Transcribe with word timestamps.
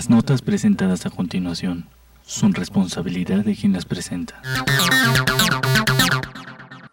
Las 0.00 0.08
notas 0.08 0.40
presentadas 0.40 1.04
a 1.04 1.10
continuación 1.10 1.86
son 2.22 2.54
responsabilidad 2.54 3.44
de 3.44 3.54
quien 3.54 3.74
las 3.74 3.84
presenta. 3.84 4.40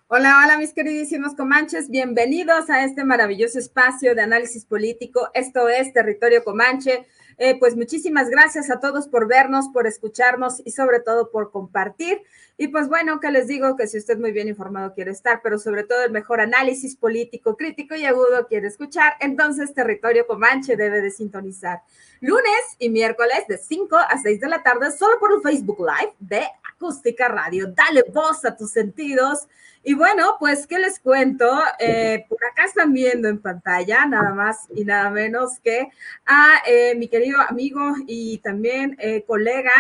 Hola, 0.08 0.42
hola 0.44 0.58
mis 0.58 0.74
queridísimos 0.74 1.34
comanches, 1.34 1.90
bienvenidos 1.90 2.70
a 2.70 2.84
este 2.84 3.06
maravilloso 3.06 3.60
espacio 3.60 4.14
de 4.14 4.24
análisis 4.24 4.66
político. 4.66 5.30
Esto 5.34 5.70
es 5.70 5.94
Territorio 5.94 6.44
Comanche. 6.44 7.06
Eh, 7.40 7.58
pues 7.60 7.76
muchísimas 7.76 8.30
gracias 8.30 8.72
a 8.72 8.80
todos 8.80 9.08
por 9.08 9.28
vernos, 9.28 9.70
por 9.70 9.86
escucharnos 9.86 10.62
y 10.66 10.72
sobre 10.72 11.00
todo 11.00 11.30
por 11.30 11.52
compartir. 11.52 12.24
Y 12.58 12.70
pues 12.70 12.90
bueno, 12.90 13.20
que 13.20 13.30
les 13.30 13.48
digo 13.48 13.76
que 13.76 13.86
si 13.86 14.00
usted 14.00 14.18
muy 14.18 14.32
bien 14.32 14.48
informado 14.48 14.96
quiere 14.96 15.12
estar, 15.12 15.42
pero 15.44 15.60
sobre 15.60 15.84
todo 15.84 16.04
el 16.04 16.12
mejor 16.12 16.42
análisis 16.42 16.96
político, 16.96 17.56
crítico 17.56 17.96
y 17.96 18.06
agudo 18.06 18.48
quiere 18.48 18.68
escuchar, 18.68 19.14
entonces 19.20 19.74
Territorio 19.76 20.26
Comanche 20.26 20.76
debe 20.76 21.02
de 21.02 21.12
sintonizar 21.12 21.84
lunes 22.20 22.76
y 22.80 22.90
miércoles 22.90 23.44
de 23.48 23.60
5 23.60 23.96
a 23.96 24.18
6 24.22 24.40
de 24.40 24.50
la 24.50 24.64
tarde 24.64 24.92
solo 24.92 25.20
por 25.20 25.32
el 25.34 25.42
Facebook 25.42 25.80
Live 25.80 26.14
de 26.20 26.42
Acústica 26.74 27.28
Radio. 27.28 27.68
Dale 27.68 28.04
voz 28.12 28.44
a 28.46 28.56
tus 28.56 28.72
sentidos. 28.72 29.48
Y 29.90 29.94
bueno, 29.94 30.36
pues, 30.38 30.68
¿qué 30.68 30.80
les 30.80 31.00
cuento? 31.00 31.50
Eh, 31.80 32.26
por 32.28 32.44
acá 32.44 32.66
están 32.66 32.92
viendo 32.92 33.30
en 33.30 33.40
pantalla 33.40 34.06
nada 34.06 34.34
más 34.34 34.68
y 34.76 34.84
nada 34.84 35.10
menos 35.10 35.62
que 35.64 35.88
a 36.26 36.56
eh, 36.68 36.94
mi 36.96 37.08
querido 37.08 37.40
amigo 37.40 37.96
y 38.06 38.40
también 38.40 38.98
eh, 39.00 39.24
colega, 39.26 39.72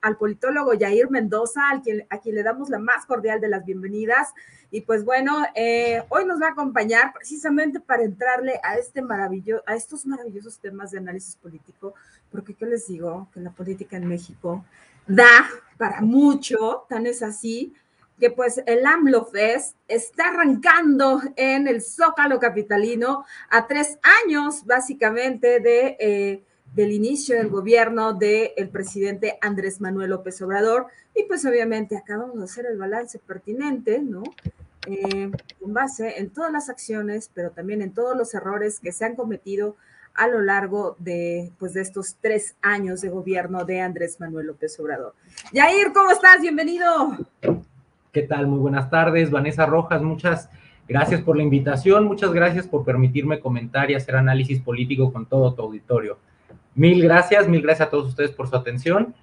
al 0.00 0.16
politólogo 0.16 0.74
Yair 0.74 1.10
Mendoza, 1.10 1.70
al 1.70 1.82
quien, 1.82 2.06
a 2.08 2.18
quien 2.18 2.36
le 2.36 2.44
damos 2.44 2.70
la 2.70 2.78
más 2.78 3.04
cordial 3.04 3.40
de 3.40 3.48
las 3.48 3.66
bienvenidas. 3.66 4.32
Y 4.70 4.82
pues 4.82 5.04
bueno, 5.04 5.44
hoy 6.08 6.24
nos 6.24 6.40
va 6.40 6.46
a 6.46 6.50
acompañar 6.50 7.12
precisamente 7.12 7.80
para 7.80 8.04
entrarle 8.04 8.60
a, 8.62 8.76
este 8.76 9.02
maravilloso, 9.02 9.64
a 9.66 9.74
estos 9.74 10.06
maravillosos 10.06 10.60
temas 10.60 10.92
de 10.92 10.98
análisis 10.98 11.34
político, 11.34 11.94
porque 12.30 12.54
¿qué 12.54 12.66
les 12.66 12.86
digo? 12.86 13.28
Que 13.34 13.40
la 13.40 13.50
política 13.50 13.96
en 13.96 14.06
México 14.06 14.64
da 15.04 15.48
para 15.78 16.00
mucho, 16.00 16.86
tan 16.88 17.06
es 17.06 17.24
así 17.24 17.74
que 18.18 18.30
pues 18.30 18.62
el 18.66 18.86
AMLO 18.86 19.26
Fest 19.26 19.76
está 19.88 20.28
arrancando 20.28 21.20
en 21.36 21.68
el 21.68 21.82
Zócalo 21.82 22.38
Capitalino 22.40 23.24
a 23.50 23.66
tres 23.66 23.98
años 24.24 24.64
básicamente 24.64 25.60
de, 25.60 25.96
eh, 26.00 26.42
del 26.74 26.92
inicio 26.92 27.36
del 27.36 27.48
gobierno 27.48 28.14
del 28.14 28.68
presidente 28.70 29.38
Andrés 29.40 29.80
Manuel 29.80 30.10
López 30.10 30.40
Obrador. 30.42 30.86
Y 31.14 31.24
pues 31.24 31.44
obviamente 31.44 31.96
acabamos 31.96 32.38
de 32.38 32.44
hacer 32.44 32.66
el 32.66 32.78
balance 32.78 33.18
pertinente, 33.18 33.98
¿no? 33.98 34.22
Eh, 34.86 35.30
con 35.60 35.74
base 35.74 36.18
en 36.18 36.30
todas 36.30 36.52
las 36.52 36.68
acciones, 36.70 37.30
pero 37.34 37.50
también 37.50 37.82
en 37.82 37.92
todos 37.92 38.16
los 38.16 38.34
errores 38.34 38.78
que 38.78 38.92
se 38.92 39.04
han 39.04 39.16
cometido 39.16 39.76
a 40.14 40.28
lo 40.28 40.40
largo 40.40 40.96
de, 40.98 41.52
pues, 41.58 41.74
de 41.74 41.82
estos 41.82 42.16
tres 42.20 42.56
años 42.62 43.02
de 43.02 43.10
gobierno 43.10 43.64
de 43.64 43.80
Andrés 43.80 44.18
Manuel 44.18 44.46
López 44.46 44.78
Obrador. 44.80 45.14
Yair, 45.52 45.92
¿cómo 45.92 46.10
estás? 46.10 46.40
Bienvenido. 46.40 47.18
¿Qué 48.16 48.22
tal? 48.22 48.46
Muy 48.46 48.60
buenas 48.60 48.88
tardes. 48.88 49.30
Vanessa 49.30 49.66
Rojas, 49.66 50.00
muchas 50.00 50.48
gracias 50.88 51.20
por 51.20 51.36
la 51.36 51.42
invitación, 51.42 52.06
muchas 52.06 52.32
gracias 52.32 52.66
por 52.66 52.82
permitirme 52.82 53.40
comentar 53.40 53.90
y 53.90 53.94
hacer 53.94 54.16
análisis 54.16 54.58
político 54.58 55.12
con 55.12 55.26
todo 55.26 55.52
tu 55.52 55.60
auditorio. 55.60 56.18
Mil 56.74 57.02
gracias, 57.02 57.46
mil 57.46 57.60
gracias 57.60 57.88
a 57.88 57.90
todos 57.90 58.08
ustedes 58.08 58.30
por 58.30 58.48
su 58.48 58.56
atención 58.56 59.14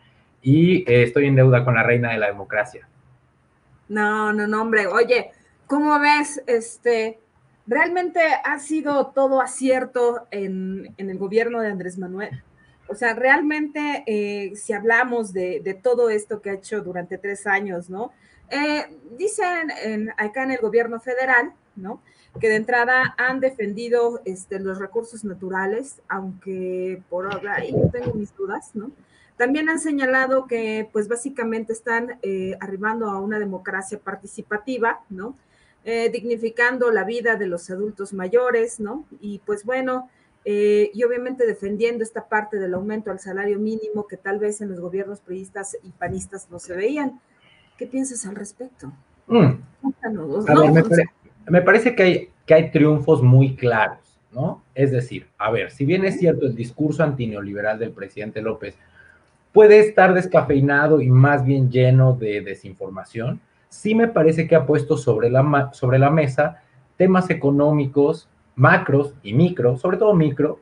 y 0.44 0.81
eh, 0.81 1.02
estoy 1.02 1.26
en 1.26 1.36
deuda 1.36 1.66
con 1.66 1.74
la 1.74 1.81
reina 1.81 2.12
de 2.12 2.20
la 2.20 2.28
democracia. 2.28 2.88
No, 3.90 4.31
no, 4.31 4.46
no, 4.46 4.62
hombre. 4.62 4.86
Oye, 4.86 5.31
¿cómo 5.66 6.00
ves? 6.00 6.44
Este, 6.46 7.20
realmente 7.66 8.20
ha 8.46 8.60
sido 8.60 9.08
todo 9.08 9.42
acierto 9.42 10.28
en, 10.30 10.94
el 10.98 11.18
gobierno 11.18 11.62
de 11.62 11.70
Andrés 11.70 11.98
Manuel. 11.98 12.44
O 12.88 12.94
sea, 12.94 13.16
realmente, 13.16 14.04
eh, 14.06 14.56
si 14.56 14.72
hablamos 14.72 15.34
de, 15.34 15.62
de, 15.64 15.74
todo 15.74 16.12
esto 16.12 16.44
que 16.44 16.52
ha 16.52 16.54
hecho 16.54 16.84
durante 16.84 17.18
tres 17.18 17.48
años, 17.48 17.90
¿no? 17.90 18.12
Eh, 18.53 18.86
dicen 19.18 19.72
en, 19.84 20.12
acá 20.12 20.44
en 20.44 20.52
el 20.52 20.59
gobierno 20.59 21.00
federal, 21.00 21.53
¿no? 21.75 22.03
Que 22.40 22.50
de 22.50 22.58
entrada 22.58 23.16
han 23.18 23.40
defendido 23.40 24.22
este, 24.25 24.59
los 24.59 24.78
recursos 24.78 25.24
naturales, 25.24 26.02
aunque 26.08 27.02
por 27.09 27.25
ahora 27.25 27.56
ahí 27.56 27.74
tengo 27.92 28.13
mis 28.13 28.36
dudas, 28.36 28.69
¿no? 28.75 28.92
También 29.38 29.69
han 29.69 29.80
señalado 29.80 30.46
que, 30.46 30.88
pues 30.94 31.08
básicamente 31.08 31.74
están 31.74 32.19
eh, 32.22 32.56
arribando 32.59 33.09
a 33.09 33.19
una 33.19 33.40
democracia 33.40 33.97
participativa, 33.97 35.02
¿no? 35.09 35.36
Eh, 35.84 36.09
dignificando 36.12 36.92
la 36.92 37.06
vida 37.06 37.36
de 37.36 37.47
los 37.47 37.72
adultos 37.72 38.13
mayores, 38.13 38.80
¿no? 38.80 39.06
Y 39.19 39.40
pues 39.40 39.66
bueno, 39.66 40.09
y 40.46 41.03
obviamente 41.06 41.47
defendiendo 41.47 42.03
esta 42.03 42.28
parte 42.28 42.59
del 42.59 42.74
aumento 42.74 43.09
al 43.09 43.19
salario 43.19 43.58
mínimo 43.59 44.08
que 44.08 44.18
tal 44.18 44.40
vez 44.40 44.59
en 44.59 44.69
los 44.69 44.80
gobiernos 44.81 45.22
priistas 45.22 45.78
y 45.81 45.90
panistas 45.92 46.50
no 46.52 46.59
se 46.59 46.75
veían. 46.75 47.22
¿Qué 47.78 47.88
piensas 47.88 48.25
al 48.25 48.35
respecto? 48.35 48.91
Mm. 49.28 49.53
me, 51.50 51.61
parece 51.61 51.95
que 51.95 52.03
hay, 52.03 52.29
que 52.45 52.53
hay 52.53 52.72
triunfos 52.72 53.22
muy 53.22 53.56
claros, 53.56 54.19
¿no? 54.31 54.63
Es 54.75 54.91
decir, 54.91 55.28
a 55.38 55.50
ver, 55.51 55.72
si 55.72 55.85
bien 55.85 56.06
es 56.06 56.19
cierto 56.19 56.45
el 56.45 56.56
discurso 56.56 57.03
antineoliberal 57.03 57.79
del 57.79 57.91
presidente 57.91 58.41
López 58.41 58.78
puede 59.51 59.79
estar 59.79 60.13
descafeinado 60.13 61.00
y 61.01 61.09
más 61.09 61.45
bien 61.45 61.69
lleno 61.72 62.13
de 62.13 62.41
desinformación, 62.41 63.39
sí 63.69 63.95
me 63.95 64.07
parece 64.07 64.47
que 64.47 64.56
ha 64.56 64.66
puesto 64.66 64.97
sobre 64.97 65.29
la, 65.29 65.72
sobre 65.73 66.00
la 66.00 66.09
mesa 66.09 66.62
temas 66.97 67.29
económicos, 67.29 68.28
macros 68.56 69.16
y 69.23 69.33
micro, 69.33 69.78
sobre 69.78 69.97
todo 69.97 70.13
micro, 70.13 70.59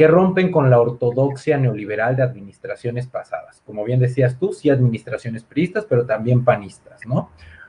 que 0.00 0.08
rompen 0.08 0.50
con 0.50 0.70
la 0.70 0.80
ortodoxia 0.80 1.58
neoliberal 1.58 2.16
de 2.16 2.22
administraciones 2.22 3.06
pasadas. 3.06 3.62
Como 3.66 3.84
bien 3.84 4.00
decías 4.00 4.38
tú, 4.38 4.54
sí 4.54 4.70
administraciones 4.70 5.44
priistas, 5.44 5.84
pero 5.86 6.06
también 6.06 6.42
panistas, 6.42 7.02
¿no? 7.06 7.28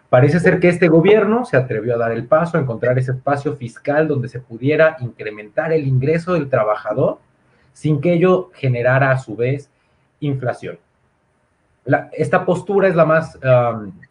Parece 0.09 0.39
ser 0.39 0.61
que 0.61 0.69
este 0.69 0.87
gobierno 0.87 1.43
se 1.43 1.57
atrevió 1.57 1.93
a 1.93 1.97
dar 1.97 2.13
el 2.13 2.27
paso, 2.27 2.57
a 2.57 2.61
encontrar 2.61 2.97
ese 2.97 3.11
espacio 3.11 3.57
fiscal 3.57 4.07
donde 4.07 4.29
se 4.29 4.39
pudiera 4.39 4.95
incrementar 5.01 5.73
el 5.73 5.85
ingreso 5.85 6.35
del 6.35 6.47
trabajador 6.47 7.19
sin 7.73 7.99
que 7.99 8.13
ello 8.13 8.49
generara 8.53 9.11
a 9.11 9.17
su 9.17 9.35
vez 9.35 9.69
inflación. 10.21 10.79
esta 12.13 12.45
postura 12.45 12.87
es 12.87 12.95
la 12.95 13.03
más 13.03 13.37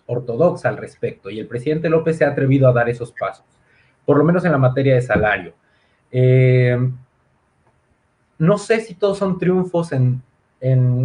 ortodoxa 0.04 0.68
al 0.68 0.76
respecto 0.76 1.30
y 1.30 1.40
el 1.40 1.46
presidente 1.46 1.88
López 1.88 2.18
se 2.18 2.26
ha 2.26 2.28
atrevido 2.28 2.68
a 2.68 2.74
dar 2.74 2.90
esos 2.90 3.12
pasos, 3.12 3.46
por 4.04 4.18
lo 4.18 4.24
menos 4.24 4.44
en 4.44 4.52
la 4.52 4.58
materia 4.58 4.94
de 4.94 5.00
salario. 5.00 5.54
Eh, 6.12 6.76
no 8.40 8.56
sé 8.56 8.80
si 8.80 8.94
todos 8.94 9.18
son 9.18 9.38
triunfos 9.38 9.92
en, 9.92 10.22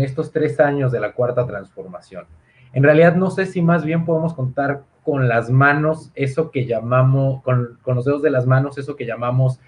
estos 0.02 0.32
tres 0.32 0.60
años 0.60 0.92
de 0.92 1.00
la 1.00 1.14
cuarta 1.14 1.46
transformación. 1.46 2.26
En 2.74 2.84
realidad 2.84 3.16
no 3.16 3.30
sé 3.30 3.46
si 3.46 3.62
más 3.62 3.86
bien 3.86 4.04
podemos 4.04 4.34
contar 4.34 4.84
con 5.04 5.30
las 5.30 5.50
manos 5.50 6.12
eso 6.14 6.52
que 6.52 6.66
llamamos, 6.66 7.42
con, 7.44 7.78
los 7.86 8.04
dedos 8.04 8.22
de 8.22 8.32
las 8.32 8.46
manos 8.46 8.78
eso 8.78 8.98
que 8.98 9.06
llamamos 9.06 9.60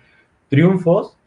triunfos. 0.50 1.18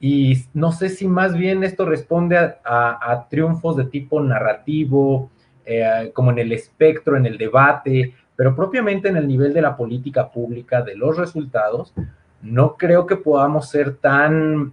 Y 0.00 0.44
no 0.52 0.72
sé 0.72 0.88
si 0.88 1.06
más 1.06 1.36
bien 1.36 1.62
esto 1.62 1.84
responde 1.84 2.36
a, 2.64 3.26
triunfos 3.30 3.76
de 3.76 3.84
tipo 3.84 4.20
narrativo, 4.20 5.30
eh, 5.64 6.10
como 6.12 6.32
en 6.32 6.40
el 6.40 6.52
espectro, 6.52 7.16
en 7.16 7.26
el 7.26 7.38
debate, 7.38 8.14
pero 8.34 8.56
propiamente 8.56 9.08
en 9.08 9.16
el 9.16 9.28
nivel 9.28 9.52
de 9.52 9.62
la 9.62 9.76
política 9.76 10.30
pública, 10.30 10.82
de 10.82 10.96
los 10.96 11.16
resultados, 11.16 11.94
no 12.40 12.76
creo 12.76 13.06
que 13.06 13.16
podamos 13.16 13.68
ser 13.68 13.96
tan 13.96 14.72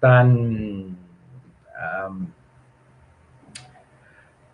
tan, 0.00 0.96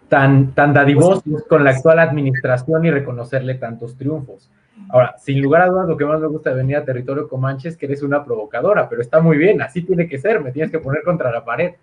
tan, 0.09 0.53
tan 0.53 0.75
dadivosos 0.75 1.45
con 1.49 1.65
la 1.65 1.71
actual 1.71 2.01
administración 2.01 2.85
y 2.85 2.91
reconocerle 2.91 3.55
tantos 3.55 3.97
triunfos. 3.97 4.51
Ahora, 4.89 5.17
sin 5.19 5.41
lugar 5.41 5.63
a 5.63 5.67
dudas, 5.67 5.89
lo 5.89 5.97
que 5.97 6.05
más 6.05 6.21
me 6.21 6.27
gusta 6.27 6.51
de 6.51 6.57
venir 6.57 6.77
a 6.77 6.85
Territorio 6.85 7.29
Comanche 7.29 7.69
es 7.69 7.77
que 7.77 7.87
eres 7.87 8.03
una 8.03 8.25
provocadora, 8.25 8.89
pero 8.89 9.01
está 9.03 9.21
muy 9.21 9.39
bien, 9.39 9.63
así 9.63 9.83
tiene 9.83 10.09
que 10.09 10.19
ser, 10.19 10.41
me 10.41 10.53
tienes 10.53 10.71
que 10.71 10.79
poner 10.79 11.03
contra 11.03 11.31
la 11.33 11.45
pared. 11.45 11.75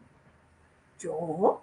¿Yo? 0.99 1.61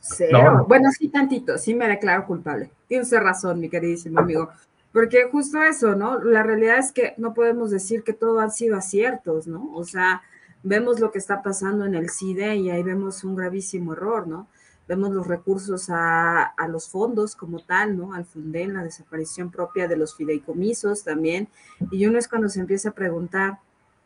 Cero. 0.00 0.64
Bueno, 0.68 0.90
sí, 0.90 1.08
tantito, 1.08 1.58
sí 1.58 1.74
me 1.74 1.88
declaro 1.88 2.26
culpable. 2.26 2.70
Tienes 2.86 3.10
razón, 3.10 3.58
mi 3.58 3.68
queridísimo 3.68 4.20
amigo. 4.20 4.50
Porque 4.92 5.28
justo 5.30 5.62
eso, 5.62 5.96
¿no? 5.96 6.22
La 6.22 6.42
realidad 6.42 6.78
es 6.78 6.92
que 6.92 7.14
no 7.16 7.34
podemos 7.34 7.70
decir 7.70 8.04
que 8.04 8.12
todo 8.12 8.38
han 8.40 8.52
sido 8.52 8.76
aciertos, 8.76 9.46
¿no? 9.46 9.72
O 9.74 9.84
sea, 9.84 10.22
vemos 10.66 10.98
lo 10.98 11.12
que 11.12 11.18
está 11.18 11.42
pasando 11.42 11.84
en 11.84 11.94
el 11.94 12.10
CIDE 12.10 12.56
y 12.56 12.70
ahí 12.70 12.82
vemos 12.82 13.22
un 13.22 13.36
gravísimo 13.36 13.92
error, 13.92 14.26
¿no? 14.26 14.48
Vemos 14.88 15.12
los 15.12 15.26
recursos 15.26 15.86
a, 15.90 16.54
los 16.68 16.88
fondos 16.88 17.36
como 17.36 17.60
tal, 17.60 17.96
¿no? 17.96 18.14
Al 18.14 18.24
FUNDEN, 18.24 18.74
la 18.74 18.82
desaparición 18.82 19.50
propia 19.52 19.86
de 19.86 19.96
los 19.96 20.16
fideicomisos 20.16 21.04
también. 21.04 21.48
Y 21.92 22.06
uno 22.06 22.18
es 22.18 22.26
cuando 22.26 22.48
se 22.48 22.60
empieza 22.60 22.88
a 22.88 22.94
preguntar, 22.94 23.60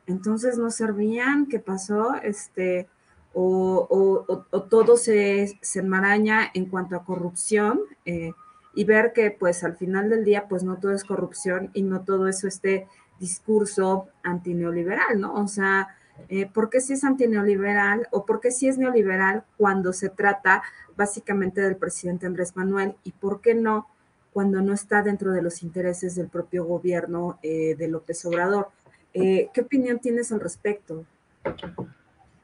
entonces 0.06 0.58
no 0.58 0.70
servían, 0.70 1.46
¿qué 1.46 1.60
pasó? 1.60 2.14
Este, 2.22 2.88
o, 3.32 4.44
todo 4.68 4.98
se, 4.98 5.58
enmaraña 5.74 6.50
en 6.52 6.66
cuanto 6.66 6.94
a 6.94 7.04
corrupción 7.04 7.80
eh, 8.04 8.32
y 8.74 8.84
ver 8.84 9.12
que 9.14 9.30
pues 9.30 9.64
al 9.64 9.76
final 9.76 10.10
del 10.10 10.24
día 10.24 10.46
pues 10.46 10.62
no 10.62 10.76
todo 10.76 10.92
es 10.92 11.04
corrupción 11.04 11.70
y 11.72 11.82
no 11.82 12.02
todo 12.02 12.28
eso 12.28 12.48
este 12.48 12.86
discurso 13.18 14.08
antineoliberal, 14.22 15.20
¿no? 15.20 15.34
O 15.34 15.48
sea, 15.48 15.96
eh, 16.28 16.46
¿por 16.46 16.70
qué 16.70 16.80
si 16.80 16.92
es 16.92 17.04
antineoliberal 17.04 18.08
o 18.10 18.24
por 18.24 18.40
qué 18.40 18.50
si 18.50 18.68
es 18.68 18.78
neoliberal 18.78 19.44
cuando 19.56 19.92
se 19.92 20.08
trata 20.08 20.62
básicamente 20.96 21.60
del 21.60 21.76
presidente 21.76 22.26
Andrés 22.26 22.56
Manuel 22.56 22.94
y 23.04 23.12
por 23.12 23.40
qué 23.40 23.54
no 23.54 23.86
cuando 24.32 24.60
no 24.62 24.72
está 24.72 25.02
dentro 25.02 25.32
de 25.32 25.42
los 25.42 25.62
intereses 25.62 26.14
del 26.14 26.28
propio 26.28 26.64
gobierno 26.64 27.38
eh, 27.42 27.74
de 27.76 27.88
López 27.88 28.24
Obrador? 28.24 28.68
Eh, 29.12 29.48
¿Qué 29.52 29.62
opinión 29.62 29.98
tienes 29.98 30.30
al 30.30 30.40
respecto? 30.40 31.04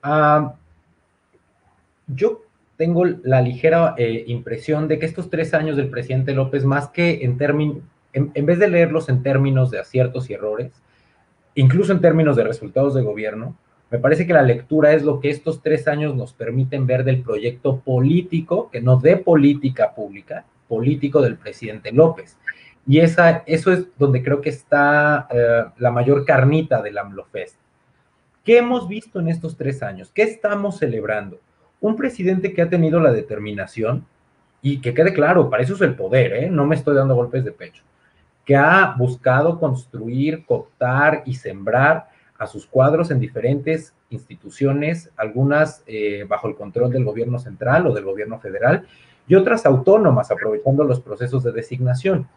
Ah, 0.02 0.55
yo 2.08 2.43
tengo 2.76 3.05
la 3.05 3.40
ligera 3.40 3.94
impresión 3.99 4.88
de 4.88 4.99
que 4.99 5.06
estos 5.06 5.31
tres 5.31 5.55
años 5.55 5.76
del 5.76 5.90
presidente 5.90 6.34
López, 6.34 6.64
más 6.64 6.88
que 6.88 7.25
en 7.25 7.38
términos, 7.38 7.78
en, 8.17 8.46
vez 8.46 8.58
de 8.58 8.69
leerlos 8.69 9.08
en 9.08 9.23
términos 9.23 9.70
de 9.70 9.78
aciertos 9.78 10.31
y 10.31 10.34
errores, 10.34 10.73
incluso 11.55 11.93
en 11.93 12.00
términos 12.00 12.37
de 12.37 12.44
resultados 12.44 12.94
de 12.94 13.02
gobierno, 13.02 13.56
me 13.91 13.99
parece 13.99 14.27
que 14.27 14.33
la 14.33 14.43
lectura 14.43 14.93
es 14.93 15.03
lo 15.03 15.21
que 15.21 15.31
estos 15.31 15.62
tres 15.62 15.87
años 15.88 16.15
nos 16.15 16.33
permiten 16.33 16.87
ver 16.87 17.05
del 17.05 17.23
proyecto 17.23 17.79
político, 17.81 18.71
que 18.71 18.81
no 18.81 18.97
de 18.97 19.17
política 19.17 19.94
pública, 19.94 20.44
político 20.69 21.21
del 21.23 21.37
presidente 21.37 21.93
López. 21.93 22.37
Y 22.87 23.00
esa, 23.00 23.43
eso 23.47 23.73
es 23.73 23.87
donde 23.99 24.23
creo 24.23 24.41
que 24.41 24.50
está 24.50 25.29
eh, 25.31 25.65
la 25.79 25.91
mayor 25.91 26.25
carnita 26.25 26.83
del 26.83 26.99
AMLOFest. 26.99 27.56
¿Qué 28.44 28.59
hemos 28.59 28.88
visto 28.88 29.19
en 29.21 29.29
estos 29.29 29.56
tres 29.56 29.83
años? 29.83 30.11
¿Qué 30.12 30.23
estamos 30.23 30.79
celebrando? 30.79 31.41
Un 31.81 31.97
presidente 31.97 32.53
que 32.53 32.62
ha 32.62 32.71
tenido 32.71 33.00
la 33.00 33.12
determinación, 33.12 34.06
y 34.62 34.81
que 34.81 34.94
quede 34.94 35.12
claro, 35.12 35.49
para 35.49 35.62
eso 35.62 35.75
es 35.75 35.81
el 35.81 35.94
poder, 35.94 36.33
¿eh? 36.33 36.50
no 36.50 36.67
me 36.67 36.75
estoy 36.75 36.97
dando 36.97 37.15
golpes 37.15 37.44
de 37.44 37.53
pecho, 37.53 37.85
que 38.44 38.56
ha 38.56 38.97
buscado 38.99 39.61
construir, 39.61 40.44
cooptar 40.44 41.23
y 41.25 41.35
sembrar 41.35 42.09
a 42.38 42.47
sus 42.47 42.67
cuadros 42.67 43.11
en 43.11 43.21
diferentes 43.21 43.94
instituciones, 44.11 45.11
algunas 45.17 45.83
eh, 45.87 46.25
bajo 46.29 46.49
el 46.49 46.55
control 46.55 46.93
del 46.93 47.05
gobierno 47.05 47.38
central 47.38 47.87
o 47.87 47.94
del 47.94 48.05
gobierno 48.05 48.38
federal 48.38 48.87
y 49.29 49.35
otras 49.35 49.67
autónomas, 49.67 50.31
aprovechando 50.31 50.85
los 50.85 51.00
procesos 51.00 51.43
de 51.43 51.53
designación. 51.53 52.29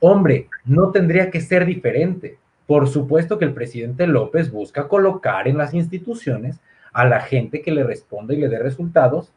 Hombre, 0.00 0.48
no 0.64 0.90
tendría 0.90 1.30
que 1.30 1.40
ser 1.40 1.64
diferente. 1.64 2.38
Por 2.66 2.88
supuesto 2.88 3.38
que 3.38 3.44
el 3.44 3.54
presidente 3.54 4.06
López 4.06 4.50
busca 4.50 4.88
colocar 4.88 5.48
en 5.48 5.56
las 5.56 5.72
instituciones 5.72 6.60
a 6.92 7.04
la 7.04 7.20
gente 7.20 7.62
que 7.62 7.72
le 7.72 7.84
responda 7.84 8.34
y 8.34 8.38
le 8.38 8.48
dé 8.48 8.58
resultados, 8.58 9.32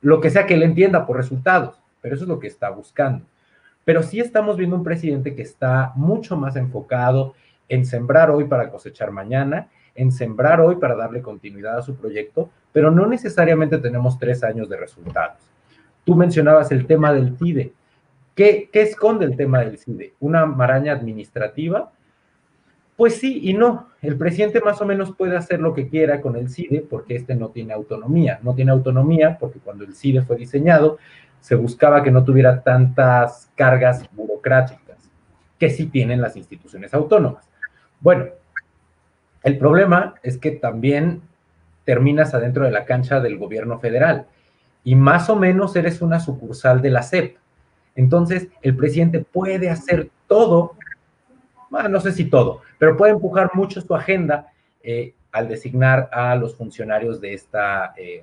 lo 0.00 0.20
que 0.20 0.30
sea 0.30 0.46
que 0.46 0.54
él 0.54 0.62
entienda 0.62 1.06
por 1.06 1.16
resultados, 1.16 1.80
pero 2.00 2.14
eso 2.14 2.24
es 2.24 2.28
lo 2.28 2.38
que 2.38 2.48
está 2.48 2.70
buscando. 2.70 3.24
Pero 3.84 4.02
sí 4.02 4.20
estamos 4.20 4.56
viendo 4.56 4.76
un 4.76 4.84
presidente 4.84 5.34
que 5.34 5.42
está 5.42 5.92
mucho 5.94 6.36
más 6.36 6.56
enfocado 6.56 7.34
en 7.68 7.84
sembrar 7.84 8.30
hoy 8.30 8.44
para 8.44 8.70
cosechar 8.70 9.10
mañana, 9.10 9.68
en 9.94 10.12
sembrar 10.12 10.60
hoy 10.60 10.76
para 10.76 10.94
darle 10.94 11.22
continuidad 11.22 11.78
a 11.78 11.82
su 11.82 11.96
proyecto, 11.96 12.50
pero 12.72 12.90
no 12.90 13.06
necesariamente 13.06 13.78
tenemos 13.78 14.18
tres 14.18 14.44
años 14.44 14.68
de 14.68 14.76
resultados. 14.76 15.38
Tú 16.04 16.14
mencionabas 16.14 16.70
el 16.70 16.86
tema 16.86 17.12
del 17.12 17.36
CIDE. 17.36 17.72
¿Qué, 18.34 18.68
esconde 18.72 19.24
el 19.24 19.36
tema 19.36 19.60
del 19.60 19.78
CIDE? 19.78 20.14
¿Una 20.20 20.46
maraña 20.46 20.92
administrativa? 20.92 21.90
Pues 22.96 23.18
sí 23.18 23.40
y 23.42 23.54
no. 23.54 23.88
El 24.02 24.16
presidente 24.16 24.60
más 24.60 24.80
o 24.80 24.86
menos 24.86 25.14
puede 25.16 25.36
hacer 25.36 25.60
lo 25.60 25.74
que 25.74 25.88
quiera 25.88 26.20
con 26.20 26.36
el 26.36 26.48
CIDE 26.48 26.86
porque 26.88 27.16
este 27.16 27.34
no 27.34 27.48
tiene 27.48 27.72
autonomía. 27.72 28.38
No 28.42 28.54
tiene 28.54 28.72
autonomía 28.72 29.36
porque 29.38 29.58
cuando 29.58 29.84
el 29.84 29.94
CIDE 29.94 30.22
fue 30.22 30.36
diseñado 30.36 30.98
se 31.40 31.54
buscaba 31.54 32.02
que 32.02 32.10
no 32.10 32.24
tuviera 32.24 32.62
tantas 32.62 33.50
cargas 33.54 34.08
burocráticas 34.12 34.98
que 35.58 35.70
sí 35.70 35.86
tienen 35.86 36.20
las 36.20 36.36
instituciones 36.36 36.92
autónomas. 36.92 37.48
Bueno, 38.06 38.26
el 39.42 39.58
problema 39.58 40.14
es 40.22 40.38
que 40.38 40.52
también 40.52 41.22
terminas 41.82 42.34
adentro 42.34 42.64
de 42.64 42.70
la 42.70 42.84
cancha 42.84 43.18
del 43.18 43.36
gobierno 43.36 43.80
federal 43.80 44.28
y 44.84 44.94
más 44.94 45.28
o 45.28 45.34
menos 45.34 45.74
eres 45.74 46.00
una 46.00 46.20
sucursal 46.20 46.80
de 46.82 46.90
la 46.90 47.02
CEP. 47.02 47.36
Entonces, 47.96 48.46
el 48.62 48.76
presidente 48.76 49.24
puede 49.24 49.70
hacer 49.70 50.08
todo, 50.28 50.76
no 51.68 51.98
sé 51.98 52.12
si 52.12 52.26
todo, 52.26 52.60
pero 52.78 52.96
puede 52.96 53.10
empujar 53.10 53.50
mucho 53.54 53.80
su 53.80 53.92
agenda 53.92 54.52
eh, 54.84 55.14
al 55.32 55.48
designar 55.48 56.08
a 56.12 56.36
los 56.36 56.54
funcionarios 56.54 57.20
de 57.20 57.34
esta, 57.34 57.92
eh, 57.96 58.22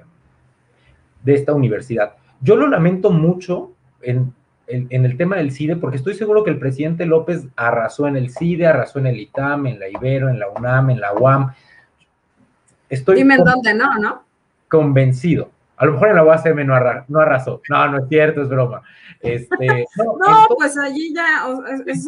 de 1.24 1.33
esta 1.33 1.51
universidad. 1.51 2.13
Yo 2.39 2.56
lo 2.56 2.68
lamento 2.68 3.12
mucho 3.12 3.74
en 4.01 4.33
en, 4.74 5.06
el 5.06 5.18
tema 5.18 5.38
del 5.38 5.52
CIDE, 5.52 5.75
porque 5.75 5.98
estoy 5.98 6.16
seguro 6.16 6.44
que 6.44 6.50
el 6.50 6.60
presidente 6.60 7.06
López 7.06 7.46
arrasó 7.56 8.08
en 8.08 8.18
el 8.18 8.31
CIDE, 8.31 8.66
arrasó 8.66 9.00
en 9.00 9.08
el 9.08 9.20
ITAM, 9.20 9.68
en 9.68 9.80
la 9.80 9.88
Ibero, 9.88 10.30
en 10.30 10.40
la 10.40 10.50
UNAM, 10.50 10.90
en 10.90 11.00
la 11.00 11.14
UAM. 11.14 11.54
Estoy 12.90 13.18
Dime 13.18 13.36
en 13.36 13.44
dónde 13.44 13.74
no, 13.74 13.98
¿no? 14.00 14.24
Convencido. 14.68 15.52
A 15.78 15.86
lo 15.86 15.94
mejor 15.94 16.10
en 16.10 16.16
la 16.16 16.24
UACM 16.24 16.66
no, 16.66 16.75
no 17.08 17.20
arrasó. 17.20 17.62
No, 17.70 17.88
no 17.90 17.98
es 18.00 18.08
cierto, 18.08 18.42
es 18.42 18.50
broma. 18.50 18.84
Este, 19.20 19.86
no, 19.98 20.48
pues 20.56 20.78
allí 20.78 21.14
ya 21.14 21.46
es, 21.88 22.06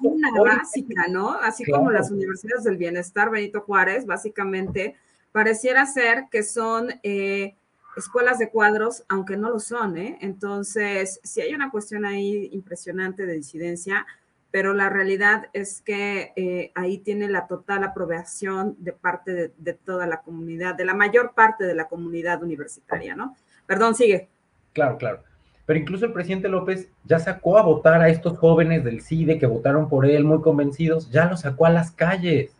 una 0.00 0.30
básica, 0.42 1.06
¿no? 1.08 1.32
Así 1.40 1.64
como 1.70 1.90
las 1.90 2.10
universidades 2.10 2.64
del 2.64 2.76
bienestar, 2.76 3.30
Benito 3.30 3.62
Juárez, 3.62 4.06
básicamente 4.06 4.96
pareciera 5.32 5.86
ser 5.86 6.24
que 6.30 6.42
son 6.42 6.88
eh, 7.02 7.56
escuelas 7.96 8.38
de 8.38 8.50
cuadros, 8.50 9.04
aunque 9.08 9.36
no 9.36 9.50
lo 9.50 9.58
son, 9.58 9.96
¿eh? 9.96 10.18
Entonces, 10.20 11.20
sí 11.22 11.40
hay 11.40 11.54
una 11.54 11.70
cuestión 11.70 12.04
ahí 12.04 12.50
impresionante 12.52 13.26
de 13.26 13.34
disidencia, 13.34 14.06
pero 14.50 14.74
la 14.74 14.88
realidad 14.88 15.46
es 15.52 15.82
que 15.82 16.32
eh, 16.36 16.72
ahí 16.74 16.98
tiene 16.98 17.28
la 17.28 17.46
total 17.46 17.84
aprobación 17.84 18.76
de 18.78 18.92
parte 18.92 19.52
de, 19.56 19.72
toda 19.74 20.06
la 20.06 20.22
comunidad, 20.22 20.74
de 20.74 20.84
la 20.84 20.94
mayor 20.94 21.32
parte 21.34 21.64
de 21.64 21.74
la 21.74 21.88
comunidad 21.88 22.42
universitaria, 22.42 23.14
¿no? 23.14 23.36
Perdón, 23.66 23.94
sigue. 23.94 24.28
Claro, 24.72 24.96
claro. 24.98 25.22
Pero 25.64 25.80
incluso 25.80 26.06
el 26.06 26.12
presidente 26.12 26.48
López 26.48 26.88
ya 27.04 27.18
sacó 27.18 27.58
a 27.58 27.62
votar 27.62 28.00
a 28.00 28.08
estos 28.08 28.38
jóvenes 28.38 28.84
del 28.84 29.02
CIDE 29.02 29.38
que 29.38 29.46
votaron 29.46 29.88
por 29.88 30.06
él 30.06 30.24
muy 30.24 30.40
convencidos, 30.40 31.10
ya 31.10 31.26
los 31.26 31.40
sacó 31.40 31.66
a 31.66 31.70
las 31.70 31.90
calles. 31.90 32.52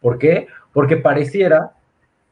¿Por 0.00 0.18
qué? 0.18 0.48
Porque 0.72 0.96
pareciera 0.96 1.72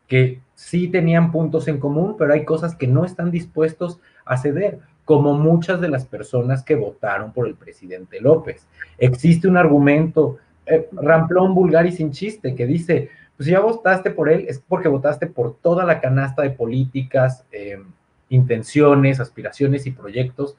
que 0.07 0.41
sí 0.55 0.89
tenían 0.89 1.33
puntos 1.33 1.69
en 1.69 1.79
común, 1.79 2.17
pero 2.19 2.33
hay 2.33 2.45
cosas 2.45 2.75
que 2.75 2.87
no 2.87 3.05
están 3.05 3.31
dispuestos 3.31 4.01
a 4.25 4.37
ceder, 4.37 4.81
como 5.05 5.35
muchas 5.35 5.81
de 5.81 5.89
las 5.89 6.05
personas 6.05 6.65
que 6.65 6.75
votaron 6.75 7.33
por 7.33 7.47
el 7.47 7.55
presidente 7.55 8.21
López. 8.21 8.67
Existe 8.99 9.47
un 9.47 9.57
argumento, 9.57 10.39
eh, 10.67 10.89
ramplón, 10.93 11.55
vulgar 11.55 11.87
y 11.87 11.93
sin 11.93 12.11
chiste, 12.11 12.55
que 12.55 12.67
dice, 12.67 13.11
pues 13.37 13.47
si 13.47 13.53
ya 13.53 13.61
votaste 13.61 14.11
por 14.11 14.29
él, 14.29 14.47
es 14.49 14.59
porque 14.59 14.89
votaste 14.89 15.27
por 15.27 15.57
toda 15.59 15.85
la 15.85 16.01
canasta 16.01 16.43
de 16.43 16.51
políticas, 16.51 17.45
em, 17.53 17.85
intenciones, 18.29 19.21
aspiraciones 19.21 19.87
y 19.87 19.93
proyectos 19.93 20.57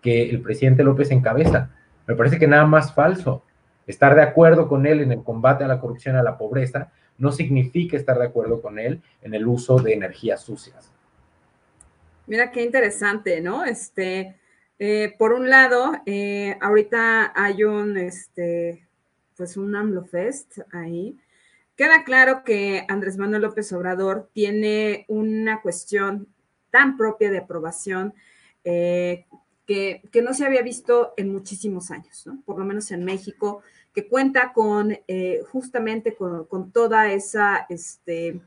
que 0.00 0.30
el 0.30 0.40
presidente 0.40 0.82
López 0.82 1.10
encabeza. 1.10 1.70
Me 2.06 2.14
parece 2.14 2.38
que 2.38 2.48
nada 2.48 2.66
más 2.66 2.92
falso. 2.94 3.42
Estar 3.86 4.14
de 4.14 4.22
acuerdo 4.22 4.66
con 4.66 4.86
él 4.86 5.00
en 5.00 5.12
el 5.12 5.22
combate 5.22 5.62
a 5.62 5.68
la 5.68 5.78
corrupción 5.78 6.16
y 6.16 6.18
a 6.18 6.22
la 6.22 6.38
pobreza, 6.38 6.90
no 7.18 7.32
significa 7.32 7.96
estar 7.96 8.18
de 8.18 8.26
acuerdo 8.26 8.60
con 8.60 8.78
él 8.78 9.02
en 9.22 9.34
el 9.34 9.46
uso 9.46 9.78
de 9.78 9.94
energías 9.94 10.42
sucias. 10.42 10.90
Mira 12.26 12.50
qué 12.50 12.62
interesante, 12.62 13.40
¿no? 13.40 13.64
Este, 13.64 14.36
eh, 14.78 15.14
por 15.18 15.32
un 15.32 15.48
lado, 15.48 15.92
eh, 16.06 16.58
ahorita 16.60 17.32
hay 17.34 17.64
un, 17.64 17.96
este, 17.96 18.86
pues 19.36 19.56
un 19.56 19.74
AMLOFest 19.74 20.58
ahí. 20.72 21.16
Queda 21.76 22.04
claro 22.04 22.42
que 22.44 22.84
Andrés 22.88 23.16
Manuel 23.16 23.42
López 23.42 23.72
Obrador 23.72 24.28
tiene 24.32 25.04
una 25.08 25.62
cuestión 25.62 26.28
tan 26.70 26.96
propia 26.96 27.30
de 27.30 27.38
aprobación 27.38 28.14
eh, 28.64 29.26
que, 29.66 30.02
que, 30.10 30.22
no 30.22 30.34
se 30.34 30.44
había 30.44 30.62
visto 30.62 31.14
en 31.16 31.32
muchísimos 31.32 31.90
años, 31.90 32.26
¿no? 32.26 32.40
Por 32.44 32.58
lo 32.58 32.64
menos 32.64 32.90
en 32.90 33.04
México 33.04 33.62
que 33.96 34.08
cuenta 34.08 34.52
con 34.52 34.94
eh, 35.08 35.42
justamente 35.50 36.14
con, 36.14 36.70
toda 36.70 37.10
esa, 37.12 37.64
este, 37.70 38.42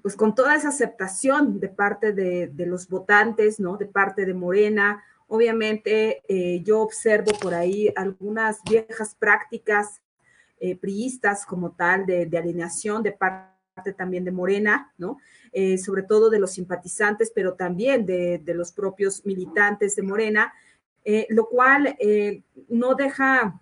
pues 0.00 0.14
con 0.14 0.36
toda 0.36 0.54
esa 0.54 0.68
aceptación 0.68 1.58
de 1.58 1.68
parte 1.68 2.12
de, 2.12 2.52
los 2.64 2.88
votantes, 2.88 3.58
¿no? 3.58 3.76
De 3.76 3.86
parte 3.86 4.24
de 4.24 4.34
Morena. 4.34 5.02
Obviamente 5.26 6.22
eh, 6.28 6.62
yo 6.62 6.80
observo 6.82 7.32
por 7.42 7.54
ahí 7.54 7.92
algunas 7.96 8.62
viejas 8.62 9.16
prácticas 9.16 10.00
eh, 10.60 10.76
priistas 10.76 11.44
como 11.44 11.72
tal 11.72 12.06
de, 12.06 12.30
alineación 12.38 13.02
de 13.02 13.10
parte 13.10 13.94
también 13.98 14.24
de 14.24 14.30
Morena, 14.30 14.92
¿no? 14.96 15.18
Sobre 15.84 16.04
todo 16.04 16.30
de 16.30 16.38
los 16.38 16.52
simpatizantes, 16.52 17.32
pero 17.34 17.54
también 17.54 18.06
de, 18.06 18.40
los 18.54 18.70
propios 18.70 19.26
militantes 19.26 19.96
de 19.96 20.02
Morena, 20.02 20.52
lo 21.30 21.48
cual 21.48 21.96
no 22.68 22.94
deja, 22.94 23.60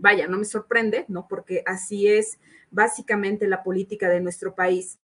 vaya, 0.00 0.26
no 0.26 0.38
me 0.38 0.44
sorprende, 0.44 1.04
¿no? 1.08 1.28
Porque 1.28 1.62
así 1.66 2.08
es 2.08 2.38
básicamente 2.70 3.46
la 3.46 3.62
política 3.62 4.08
de 4.08 4.20
nuestro 4.20 4.54
país. 4.54 4.98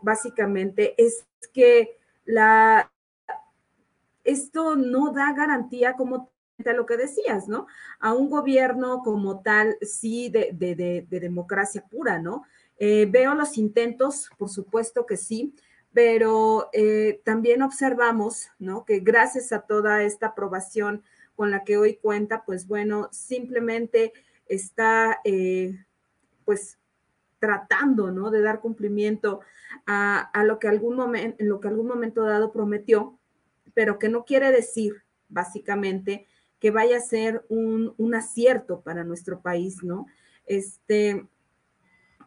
Básicamente 0.00 0.94
es 0.96 1.26
que 1.52 1.98
la, 2.24 2.90
esto 4.24 4.76
no 4.76 5.12
da 5.12 5.32
garantía 5.32 5.94
como 5.94 6.30
a 6.64 6.72
lo 6.72 6.86
que 6.86 6.96
decías, 6.96 7.48
¿no? 7.48 7.66
A 7.98 8.14
un 8.14 8.30
gobierno 8.30 9.02
como 9.02 9.40
tal, 9.40 9.76
sí, 9.82 10.28
de, 10.30 10.50
de, 10.52 11.06
de 11.08 11.20
democracia 11.20 11.84
pura, 11.90 12.18
¿no? 12.18 12.44
Eh, 12.78 13.06
veo 13.10 13.34
los 13.34 13.58
intentos, 13.58 14.30
por 14.38 14.48
supuesto 14.48 15.06
que 15.06 15.16
sí, 15.16 15.54
pero 15.92 16.68
eh, 16.72 17.20
también 17.24 17.62
observamos, 17.62 18.48
¿no? 18.58 18.84
Que 18.84 19.00
gracias 19.00 19.52
a 19.52 19.60
toda 19.60 20.02
esta 20.02 20.28
aprobación 20.28 21.02
con 21.36 21.50
la 21.50 21.64
que 21.64 21.76
hoy 21.76 21.96
cuenta, 21.96 22.44
pues 22.44 22.66
bueno, 22.66 23.08
simplemente 23.12 24.12
está, 24.46 25.20
eh, 25.24 25.84
pues, 26.44 26.78
tratando, 27.38 28.10
¿no? 28.10 28.30
De 28.30 28.40
dar 28.40 28.60
cumplimiento 28.60 29.40
a, 29.86 30.30
lo 30.44 30.58
que 30.58 30.68
algún 30.68 30.96
momento, 30.96 31.36
en 31.40 31.48
lo 31.48 31.60
que 31.60 31.68
algún 31.68 31.88
momento 31.88 32.22
dado 32.24 32.52
prometió, 32.52 33.18
pero 33.74 33.98
que 33.98 34.08
no 34.08 34.24
quiere 34.24 34.52
decir, 34.52 35.02
básicamente, 35.28 36.26
que 36.60 36.70
vaya 36.70 36.98
a 36.98 37.00
ser 37.00 37.44
un, 37.48 37.94
un 37.96 38.14
acierto 38.14 38.82
para 38.82 39.02
nuestro 39.02 39.40
país, 39.40 39.82
¿no? 39.82 40.06
Este, 40.46 41.26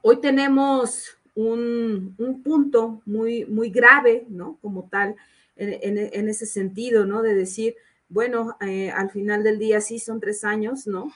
Hoy 0.08 0.22
tenemos 0.22 1.18
un, 1.34 2.16
punto 2.44 3.02
muy, 3.08 3.44
muy 3.46 3.72
grave, 3.72 4.28
¿no? 4.30 4.60
Como 4.62 4.88
tal, 4.88 5.16
en, 5.56 6.30
ese 6.30 6.46
sentido, 6.46 7.08
¿no? 7.08 7.24
De 7.24 7.34
decir, 7.34 7.76
bueno, 8.08 8.58
eh, 8.62 8.92
al 8.92 9.10
final 9.10 9.44
del 9.44 9.60
día 9.60 9.82
sí 9.82 10.00
son 10.00 10.20
tres 10.20 10.44
años, 10.44 10.88
¿no? 10.88 11.12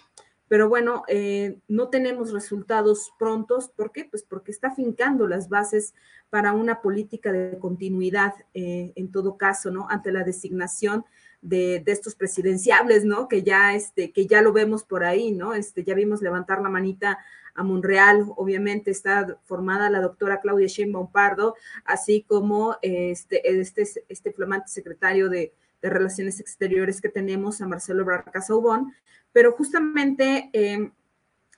Pero 0.47 0.67
bueno, 0.67 1.03
eh, 1.07 1.59
no 1.67 1.89
tenemos 1.89 2.33
resultados 2.33 3.11
prontos. 3.19 3.69
¿Por 3.69 3.91
qué? 3.91 4.05
Pues 4.05 4.23
porque 4.23 4.51
está 4.51 4.71
fincando 4.71 5.27
las 5.27 5.47
bases 5.47 5.93
para 6.31 6.53
una 6.53 6.81
política 6.81 7.31
de 7.31 7.59
continuidad, 7.59 8.33
eh, 8.55 8.91
en 8.95 9.11
todo 9.11 9.37
caso, 9.37 9.69
¿no? 9.69 9.87
Ante 9.89 10.11
la 10.11 10.23
designación 10.23 11.05
de, 11.41 11.83
estos 11.85 12.15
presidenciables, 12.15 13.05
¿no? 13.05 13.27
Que 13.27 13.43
ya, 13.43 13.75
este, 13.75 14.11
que 14.11 14.25
ya 14.25 14.41
lo 14.41 14.51
vemos 14.51 14.83
por 14.83 15.03
ahí, 15.03 15.31
¿no? 15.31 15.53
Este, 15.53 15.83
ya 15.83 15.93
vimos 15.93 16.23
levantar 16.23 16.61
la 16.61 16.69
manita 16.69 17.19
a 17.53 17.63
Monreal, 17.63 18.25
obviamente 18.35 18.89
está 18.89 19.37
formada 19.43 19.89
la 19.91 20.01
doctora 20.01 20.39
Claudia 20.39 20.67
Sheinbaum 20.67 21.11
Pardo, 21.11 21.55
así 21.85 22.23
como 22.23 22.77
este, 22.81 23.59
este, 23.59 23.83
este 24.07 24.31
flamante 24.31 24.69
secretario 24.69 25.29
de, 25.29 25.53
Relaciones 25.81 26.39
Exteriores 26.39 27.01
que 27.01 27.09
tenemos, 27.09 27.61
a 27.61 27.67
Marcelo 27.67 28.05
Barca 28.05 28.41
Saubón, 28.41 28.93
pero 29.31 29.53
justamente 29.53 30.49
em, 30.53 30.91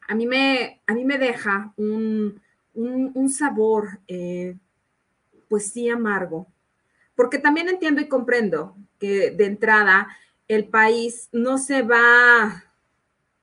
a, 0.07 0.15
mí 0.15 0.27
me, 0.27 0.81
a 0.87 0.93
mí 0.93 1.05
me 1.05 1.17
deja 1.17 1.73
un, 1.77 2.41
sabor, 3.29 3.99
eh, 4.07 4.55
pues 5.49 5.71
sí, 5.71 5.89
amargo, 5.89 6.47
porque 7.15 7.39
también 7.39 7.69
entiendo 7.69 8.01
y 8.01 8.07
comprendo 8.07 8.75
que 8.99 9.31
de 9.31 9.45
entrada 9.45 10.07
el 10.47 10.67
país 10.67 11.29
no 11.31 11.57
se 11.57 11.81
va, 11.81 12.65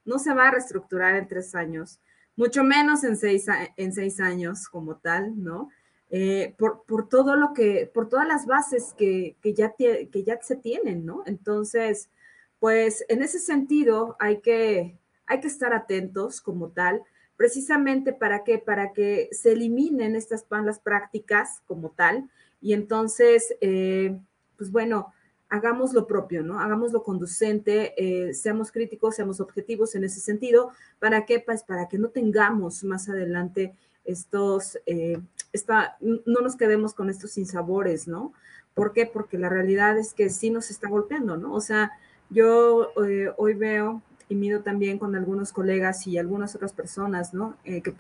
no 0.05 0.19
se 0.19 0.35
va 0.35 0.49
a 0.49 0.51
reestructurar 0.53 1.17
en 1.17 1.29
tres 1.29 1.55
años 1.55 2.01
mucho 2.39 2.63
menos 2.63 3.03
en 3.03 3.17
seis, 3.17 3.47
en 3.77 3.93
seis 3.93 4.21
años 4.21 4.69
como 4.69 4.97
tal, 4.99 5.43
¿no? 5.43 5.71
Eh, 6.11 6.55
por, 6.57 7.09
todo 7.09 7.37
lo 7.37 7.53
que, 7.53 7.91
por 7.93 8.09
todas 8.09 8.27
las 8.27 8.47
bases 8.47 8.95
que, 8.97 9.37
ya 9.43 9.75
que 9.77 10.25
ya 10.25 10.41
se 10.41 10.57
tienen, 10.57 11.05
¿no? 11.05 11.23
Entonces, 11.27 12.09
pues 12.59 13.05
en 13.09 13.23
ese 13.23 13.39
sentido 13.39 14.17
hay 14.19 14.41
que, 14.41 14.99
hay 15.27 15.41
que 15.41 15.49
estar 15.49 15.75
atentos 15.75 16.41
como 16.41 16.71
tal, 16.71 17.03
precisamente 17.37 18.15
para 18.15 18.43
qué, 18.43 18.59
para 18.59 18.93
que 18.95 19.29
se 19.33 19.53
eliminen 19.53 20.17
estas 20.17 20.47
malas 20.51 20.79
prácticas 20.81 21.61
como 21.67 21.91
tal, 21.91 22.31
y 22.61 22.73
entonces, 22.73 23.55
eh, 23.61 24.19
pues 24.57 24.73
bueno, 24.73 25.13
hagamos 25.51 25.93
lo 25.93 26.07
propio, 26.07 26.43
¿no? 26.43 26.59
Hagamos 26.59 26.91
lo 26.93 27.03
conducente, 27.03 27.95
eh, 27.97 28.33
seamos 28.33 28.73
críticos, 28.73 29.17
seamos 29.17 29.41
objetivos 29.41 29.95
en 29.95 30.05
ese 30.05 30.21
sentido. 30.21 30.73
¿Para 30.99 31.25
qué? 31.25 31.39
Pues 31.39 31.63
para 31.63 31.87
que 31.89 31.99
no 31.99 32.09
tengamos 32.09 32.83
más 32.83 33.09
adelante 33.09 33.75
estos, 34.05 34.79
no 36.01 36.41
nos 36.41 36.57
quedemos 36.57 36.95
con 36.95 37.11
estos 37.11 37.33
sinsabores, 37.33 38.09
¿no? 38.09 38.33
¿Por 38.75 38.93
qué? 38.93 39.07
Porque 39.07 39.39
la 39.39 39.49
realidad 39.49 39.99
es 39.99 40.15
que 40.15 40.31
sí 40.31 40.51
nos 40.51 40.71
está 40.71 40.89
golpeando, 40.89 41.37
¿no? 41.37 41.53
O 41.53 41.61
sea, 41.61 41.93
yo 42.31 42.93
eh, 43.05 43.33
hoy 43.37 43.55
veo 43.55 44.03
y 44.29 44.35
mido 44.35 44.61
también 44.61 44.99
con 44.99 45.17
algunos 45.17 45.53
colegas 45.53 46.07
y 46.07 46.19
algunas 46.19 46.55
otras 46.55 46.73
personas, 46.73 47.33
¿no? 47.33 47.57
que 47.65 47.95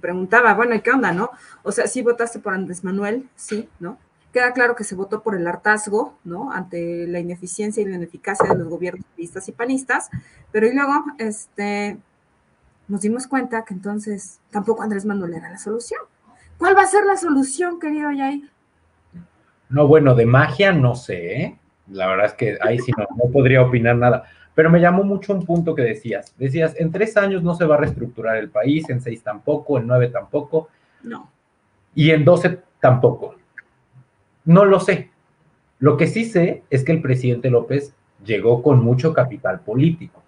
preguntaba, 0.00 0.54
bueno, 0.54 0.74
¿y 0.74 0.80
qué 0.80 0.90
onda, 0.90 1.12
no? 1.12 1.30
O 1.62 1.70
sea, 1.70 1.86
sí 1.86 2.02
votaste 2.02 2.38
por 2.38 2.54
Andrés 2.54 2.82
Manuel, 2.82 3.28
sí, 3.36 3.68
¿no? 3.78 3.98
Queda 4.32 4.52
claro 4.52 4.74
que 4.74 4.84
se 4.84 4.94
votó 4.94 5.22
por 5.22 5.34
el 5.34 5.46
hartazgo, 5.46 6.16
¿no? 6.24 6.50
Ante 6.50 7.06
la 7.06 7.20
ineficiencia 7.20 7.82
y 7.82 7.86
la 7.86 7.96
ineficacia 7.96 8.48
de 8.48 8.58
los 8.58 8.68
gobiernos 8.68 9.04
panistas 9.14 9.48
y 9.48 9.52
panistas, 9.52 10.08
pero 10.50 10.66
y 10.66 10.74
luego, 10.74 11.04
este, 11.18 11.98
nos 12.88 13.02
dimos 13.02 13.26
cuenta 13.26 13.64
que 13.64 13.74
entonces 13.74 14.40
tampoco 14.50 14.82
Andrés 14.82 15.04
Manuel 15.04 15.34
era 15.34 15.50
la 15.50 15.58
solución. 15.58 16.00
¿Cuál 16.58 16.76
va 16.76 16.82
a 16.82 16.86
ser 16.86 17.04
la 17.04 17.16
solución, 17.16 17.78
querido 17.78 18.10
Yair? 18.12 18.50
No, 19.68 19.86
bueno, 19.86 20.14
de 20.14 20.26
magia 20.26 20.72
no 20.72 20.94
sé, 20.94 21.42
¿eh? 21.42 21.58
La 21.88 22.06
verdad 22.06 22.26
es 22.26 22.34
que 22.34 22.58
ahí 22.60 22.78
sí 22.78 22.92
no, 22.96 23.06
no 23.16 23.30
podría 23.30 23.62
opinar 23.62 23.96
nada. 23.96 24.24
Pero 24.54 24.70
me 24.70 24.80
llamó 24.80 25.04
mucho 25.04 25.34
un 25.34 25.44
punto 25.44 25.74
que 25.74 25.82
decías. 25.82 26.34
Decías, 26.38 26.74
en 26.78 26.90
tres 26.90 27.16
años 27.16 27.42
no 27.42 27.54
se 27.54 27.66
va 27.66 27.74
a 27.74 27.78
reestructurar 27.78 28.38
el 28.38 28.48
país, 28.48 28.88
en 28.88 29.00
seis 29.00 29.22
tampoco, 29.22 29.78
en 29.78 29.86
nueve 29.86 30.08
tampoco. 30.08 30.68
No. 31.02 31.30
Y 31.94 32.10
en 32.10 32.24
doce 32.24 32.60
tampoco. 32.80 33.34
No 34.44 34.64
lo 34.64 34.80
sé. 34.80 35.10
Lo 35.78 35.96
que 35.96 36.06
sí 36.06 36.24
sé 36.24 36.62
es 36.70 36.84
que 36.84 36.92
el 36.92 37.02
presidente 37.02 37.50
López 37.50 37.94
llegó 38.24 38.62
con 38.62 38.82
mucho 38.82 39.12
capital 39.12 39.60
político. 39.60 40.22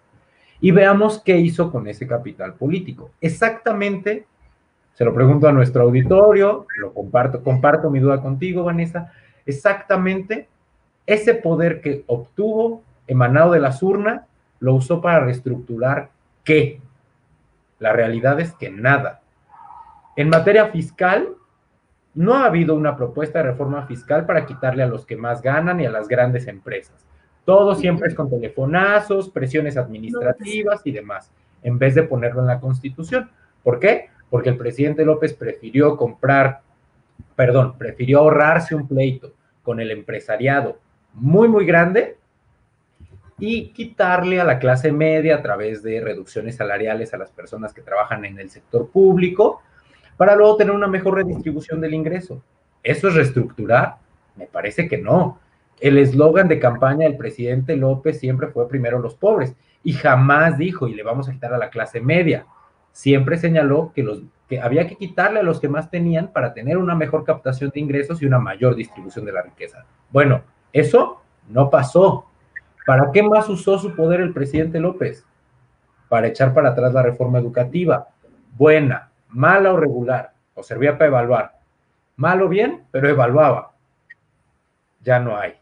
Y 0.60 0.72
veamos 0.72 1.22
qué 1.24 1.38
hizo 1.38 1.72
con 1.72 1.86
ese 1.88 2.06
capital 2.06 2.54
político. 2.54 3.12
Exactamente, 3.20 4.26
se 4.98 5.04
lo 5.04 5.14
pregunto 5.14 5.46
a 5.46 5.52
nuestro 5.52 5.84
auditorio, 5.84 6.66
lo 6.76 6.92
comparto, 6.92 7.40
comparto 7.44 7.88
mi 7.88 8.00
duda 8.00 8.20
contigo, 8.20 8.64
Vanessa, 8.64 9.12
exactamente 9.46 10.48
ese 11.06 11.34
poder 11.34 11.80
que 11.80 12.02
obtuvo 12.08 12.82
emanado 13.06 13.52
de 13.52 13.60
las 13.60 13.80
urnas, 13.80 14.22
lo 14.58 14.74
usó 14.74 15.00
para 15.00 15.20
reestructurar 15.20 16.10
qué. 16.42 16.80
La 17.78 17.92
realidad 17.92 18.40
es 18.40 18.52
que 18.54 18.70
nada. 18.70 19.20
En 20.16 20.30
materia 20.30 20.66
fiscal, 20.66 21.28
no 22.14 22.34
ha 22.34 22.46
habido 22.46 22.74
una 22.74 22.96
propuesta 22.96 23.38
de 23.38 23.50
reforma 23.50 23.86
fiscal 23.86 24.26
para 24.26 24.46
quitarle 24.46 24.82
a 24.82 24.88
los 24.88 25.06
que 25.06 25.16
más 25.16 25.42
ganan 25.42 25.80
y 25.80 25.86
a 25.86 25.92
las 25.92 26.08
grandes 26.08 26.48
empresas. 26.48 27.06
Todo 27.44 27.76
siempre 27.76 28.08
es 28.08 28.16
con 28.16 28.28
telefonazos, 28.28 29.30
presiones 29.30 29.76
administrativas 29.76 30.80
y 30.84 30.90
demás, 30.90 31.30
en 31.62 31.78
vez 31.78 31.94
de 31.94 32.02
ponerlo 32.02 32.40
en 32.40 32.48
la 32.48 32.58
Constitución. 32.58 33.30
¿Por 33.62 33.78
qué? 33.78 34.10
Porque 34.30 34.50
el 34.50 34.56
presidente 34.56 35.04
López 35.04 35.34
prefirió 35.34 35.96
comprar, 35.96 36.60
perdón, 37.34 37.76
prefirió 37.78 38.20
ahorrarse 38.20 38.74
un 38.74 38.86
pleito 38.86 39.32
con 39.62 39.80
el 39.80 39.90
empresariado 39.90 40.78
muy, 41.14 41.48
muy 41.48 41.64
grande 41.64 42.16
y 43.38 43.68
quitarle 43.68 44.40
a 44.40 44.44
la 44.44 44.58
clase 44.58 44.92
media 44.92 45.36
a 45.36 45.42
través 45.42 45.82
de 45.82 46.00
reducciones 46.00 46.56
salariales 46.56 47.14
a 47.14 47.18
las 47.18 47.30
personas 47.30 47.72
que 47.72 47.82
trabajan 47.82 48.24
en 48.24 48.38
el 48.38 48.50
sector 48.50 48.90
público 48.90 49.62
para 50.16 50.34
luego 50.34 50.56
tener 50.56 50.74
una 50.74 50.88
mejor 50.88 51.14
redistribución 51.14 51.80
del 51.80 51.94
ingreso. 51.94 52.42
¿Eso 52.82 53.08
es 53.08 53.14
reestructurar? 53.14 53.96
Me 54.36 54.46
parece 54.46 54.88
que 54.88 54.98
no. 54.98 55.38
El 55.80 55.98
eslogan 55.98 56.48
de 56.48 56.58
campaña 56.58 57.06
del 57.06 57.16
presidente 57.16 57.76
López 57.76 58.18
siempre 58.18 58.48
fue 58.48 58.68
primero 58.68 58.98
los 58.98 59.14
pobres 59.14 59.54
y 59.84 59.92
jamás 59.92 60.58
dijo 60.58 60.88
y 60.88 60.94
le 60.94 61.04
vamos 61.04 61.28
a 61.28 61.32
quitar 61.32 61.54
a 61.54 61.58
la 61.58 61.70
clase 61.70 62.00
media. 62.00 62.46
Siempre 62.98 63.38
señaló 63.38 63.92
que, 63.94 64.02
los, 64.02 64.24
que 64.48 64.60
había 64.60 64.88
que 64.88 64.96
quitarle 64.96 65.38
a 65.38 65.44
los 65.44 65.60
que 65.60 65.68
más 65.68 65.88
tenían 65.88 66.32
para 66.32 66.52
tener 66.52 66.78
una 66.78 66.96
mejor 66.96 67.22
captación 67.22 67.70
de 67.72 67.78
ingresos 67.78 68.20
y 68.20 68.26
una 68.26 68.40
mayor 68.40 68.74
distribución 68.74 69.24
de 69.24 69.30
la 69.30 69.42
riqueza. 69.42 69.86
Bueno, 70.10 70.42
eso 70.72 71.22
no 71.48 71.70
pasó. 71.70 72.26
¿Para 72.84 73.12
qué 73.12 73.22
más 73.22 73.48
usó 73.48 73.78
su 73.78 73.94
poder 73.94 74.20
el 74.20 74.32
presidente 74.32 74.80
López? 74.80 75.24
Para 76.08 76.26
echar 76.26 76.52
para 76.52 76.70
atrás 76.70 76.92
la 76.92 77.04
reforma 77.04 77.38
educativa. 77.38 78.08
Buena, 78.56 79.12
mala 79.28 79.74
o 79.74 79.76
regular, 79.76 80.32
o 80.54 80.64
servía 80.64 80.98
para 80.98 81.06
evaluar. 81.06 81.60
Mal 82.16 82.42
o 82.42 82.48
bien, 82.48 82.82
pero 82.90 83.08
evaluaba. 83.08 83.74
Ya 85.04 85.20
no 85.20 85.36
hay. 85.36 85.54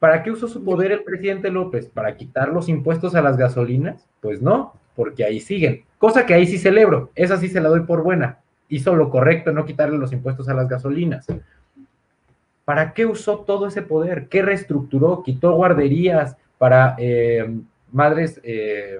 ¿Para 0.00 0.24
qué 0.24 0.32
usó 0.32 0.48
su 0.48 0.64
poder 0.64 0.90
el 0.90 1.04
presidente 1.04 1.48
López? 1.48 1.88
¿Para 1.88 2.16
quitar 2.16 2.48
los 2.48 2.68
impuestos 2.68 3.14
a 3.14 3.22
las 3.22 3.36
gasolinas? 3.36 4.08
Pues 4.20 4.42
no, 4.42 4.81
porque 4.94 5.24
ahí 5.24 5.40
siguen. 5.40 5.84
Cosa 5.98 6.26
que 6.26 6.34
ahí 6.34 6.46
sí 6.46 6.58
celebro, 6.58 7.10
esa 7.14 7.36
sí 7.36 7.48
se 7.48 7.60
la 7.60 7.68
doy 7.68 7.80
por 7.80 8.02
buena. 8.02 8.38
Hizo 8.68 8.96
lo 8.96 9.10
correcto 9.10 9.52
no 9.52 9.64
quitarle 9.64 9.98
los 9.98 10.12
impuestos 10.12 10.48
a 10.48 10.54
las 10.54 10.68
gasolinas. 10.68 11.26
¿Para 12.64 12.92
qué 12.92 13.06
usó 13.06 13.40
todo 13.40 13.66
ese 13.66 13.82
poder? 13.82 14.28
¿Qué 14.28 14.42
reestructuró? 14.42 15.22
Quitó 15.22 15.52
guarderías 15.52 16.36
para 16.58 16.94
eh, 16.98 17.54
madres 17.90 18.40
eh, 18.44 18.98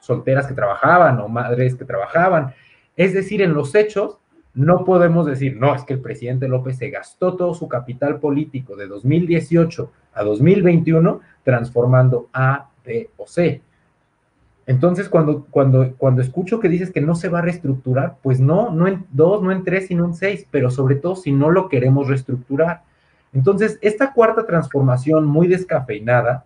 solteras 0.00 0.46
que 0.46 0.54
trabajaban 0.54 1.20
o 1.20 1.28
madres 1.28 1.74
que 1.74 1.84
trabajaban. 1.84 2.54
Es 2.96 3.14
decir, 3.14 3.40
en 3.40 3.54
los 3.54 3.74
hechos, 3.74 4.18
no 4.52 4.84
podemos 4.84 5.26
decir, 5.26 5.56
no, 5.56 5.74
es 5.74 5.82
que 5.84 5.94
el 5.94 6.00
presidente 6.00 6.48
López 6.48 6.76
se 6.78 6.90
gastó 6.90 7.34
todo 7.34 7.54
su 7.54 7.68
capital 7.68 8.20
político 8.20 8.76
de 8.76 8.86
2018 8.86 9.90
a 10.12 10.22
2021 10.22 11.20
transformando 11.42 12.28
A, 12.32 12.68
B 12.84 13.10
o 13.16 13.26
C. 13.26 13.62
Entonces, 14.66 15.08
cuando, 15.08 15.46
cuando, 15.50 15.94
cuando 15.96 16.22
escucho 16.22 16.58
que 16.58 16.68
dices 16.68 16.90
que 16.90 17.00
no 17.00 17.14
se 17.14 17.28
va 17.28 17.40
a 17.40 17.42
reestructurar, 17.42 18.16
pues 18.22 18.40
no, 18.40 18.70
no 18.70 18.86
en 18.88 19.04
dos, 19.10 19.42
no 19.42 19.52
en 19.52 19.62
tres, 19.62 19.88
sino 19.88 20.04
en 20.04 20.14
seis, 20.14 20.46
pero 20.50 20.70
sobre 20.70 20.96
todo 20.96 21.16
si 21.16 21.32
no 21.32 21.50
lo 21.50 21.68
queremos 21.68 22.08
reestructurar. 22.08 22.82
Entonces, 23.32 23.78
esta 23.82 24.12
cuarta 24.12 24.46
transformación 24.46 25.26
muy 25.26 25.48
descafeinada, 25.48 26.44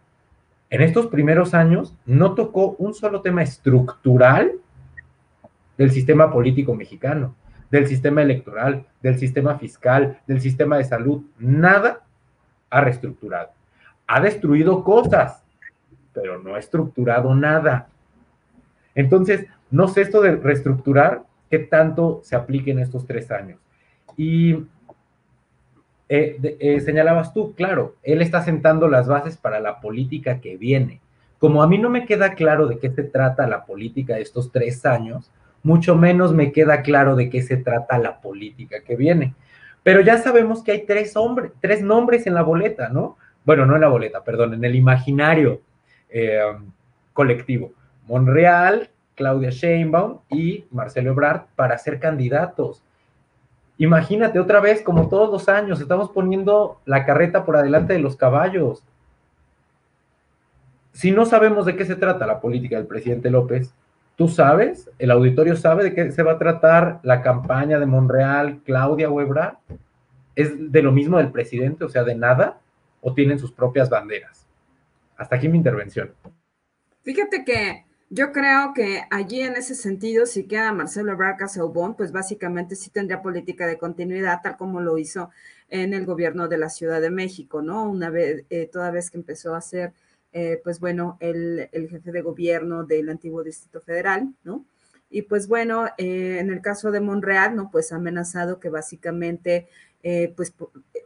en 0.70 0.82
estos 0.82 1.06
primeros 1.06 1.54
años, 1.54 1.94
no 2.06 2.34
tocó 2.34 2.74
un 2.78 2.92
solo 2.92 3.22
tema 3.22 3.42
estructural 3.42 4.52
del 5.76 5.90
sistema 5.90 6.32
político 6.32 6.74
mexicano 6.74 7.34
del 7.70 7.86
sistema 7.86 8.22
electoral, 8.22 8.86
del 9.02 9.18
sistema 9.18 9.58
fiscal, 9.58 10.20
del 10.26 10.40
sistema 10.40 10.78
de 10.78 10.84
salud. 10.84 11.22
Nada 11.38 12.02
ha 12.70 12.80
reestructurado. 12.80 13.50
Ha 14.06 14.20
destruido 14.20 14.82
cosas, 14.84 15.42
pero 16.12 16.42
no 16.42 16.54
ha 16.54 16.58
estructurado 16.58 17.34
nada. 17.34 17.88
Entonces, 18.98 19.46
no 19.70 19.86
sé 19.86 20.00
esto 20.00 20.20
de 20.20 20.34
reestructurar, 20.34 21.22
qué 21.48 21.60
tanto 21.60 22.20
se 22.24 22.34
aplique 22.34 22.72
en 22.72 22.80
estos 22.80 23.06
tres 23.06 23.30
años. 23.30 23.60
Y 24.16 24.54
eh, 26.08 26.56
eh, 26.58 26.80
señalabas 26.80 27.32
tú, 27.32 27.54
claro, 27.54 27.94
él 28.02 28.20
está 28.22 28.42
sentando 28.42 28.88
las 28.88 29.06
bases 29.06 29.36
para 29.36 29.60
la 29.60 29.80
política 29.80 30.40
que 30.40 30.56
viene. 30.56 31.00
Como 31.38 31.62
a 31.62 31.68
mí 31.68 31.78
no 31.78 31.90
me 31.90 32.06
queda 32.06 32.34
claro 32.34 32.66
de 32.66 32.80
qué 32.80 32.90
se 32.90 33.04
trata 33.04 33.46
la 33.46 33.66
política 33.66 34.16
de 34.16 34.22
estos 34.22 34.50
tres 34.50 34.84
años, 34.84 35.30
mucho 35.62 35.94
menos 35.94 36.34
me 36.34 36.50
queda 36.50 36.82
claro 36.82 37.14
de 37.14 37.30
qué 37.30 37.40
se 37.40 37.56
trata 37.56 37.98
la 37.98 38.20
política 38.20 38.82
que 38.82 38.96
viene. 38.96 39.32
Pero 39.84 40.00
ya 40.00 40.18
sabemos 40.18 40.64
que 40.64 40.72
hay 40.72 40.86
tres, 40.86 41.16
hombres, 41.16 41.52
tres 41.60 41.82
nombres 41.82 42.26
en 42.26 42.34
la 42.34 42.42
boleta, 42.42 42.88
¿no? 42.88 43.16
Bueno, 43.44 43.64
no 43.64 43.76
en 43.76 43.82
la 43.82 43.88
boleta, 43.88 44.24
perdón, 44.24 44.54
en 44.54 44.64
el 44.64 44.74
imaginario 44.74 45.62
eh, 46.10 46.40
colectivo. 47.12 47.77
Monreal, 48.08 48.90
Claudia 49.14 49.50
Sheinbaum 49.50 50.18
y 50.30 50.64
Marcelo 50.70 51.10
Ebrard 51.10 51.42
para 51.54 51.78
ser 51.78 52.00
candidatos. 52.00 52.82
Imagínate 53.76 54.40
otra 54.40 54.60
vez, 54.60 54.82
como 54.82 55.08
todos 55.08 55.30
los 55.30 55.48
años, 55.48 55.80
estamos 55.80 56.10
poniendo 56.10 56.80
la 56.84 57.06
carreta 57.06 57.44
por 57.44 57.56
adelante 57.56 57.92
de 57.92 58.00
los 58.00 58.16
caballos. 58.16 58.82
Si 60.92 61.12
no 61.12 61.26
sabemos 61.26 61.66
de 61.66 61.76
qué 61.76 61.84
se 61.84 61.94
trata 61.94 62.26
la 62.26 62.40
política 62.40 62.76
del 62.76 62.86
presidente 62.86 63.30
López, 63.30 63.72
¿Tú 64.18 64.26
sabes? 64.26 64.90
¿El 64.98 65.12
auditorio 65.12 65.54
sabe 65.54 65.84
de 65.84 65.94
qué 65.94 66.10
se 66.10 66.24
va 66.24 66.32
a 66.32 66.38
tratar 66.38 66.98
la 67.04 67.22
campaña 67.22 67.78
de 67.78 67.86
Monreal, 67.86 68.58
Claudia 68.64 69.08
Webra? 69.08 69.60
¿Es 70.34 70.72
de 70.72 70.82
lo 70.82 70.90
mismo 70.90 71.18
del 71.18 71.30
presidente, 71.30 71.84
o 71.84 71.88
sea, 71.88 72.02
de 72.02 72.16
nada? 72.16 72.58
¿O 73.00 73.14
tienen 73.14 73.38
sus 73.38 73.52
propias 73.52 73.88
banderas? 73.88 74.44
Hasta 75.16 75.36
aquí 75.36 75.48
mi 75.48 75.56
intervención. 75.56 76.10
Fíjate 77.04 77.44
que 77.44 77.84
yo 78.10 78.32
creo 78.32 78.72
que 78.74 79.02
allí 79.10 79.40
en 79.42 79.56
ese 79.56 79.74
sentido, 79.74 80.26
si 80.26 80.46
queda 80.46 80.72
Marcelo 80.72 81.12
Ebrard 81.12 81.38
Casaubon, 81.38 81.94
pues 81.94 82.12
básicamente 82.12 82.76
sí 82.76 82.90
tendría 82.90 83.22
política 83.22 83.66
de 83.66 83.78
continuidad, 83.78 84.40
tal 84.42 84.56
como 84.56 84.80
lo 84.80 84.98
hizo 84.98 85.30
en 85.68 85.94
el 85.94 86.06
gobierno 86.06 86.48
de 86.48 86.58
la 86.58 86.70
Ciudad 86.70 87.00
de 87.00 87.10
México, 87.10 87.62
¿no? 87.62 87.88
Una 87.88 88.10
vez, 88.10 88.44
eh, 88.50 88.68
toda 88.72 88.90
vez 88.90 89.10
que 89.10 89.18
empezó 89.18 89.54
a 89.54 89.60
ser 89.60 89.92
eh, 90.32 90.60
pues 90.62 90.78
bueno, 90.78 91.16
el, 91.20 91.68
jefe 91.90 92.12
de 92.12 92.22
gobierno 92.22 92.84
del 92.84 93.08
antiguo 93.08 93.42
Distrito 93.42 93.80
Federal, 93.80 94.34
¿no? 94.44 94.64
Y 95.10 95.22
pues 95.22 95.48
bueno, 95.48 95.86
eh, 95.96 96.38
en 96.38 96.50
el 96.50 96.60
caso 96.60 96.90
de 96.90 97.00
Monreal, 97.00 97.56
¿no? 97.56 97.70
Pues 97.70 97.92
ha 97.92 97.96
amenazado 97.96 98.60
que 98.60 98.68
básicamente, 98.68 99.68
eh, 100.02 100.32
pues 100.36 100.54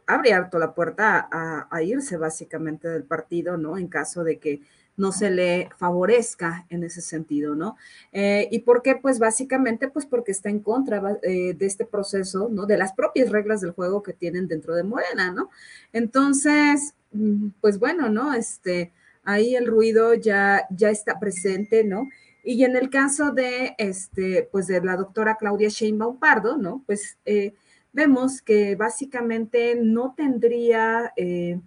abre 0.07 0.33
harto 0.33 0.59
la 0.59 0.73
puerta 0.75 1.29
a, 1.31 1.81
irse 1.83 2.17
básicamente 2.17 2.89
del 2.89 3.03
partido, 3.03 3.57
¿no? 3.57 3.77
En 3.77 3.87
caso 3.87 4.23
de 4.23 4.39
que 4.39 4.61
no 4.95 5.11
se 5.11 5.31
le 5.31 5.69
favorezca 5.77 6.65
en 6.69 6.83
ese 6.83 7.01
sentido, 7.01 7.55
¿no? 7.55 7.77
¿Y 8.11 8.59
por 8.59 8.81
qué? 8.81 8.95
Pues 8.95 9.19
básicamente, 9.19 9.87
pues 9.87 10.05
porque 10.05 10.31
está 10.31 10.49
en 10.49 10.59
contra 10.59 11.01
de 11.01 11.57
este 11.59 11.85
proceso, 11.85 12.49
¿no? 12.51 12.65
De 12.65 12.77
las 12.77 12.93
propias 12.93 13.29
reglas 13.29 13.61
del 13.61 13.71
juego 13.71 14.03
que 14.03 14.13
tienen 14.13 14.47
dentro 14.47 14.75
de 14.75 14.83
Morena, 14.83 15.31
¿no? 15.31 15.49
Entonces, 15.93 16.93
mm, 17.11 17.49
pues 17.61 17.79
bueno, 17.79 18.09
¿no? 18.09 18.33
Este, 18.33 18.93
ahí 19.23 19.55
el 19.55 19.67
ruido 19.67 20.13
ya, 20.13 20.67
ya 20.69 20.89
está 20.89 21.19
presente, 21.19 21.83
¿no? 21.83 22.09
Y 22.43 22.63
en 22.65 22.75
el 22.75 22.89
caso 22.89 23.31
de, 23.31 23.75
este, 23.77 24.49
pues 24.51 24.67
de 24.67 24.81
la 24.81 24.97
doctora 24.97 25.37
Claudia 25.37 25.69
Sheinbaum 25.69 26.19
Pardo, 26.19 26.57
¿no? 26.57 26.83
Pues 26.85 27.17
eh, 27.25 27.53
vemos 27.93 28.41
que 28.41 28.75
básicamente 28.75 29.75
no 29.81 30.13
tendría, 30.15 31.13
eh, 31.15 31.59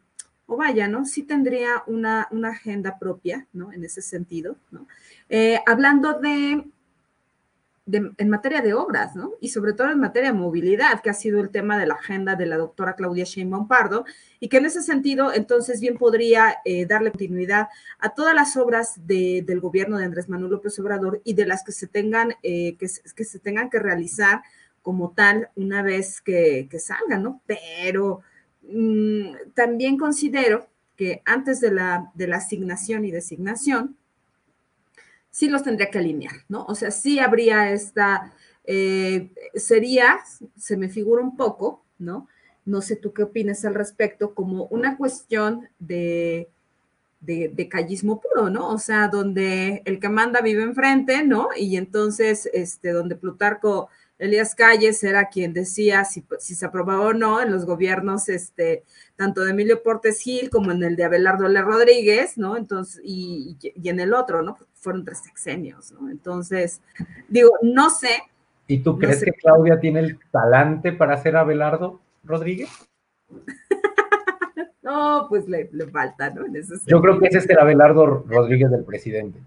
o 0.46 0.56
vaya, 0.56 0.88
¿no? 0.88 1.04
Sí 1.04 1.22
tendría 1.22 1.82
una, 1.86 2.28
una, 2.30 2.50
agenda 2.50 2.98
propia, 2.98 3.46
¿no? 3.52 3.72
En 3.72 3.84
ese 3.84 4.02
sentido, 4.02 4.56
¿no? 4.70 4.86
Eh, 5.28 5.60
hablando 5.66 6.14
de 6.14 6.64
en 7.88 8.28
materia 8.28 8.62
de 8.62 8.74
obras, 8.74 9.14
¿no? 9.14 9.34
Y 9.40 9.50
sobre 9.50 9.72
todo 9.72 9.90
en 9.90 10.00
materia 10.00 10.32
de 10.32 10.38
movilidad, 10.38 11.00
que 11.02 11.10
ha 11.10 11.14
sido 11.14 11.40
el 11.40 11.50
tema 11.50 11.78
de 11.78 11.86
la 11.86 11.94
agenda 11.94 12.34
de 12.34 12.46
la 12.46 12.56
doctora 12.56 12.96
Claudia 12.96 13.24
Sheinbaum 13.24 13.68
Pardo, 13.68 14.04
y 14.40 14.48
que 14.48 14.56
en 14.56 14.66
ese 14.66 14.82
sentido, 14.82 15.32
entonces, 15.32 15.80
bien 15.80 15.96
podría 15.96 16.56
eh, 16.64 16.84
darle 16.86 17.10
continuidad 17.12 17.68
a 18.00 18.08
todas 18.10 18.34
las 18.34 18.56
obras 18.56 19.06
del 19.06 19.60
gobierno 19.60 19.98
de 19.98 20.04
Andrés 20.04 20.28
Manuel 20.28 20.52
López 20.52 20.76
Obrador 20.80 21.20
y 21.24 21.34
de 21.34 21.46
las 21.46 21.62
que 21.62 21.70
se 21.70 21.86
tengan, 21.86 22.34
eh, 22.42 22.76
que, 22.76 22.88
se 22.88 23.38
tengan 23.38 23.70
que 23.70 23.78
realizar 23.78 24.42
como 24.82 25.12
tal 25.12 25.50
una 25.54 25.82
vez 25.82 26.20
que, 26.20 26.68
salgan, 26.80 27.22
¿no? 27.22 27.40
Pero 27.46 28.22
mm, 28.70 29.52
también 29.54 29.96
considero 29.96 30.66
que 30.96 31.22
antes 31.24 31.60
de 31.60 31.70
la, 31.70 32.10
de 32.14 32.26
la 32.26 32.36
asignación 32.36 33.04
y 33.04 33.10
designación, 33.10 33.96
sí 35.30 35.48
los 35.48 35.62
tendría 35.62 35.90
que 35.90 35.98
alinear, 35.98 36.32
¿no? 36.48 36.64
O 36.64 36.74
sea, 36.74 36.90
sí 36.90 37.18
habría 37.18 37.70
esta, 37.70 38.32
eh, 38.64 39.30
sería, 39.54 40.18
se 40.56 40.76
me 40.76 40.88
figura 40.88 41.22
un 41.22 41.36
poco, 41.36 41.82
¿no? 41.98 42.26
No 42.64 42.80
sé 42.80 42.96
tú 42.96 43.12
qué 43.12 43.22
opinas 43.22 43.64
al 43.66 43.74
respecto, 43.74 44.34
como 44.34 44.64
una 44.66 44.96
cuestión 44.96 45.68
de, 45.78 46.48
de, 47.20 47.68
callismo 47.68 48.20
puro, 48.20 48.50
¿no? 48.50 48.70
O 48.70 48.78
sea, 48.78 49.08
donde 49.08 49.82
el 49.84 50.00
que 50.00 50.08
manda 50.08 50.40
vive 50.40 50.62
enfrente, 50.62 51.24
¿no? 51.24 51.48
Y 51.56 51.76
entonces, 51.76 52.48
este, 52.52 52.92
donde 52.92 53.16
Plutarco 53.16 53.88
Elías 54.18 54.54
Calles 54.54 55.02
era 55.04 55.26
quien 55.26 55.52
decía 55.52 56.04
si, 56.04 56.24
si, 56.38 56.54
se 56.54 56.66
aprobaba 56.66 57.06
o 57.06 57.12
no 57.12 57.42
en 57.42 57.52
los 57.52 57.66
gobiernos, 57.66 58.28
este, 58.28 58.84
tanto 59.14 59.44
de 59.44 59.50
Emilio 59.50 59.82
Portes 59.82 60.20
Gil 60.20 60.48
como 60.48 60.72
en 60.72 60.82
el 60.82 60.96
de 60.96 61.04
Abelardo 61.04 61.46
L. 61.46 61.60
Rodríguez, 61.60 62.38
¿no? 62.38 62.56
Entonces, 62.56 63.00
y, 63.04 63.56
y, 63.60 63.88
en 63.88 64.00
el 64.00 64.14
otro, 64.14 64.42
¿no? 64.42 64.56
Fueron 64.74 65.04
tres 65.04 65.18
sexenios, 65.18 65.92
¿no? 65.92 66.08
Entonces, 66.10 66.80
digo, 67.28 67.50
no 67.60 67.90
sé. 67.90 68.22
¿Y 68.66 68.78
tú 68.78 68.98
crees 68.98 69.22
que 69.22 69.32
Claudia 69.32 69.78
tiene 69.78 70.00
el 70.00 70.18
talante 70.30 70.92
para 70.92 71.16
ser 71.18 71.36
Abelardo 71.36 72.00
Rodríguez? 72.24 72.70
no, 74.82 75.26
pues 75.28 75.46
le, 75.46 75.68
falta, 75.92 76.30
¿no? 76.30 76.44
Yo 76.86 77.00
creo 77.02 77.18
que 77.18 77.26
ese 77.26 77.38
es 77.38 77.50
el 77.50 77.58
Abelardo 77.58 78.24
Rodríguez 78.26 78.70
del 78.70 78.84
presidente. 78.84 79.40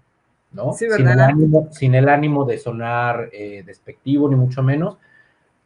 ¿No? 0.52 0.72
sin, 0.72 0.92
el 0.92 1.20
ánimo, 1.20 1.68
sin, 1.70 1.94
el 1.94 2.08
ánimo, 2.08 2.44
de 2.44 2.58
sonar 2.58 3.30
eh, 3.32 3.62
despectivo, 3.64 4.28
ni 4.28 4.36
mucho 4.36 4.62
menos, 4.62 4.96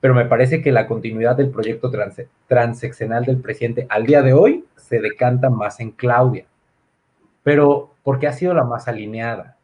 pero 0.01 0.15
me 0.15 0.27
parece 0.27 0.61
que 0.63 0.73
la 0.73 0.87
continuidad 0.87 1.37
del 1.37 1.51
proyecto 1.51 1.91
trans, 1.91 2.21
transeccional 2.47 3.25
del 3.25 3.39
presidente 3.39 3.87
al 3.89 4.07
día 4.07 4.23
de 4.23 4.33
hoy 4.33 4.65
se 4.77 5.01
decanta 5.01 5.49
más 5.51 5.81
en 5.81 5.93
Claudia, 5.93 6.47
pero 7.43 7.91
porque 8.03 8.27
ha 8.27 8.33
sido 8.33 8.53
la 8.55 8.65
más 8.65 8.87
alineada, 8.89 9.57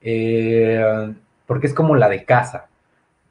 eh, 0.00 1.14
porque 1.46 1.66
es 1.66 1.74
como 1.74 1.96
la 1.96 2.08
de 2.08 2.24
casa, 2.24 2.68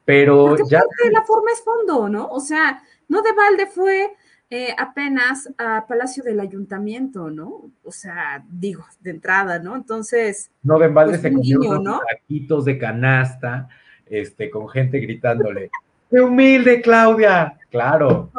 pero 0.04 0.56
ya... 0.68 0.80
La 1.10 1.22
forma 1.22 1.50
es 1.52 1.62
fondo, 1.62 2.08
¿no? 2.08 2.28
O 2.28 2.38
sea, 2.40 2.82
no 3.08 3.22
de 3.22 3.32
balde 3.32 3.66
fue 3.66 4.14
eh, 4.48 4.68
apenas 4.78 5.52
a 5.58 5.86
Palacio 5.88 6.22
del 6.22 6.38
Ayuntamiento, 6.38 7.30
¿no? 7.30 7.70
O 7.82 7.90
sea, 7.90 8.44
digo, 8.48 8.84
de 9.00 9.10
entrada, 9.10 9.58
¿no? 9.58 9.74
Entonces. 9.74 10.50
No, 10.62 10.78
de 10.78 10.86
balde 10.88 11.18
pues, 11.18 11.22
se 11.22 11.32
comió 11.32 11.80
unos 11.80 12.00
taquitos 12.08 12.64
de 12.64 12.78
canasta, 12.78 13.68
este, 14.06 14.48
con 14.48 14.68
gente 14.68 15.00
gritándole, 15.00 15.70
¡qué 16.10 16.20
humilde, 16.20 16.80
Claudia! 16.80 17.58
Claro. 17.70 18.30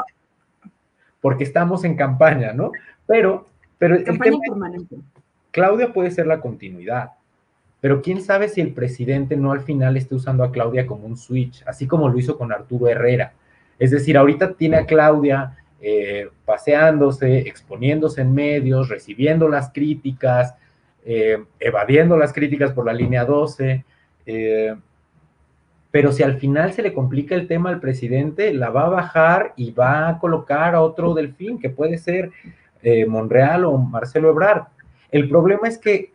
Porque 1.20 1.44
estamos 1.44 1.84
en 1.84 1.98
campaña, 1.98 2.54
¿no? 2.54 2.72
Pero, 3.06 3.48
pero. 3.78 4.02
Campaña 4.06 4.38
permanente. 4.48 4.96
Claudia 5.52 5.92
puede 5.92 6.12
ser 6.12 6.28
la 6.28 6.40
continuidad. 6.40 7.12
pero 7.82 8.02
quién 8.02 8.22
sabe 8.22 8.48
si 8.48 8.62
el 8.62 8.74
presidente 8.74 9.36
no 9.36 9.52
al 9.52 9.62
final 9.62 9.98
esté 9.98 10.16
usando 10.16 10.44
a 10.44 10.52
Claudia 10.52 10.88
como 10.88 11.06
un 11.06 11.18
switch, 11.18 11.64
así 11.68 11.86
como 11.86 12.08
lo 12.08 12.18
hizo 12.18 12.38
con 12.38 12.54
Arturo 12.54 12.88
Herrera. 12.88 13.34
Es 13.78 13.92
decir, 13.92 14.18
ahorita 14.18 14.54
tiene 14.54 14.78
a 14.78 14.86
Claudia 14.86 15.58
eh, 15.80 16.30
paseándose, 16.46 17.40
exponiéndose 17.40 18.22
en 18.22 18.34
medios, 18.34 18.90
recibiendo 18.90 19.48
las 19.48 19.72
críticas, 19.72 20.56
eh, 21.06 21.44
evadiendo 21.60 22.18
las 22.18 22.34
críticas 22.34 22.72
por 22.72 22.86
la 22.86 22.94
línea 22.94 23.26
12. 23.26 23.86
Eh, 24.26 24.76
pero 25.92 26.12
si 26.12 26.24
al 26.24 26.38
final 26.38 26.74
se 26.74 26.82
le 26.82 26.94
complica 26.94 27.36
el 27.36 27.48
tema 27.48 27.70
al 27.70 27.80
presidente, 27.80 28.54
la 28.54 28.70
va 28.70 28.86
a 28.86 28.90
bajar 28.90 29.54
y 29.56 29.72
va 29.72 30.10
a 30.10 30.20
colocar 30.20 30.76
a 30.76 30.82
otro 30.82 31.14
delfín, 31.14 31.60
que 31.60 31.70
puede 31.70 31.98
ser 31.98 32.32
Monreal 33.08 33.66
o 33.66 33.78
Marcelo 33.78 34.30
Ebrard. 34.30 34.68
El 35.12 35.28
problema 35.28 35.68
es 35.68 35.78
que 35.78 36.14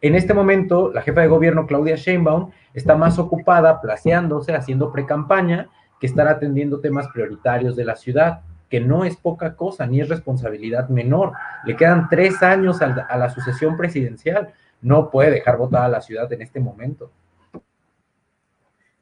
en 0.00 0.14
este 0.14 0.34
momento 0.34 0.92
la 0.92 1.02
jefa 1.02 1.22
de 1.22 1.28
gobierno, 1.28 1.66
Claudia 1.66 1.96
Sheinbaum, 1.96 2.50
está 2.74 2.94
más 2.94 3.18
ocupada 3.18 3.80
placeándose, 3.80 4.54
haciendo 4.54 4.92
pre-campaña, 4.92 5.70
estar 6.04 6.28
atendiendo 6.28 6.80
temas 6.80 7.08
prioritarios 7.08 7.76
de 7.76 7.84
la 7.84 7.96
ciudad, 7.96 8.40
que 8.68 8.80
no 8.80 9.04
es 9.04 9.16
poca 9.16 9.54
cosa, 9.56 9.86
ni 9.86 10.00
es 10.00 10.08
responsabilidad 10.08 10.88
menor. 10.88 11.32
Le 11.64 11.76
quedan 11.76 12.08
tres 12.08 12.42
años 12.42 12.82
a 12.82 13.16
la, 13.16 13.30
sucesión 13.30 13.76
presidencial. 13.76 14.52
No 14.82 15.10
puede 15.10 15.30
dejar 15.30 15.56
votada 15.56 15.88
la 15.88 16.00
ciudad 16.00 16.32
en 16.32 16.42
este 16.42 16.60
momento. 16.60 17.10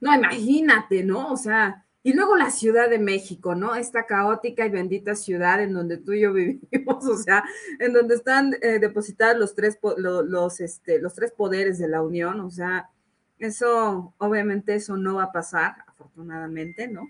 No, 0.01 0.15
imagínate, 0.15 1.05
¿no? 1.05 1.33
O 1.33 1.37
sea, 1.37 1.85
y 2.03 2.13
luego 2.13 2.37
la 2.37 2.51
Ciudad 2.51 2.91
de 2.91 2.99
México, 2.99 3.55
¿no? 3.55 3.77
Esta 3.77 4.07
caótica 4.07 4.67
y 4.67 4.71
bendita 4.71 5.15
ciudad 5.15 5.63
en 5.63 5.73
donde 5.73 5.99
tú 5.99 6.13
y 6.13 6.23
yo 6.23 6.33
vivimos, 6.35 7.07
o 7.07 7.17
sea, 7.17 7.45
en 7.79 7.93
donde 7.93 8.17
están 8.17 8.55
eh, 8.61 8.79
depositados 8.81 9.39
los 9.39 9.55
tres, 9.55 9.79
los, 9.97 10.61
este, 10.61 11.01
los 11.01 11.15
tres 11.15 11.33
poderes 11.33 11.79
de 11.79 11.89
la 11.89 12.03
Unión, 12.03 12.41
o 12.41 12.51
sea, 12.51 12.91
eso, 13.39 14.15
obviamente, 14.19 14.75
eso 14.75 14.97
no 14.97 15.17
va 15.17 15.25
a 15.25 15.33
pasar, 15.33 15.82
afortunadamente, 16.03 16.89
¿no? 16.89 17.09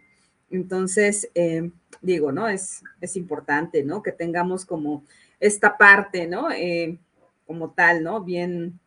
Entonces, 0.52 1.31
eh, 1.35 1.70
digo, 2.02 2.31
¿no? 2.31 2.46
Es, 2.46 2.83
es 3.00 3.16
importante, 3.16 3.83
¿no? 3.83 4.02
Que 4.02 4.12
tengamos 4.12 4.66
como 4.66 5.02
esta 5.40 5.78
parte, 5.78 6.26
¿no? 6.26 6.50
Eh, 6.50 6.98
como 7.46 7.70
tal, 7.70 8.05
¿no? 8.05 8.22
Bien, 8.22 8.78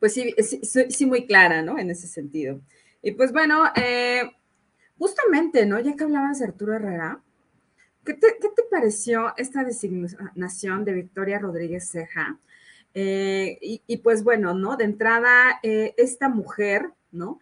pues 0.00 0.12
sí, 0.14 0.34
sí, 0.90 1.06
muy 1.06 1.26
clara, 1.26 1.62
¿no? 1.62 1.78
En 1.78 1.90
ese 1.90 2.08
sentido. 2.08 2.60
Y 3.00 3.12
pues 3.12 3.32
bueno, 3.32 3.64
eh, 3.76 4.22
justamente, 4.98 5.66
¿no? 5.66 5.78
Ya 5.78 5.94
que 5.94 6.04
hablabas 6.04 6.40
de 6.40 6.46
Arturo 6.46 6.74
Herrera, 6.74 7.22
¿qué 8.04 8.14
te, 8.14 8.26
¿qué 8.40 8.48
te, 8.48 8.62
pareció 8.68 9.34
esta 9.36 9.64
designación 9.64 10.84
de 10.84 10.94
Victoria 10.94 11.38
Rodríguez 11.38 11.88
Ceja? 11.90 12.38
Y, 12.94 13.96
pues 14.02 14.24
bueno, 14.24 14.54
¿no? 14.54 14.76
De 14.76 14.84
entrada, 14.84 15.60
esta 15.62 16.28
mujer, 16.28 16.90
¿no? 17.12 17.38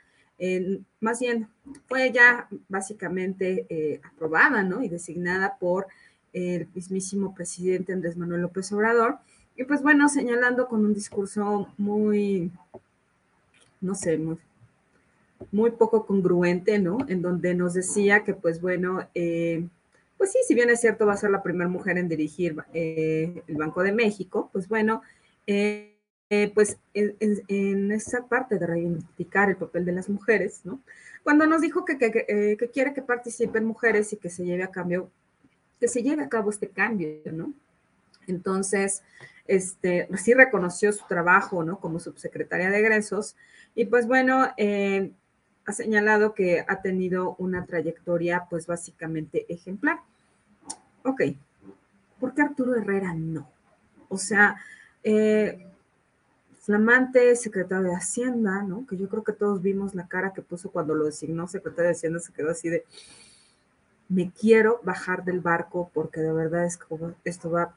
Más 1.00 1.20
bien, 1.20 1.48
fue 1.86 2.12
ya 2.12 2.48
básicamente 2.68 3.66
eh, 3.68 4.00
aprobada, 4.04 4.62
¿no? 4.62 4.82
Y 4.82 4.88
designada 4.88 5.56
por 5.58 5.86
el 6.32 6.68
mismísimo 6.74 7.34
presidente 7.34 7.92
Andrés 7.92 8.16
Manuel 8.16 8.42
López 8.42 8.70
Obrador. 8.72 9.18
Y 9.56 9.64
pues 9.64 9.82
bueno, 9.82 10.08
señalando 10.08 10.68
con 10.68 10.84
un 10.84 10.92
discurso 10.92 11.72
muy, 11.78 12.52
no 13.80 13.94
sé, 13.94 14.18
muy, 14.18 14.36
muy 15.50 15.70
poco 15.70 16.04
congruente, 16.04 16.78
¿no? 16.78 16.98
En 17.08 17.22
donde 17.22 17.54
nos 17.54 17.72
decía 17.72 18.22
que 18.22 18.34
pues 18.34 18.60
bueno, 18.60 19.08
pues 20.18 20.32
sí, 20.32 20.38
si 20.46 20.54
bien 20.54 20.68
es 20.68 20.80
cierto, 20.80 21.06
va 21.06 21.14
a 21.14 21.16
ser 21.16 21.30
la 21.30 21.42
primera 21.42 21.68
mujer 21.68 21.96
en 21.96 22.08
dirigir 22.08 22.56
el 22.74 23.56
Banco 23.56 23.82
de 23.82 23.92
México, 23.92 24.50
pues 24.52 24.68
bueno, 24.68 25.02
eh, 25.46 25.95
eh, 26.30 26.50
pues 26.54 26.78
en, 26.94 27.92
esa 27.92 28.26
parte 28.26 28.58
de 28.58 28.66
reivindicar 28.66 29.48
el 29.48 29.56
papel 29.56 29.84
de 29.84 29.92
las 29.92 30.08
mujeres, 30.08 30.60
¿no? 30.64 30.80
Cuando 31.22 31.46
nos 31.46 31.60
dijo 31.60 31.84
que, 31.84 31.96
eh, 32.00 32.56
que, 32.56 32.70
quiere 32.70 32.94
que 32.94 33.02
participen 33.02 33.64
mujeres 33.64 34.12
y 34.12 34.16
que 34.16 34.30
se 34.30 34.44
lleve 34.44 34.62
a 34.62 34.70
cambio, 34.70 35.10
que 35.80 35.88
se 35.88 36.02
lleve 36.02 36.22
a 36.22 36.28
cabo 36.28 36.50
este 36.50 36.68
cambio, 36.68 37.10
¿no? 37.32 37.52
Entonces, 38.26 39.02
este, 39.46 40.08
sí 40.16 40.34
reconoció 40.34 40.92
su 40.92 41.06
trabajo, 41.06 41.64
¿no? 41.64 41.78
Como 41.78 42.00
subsecretaria 42.00 42.70
de 42.70 42.78
egresos 42.78 43.36
y 43.74 43.84
pues 43.84 44.06
bueno, 44.06 44.48
ha 45.66 45.72
señalado 45.72 46.32
que 46.32 46.64
ha 46.66 46.80
tenido 46.80 47.34
una 47.38 47.66
trayectoria 47.66 48.46
pues 48.48 48.66
básicamente 48.66 49.46
ejemplar. 49.48 49.98
Ok, 51.02 51.22
¿por 52.20 52.34
qué 52.34 52.42
Arturo 52.42 52.76
Herrera 52.76 53.14
no? 53.14 53.50
O 54.08 54.16
sea, 54.16 54.56
eh, 55.02 55.66
flamante 56.66 57.36
secretario 57.36 57.90
de 57.90 57.94
Hacienda, 57.94 58.64
¿no? 58.64 58.84
Que 58.88 58.96
yo 58.96 59.08
creo 59.08 59.22
que 59.22 59.32
todos 59.32 59.62
vimos 59.62 59.94
la 59.94 60.08
cara 60.08 60.32
que 60.32 60.42
puso 60.42 60.70
cuando 60.72 60.96
lo 60.96 61.04
designó 61.04 61.46
secretario 61.46 61.90
de 61.90 61.92
Hacienda, 61.92 62.18
se 62.18 62.32
quedó 62.32 62.50
así 62.50 62.68
de, 62.68 62.84
me 64.08 64.32
quiero 64.32 64.80
bajar 64.82 65.24
del 65.24 65.38
barco 65.38 65.92
porque 65.94 66.20
de 66.20 66.32
verdad 66.32 66.64
es 66.64 66.76
que 66.76 66.86
esto 67.22 67.52
va 67.52 67.76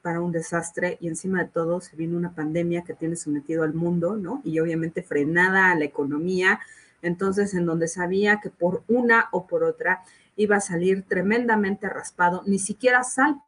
para 0.00 0.22
un 0.22 0.32
desastre 0.32 0.96
y 0.98 1.08
encima 1.08 1.44
de 1.44 1.50
todo 1.50 1.82
se 1.82 1.94
vino 1.94 2.16
una 2.16 2.34
pandemia 2.34 2.84
que 2.84 2.94
tiene 2.94 3.16
sometido 3.16 3.64
al 3.64 3.74
mundo, 3.74 4.16
¿no? 4.16 4.40
Y 4.44 4.58
obviamente 4.60 5.02
frenada 5.02 5.70
a 5.70 5.74
la 5.74 5.84
economía, 5.84 6.58
entonces 7.02 7.52
en 7.52 7.66
donde 7.66 7.86
sabía 7.86 8.40
que 8.40 8.48
por 8.48 8.82
una 8.88 9.28
o 9.32 9.46
por 9.46 9.62
otra 9.62 10.04
iba 10.36 10.56
a 10.56 10.60
salir 10.60 11.02
tremendamente 11.02 11.86
raspado, 11.86 12.42
ni 12.46 12.58
siquiera 12.58 13.04
sal 13.04 13.42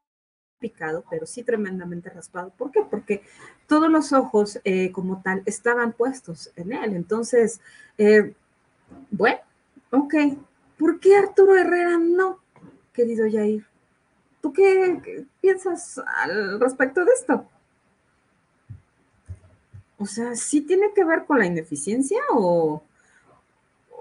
picado, 0.58 1.04
pero 1.10 1.26
sí 1.26 1.42
tremendamente 1.42 2.10
raspado. 2.10 2.50
¿Por 2.56 2.70
qué? 2.70 2.82
Porque 2.88 3.22
todos 3.66 3.90
los 3.90 4.12
ojos 4.12 4.60
eh, 4.64 4.92
como 4.92 5.22
tal 5.22 5.42
estaban 5.46 5.92
puestos 5.92 6.50
en 6.56 6.72
él. 6.72 6.94
Entonces, 6.94 7.60
eh, 7.98 8.34
bueno, 9.10 9.40
ok. 9.90 10.14
¿Por 10.78 11.00
qué 11.00 11.16
Arturo 11.16 11.56
Herrera 11.56 11.98
no, 11.98 12.40
querido 12.92 13.26
Jair? 13.30 13.64
¿Tú 14.40 14.52
qué, 14.52 15.26
piensas 15.40 16.00
al 16.22 16.60
respecto 16.60 17.04
de 17.04 17.12
esto? 17.12 17.46
O 19.98 20.06
sea, 20.06 20.34
¿sí 20.34 20.60
tiene 20.60 20.92
que 20.94 21.04
ver 21.04 21.24
con 21.24 21.38
la 21.38 21.46
ineficiencia 21.46 22.20
o, 22.30 22.82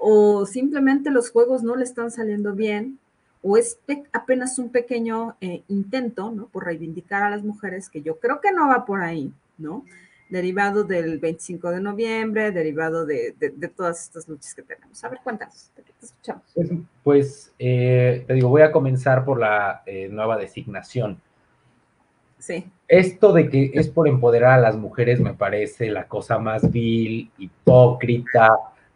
o 0.02 0.46
simplemente 0.46 1.12
los 1.12 1.30
juegos 1.30 1.64
no 1.64 1.76
le 1.76 1.84
están 1.84 2.12
saliendo 2.12 2.54
bien 2.54 3.00
o 3.44 3.58
es 3.58 3.78
apenas 4.14 4.58
un 4.58 4.70
pequeño 4.70 5.36
eh, 5.42 5.64
intento, 5.68 6.32
¿no? 6.32 6.48
Por 6.48 6.66
reivindicar 6.66 7.24
a 7.24 7.30
las 7.30 7.44
mujeres, 7.44 7.90
que 7.90 8.02
yo 8.02 8.18
creo 8.18 8.40
que 8.40 8.54
no 8.54 8.70
va 8.70 8.86
por 8.86 9.02
ahí, 9.02 9.32
¿no? 9.58 9.84
Derivado 10.30 10.86
del 10.86 11.20
25 11.20 11.70
de 11.72 11.82
noviembre, 11.82 12.52
derivado 12.52 13.06
de, 13.06 13.36
todas 13.76 14.02
estas 14.02 14.30
luchas 14.30 14.56
que 14.56 14.64
tenemos. 14.64 15.04
A 15.04 15.10
ver, 15.10 15.20
cuéntanos, 15.22 15.70
te 15.76 15.84
escuchamos. 16.02 16.44
Pues, 16.56 16.70
pues 17.04 17.54
eh, 17.60 18.24
te 18.26 18.34
digo, 18.34 18.48
voy 18.48 18.62
a 18.62 18.72
comenzar 18.72 19.26
por 19.26 19.40
la 19.40 19.84
eh, 19.86 20.08
nueva 20.10 20.38
designación. 20.38 21.20
Sí. 22.40 22.66
Esto 22.88 23.34
de 23.34 23.50
que 23.50 23.72
es 23.74 23.90
por 23.90 24.08
empoderar 24.08 24.54
a 24.54 24.62
las 24.62 24.78
mujeres 24.78 25.20
me 25.20 25.34
parece 25.34 25.90
la 25.90 26.08
cosa 26.08 26.40
más 26.40 26.72
vil, 26.72 27.30
hipócrita, 27.38 28.50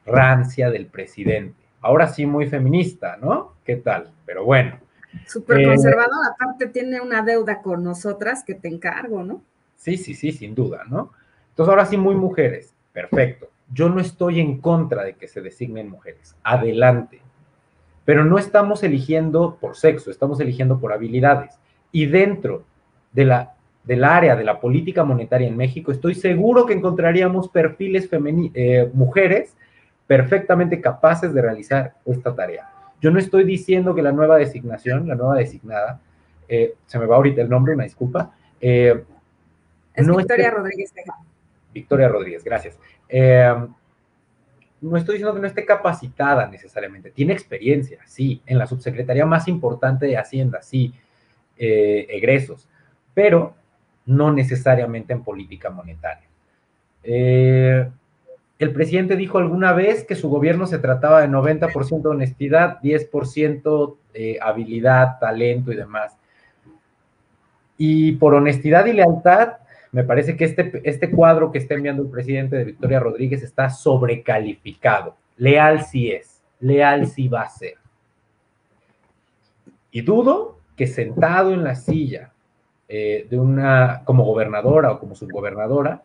rancia 0.05 0.69
del 0.71 0.85
presidente 0.85 1.66
ahora 1.87 2.09
sí 2.09 2.25
muy 2.25 2.47
feminista, 2.47 3.17
¿no? 3.21 3.53
¿Qué 3.63 3.77
tal? 3.77 4.11
Pero 4.25 4.43
bueno. 4.43 4.77
Súper 5.25 5.65
conservador, 5.65 6.25
eh, 6.25 6.31
aparte 6.33 6.67
tiene 6.67 6.99
una 6.99 7.21
deuda 7.21 7.61
con 7.61 7.81
nosotras 7.81 8.43
que 8.43 8.55
te 8.55 8.67
encargo, 8.67 9.23
¿no? 9.23 9.41
Sí, 9.77 9.95
sí, 9.95 10.13
sí, 10.13 10.33
sin 10.33 10.53
duda, 10.53 10.83
¿no? 10.89 11.11
Entonces 11.49 11.69
ahora 11.69 11.85
sí 11.85 11.95
muy 11.95 12.13
mujeres, 12.13 12.73
perfecto. 12.91 13.47
Yo 13.71 13.87
no 13.87 14.01
estoy 14.01 14.41
en 14.41 14.59
contra 14.59 15.05
de 15.05 15.13
que 15.13 15.29
se 15.29 15.39
designen 15.41 15.89
mujeres, 15.89 16.35
adelante. 16.43 17.21
Pero 18.03 18.25
no 18.25 18.37
estamos 18.37 18.83
eligiendo 18.83 19.57
por 19.59 19.77
sexo, 19.77 20.11
estamos 20.11 20.41
eligiendo 20.41 20.79
por 20.79 20.91
habilidades. 20.91 21.57
Y 21.93 22.07
dentro 22.07 22.63
de 23.13 23.25
la, 23.25 23.55
del 23.85 24.03
área 24.03 24.35
de 24.35 24.43
la 24.43 24.59
política 24.59 25.05
monetaria 25.05 25.47
en 25.47 25.55
México, 25.55 25.93
estoy 25.93 26.15
seguro 26.15 26.65
que 26.65 26.73
encontraríamos 26.73 27.47
perfiles 27.47 28.09
eh, 28.53 28.89
mujeres 28.93 29.55
perfectamente 30.07 30.81
capaces 30.81 31.33
de 31.33 31.41
realizar 31.41 31.93
esta 32.05 32.33
tarea. 32.33 32.69
Yo 33.01 33.11
no 33.11 33.19
estoy 33.19 33.43
diciendo 33.43 33.93
que 33.93 34.01
la 34.01 34.11
nueva 34.11 34.37
designación, 34.37 35.07
la 35.07 35.15
nueva 35.15 35.35
designada, 35.35 35.99
eh, 36.47 36.75
se 36.85 36.97
me 36.97 37.05
va 37.05 37.17
ahorita 37.17 37.41
el 37.41 37.49
nombre, 37.49 37.73
una 37.73 37.83
disculpa. 37.83 38.33
Eh, 38.59 39.03
es 39.93 40.07
Victoria 40.07 40.51
Rodríguez 40.51 40.93
Victoria 41.73 42.07
Rodríguez, 42.07 42.43
gracias. 42.43 42.79
Eh, 43.09 43.53
no 44.79 44.97
estoy 44.97 45.15
diciendo 45.15 45.33
que 45.33 45.41
no 45.41 45.47
esté 45.47 45.65
capacitada 45.65 46.47
necesariamente, 46.47 47.11
tiene 47.11 47.33
experiencia, 47.33 47.99
sí, 48.05 48.41
en 48.45 48.57
la 48.57 48.67
subsecretaría 48.67 49.25
más 49.25 49.47
importante 49.47 50.05
de 50.05 50.17
Hacienda, 50.17 50.61
sí, 50.61 50.93
egresos, 51.57 52.69
pero 53.15 53.55
no 54.05 54.31
necesariamente 54.31 55.13
en 55.13 55.23
política 55.23 55.69
monetaria. 55.69 56.27
Eh, 57.03 57.89
el 58.59 58.73
presidente 58.73 59.15
dijo 59.15 59.37
alguna 59.37 59.73
vez 59.73 60.03
que 60.03 60.15
su 60.15 60.29
gobierno 60.29 60.65
se 60.65 60.79
trataba 60.79 61.21
de 61.21 61.27
90% 61.27 62.01
de 62.01 62.09
honestidad, 62.09 62.81
10% 62.81 63.97
de 64.13 64.39
habilidad, 64.41 65.19
talento 65.19 65.71
y 65.71 65.75
demás. 65.75 66.17
Y 67.77 68.13
por 68.13 68.33
honestidad 68.33 68.85
y 68.85 68.93
lealtad, 68.93 69.57
Me 69.89 70.03
parece 70.03 70.35
que 70.35 70.43
este, 70.43 70.81
este 70.83 71.09
cuadro 71.09 71.49
que 71.49 71.59
está 71.59 71.73
enviando 71.73 72.03
el 72.03 72.09
presidente 72.09 72.57
de 72.57 72.65
Victoria 72.65 72.99
Rodríguez 72.99 73.41
está 73.41 73.69
sobrecalificado. 73.69 75.15
Leal 75.37 75.85
sí 75.85 76.11
es, 76.11 76.43
leal 76.59 77.07
sí 77.07 77.29
va 77.29 77.43
a 77.43 77.49
ser. 77.49 77.75
Y 79.91 80.01
dudo 80.01 80.59
que 80.75 80.87
sentado 80.87 81.53
en 81.53 81.63
la 81.63 81.75
silla 81.75 82.33
eh, 82.89 83.27
de 83.29 83.39
una, 83.39 84.03
como 84.03 84.25
gobernadora 84.25 84.91
o 84.91 84.99
como 84.99 85.15
subgobernadora, 85.15 86.03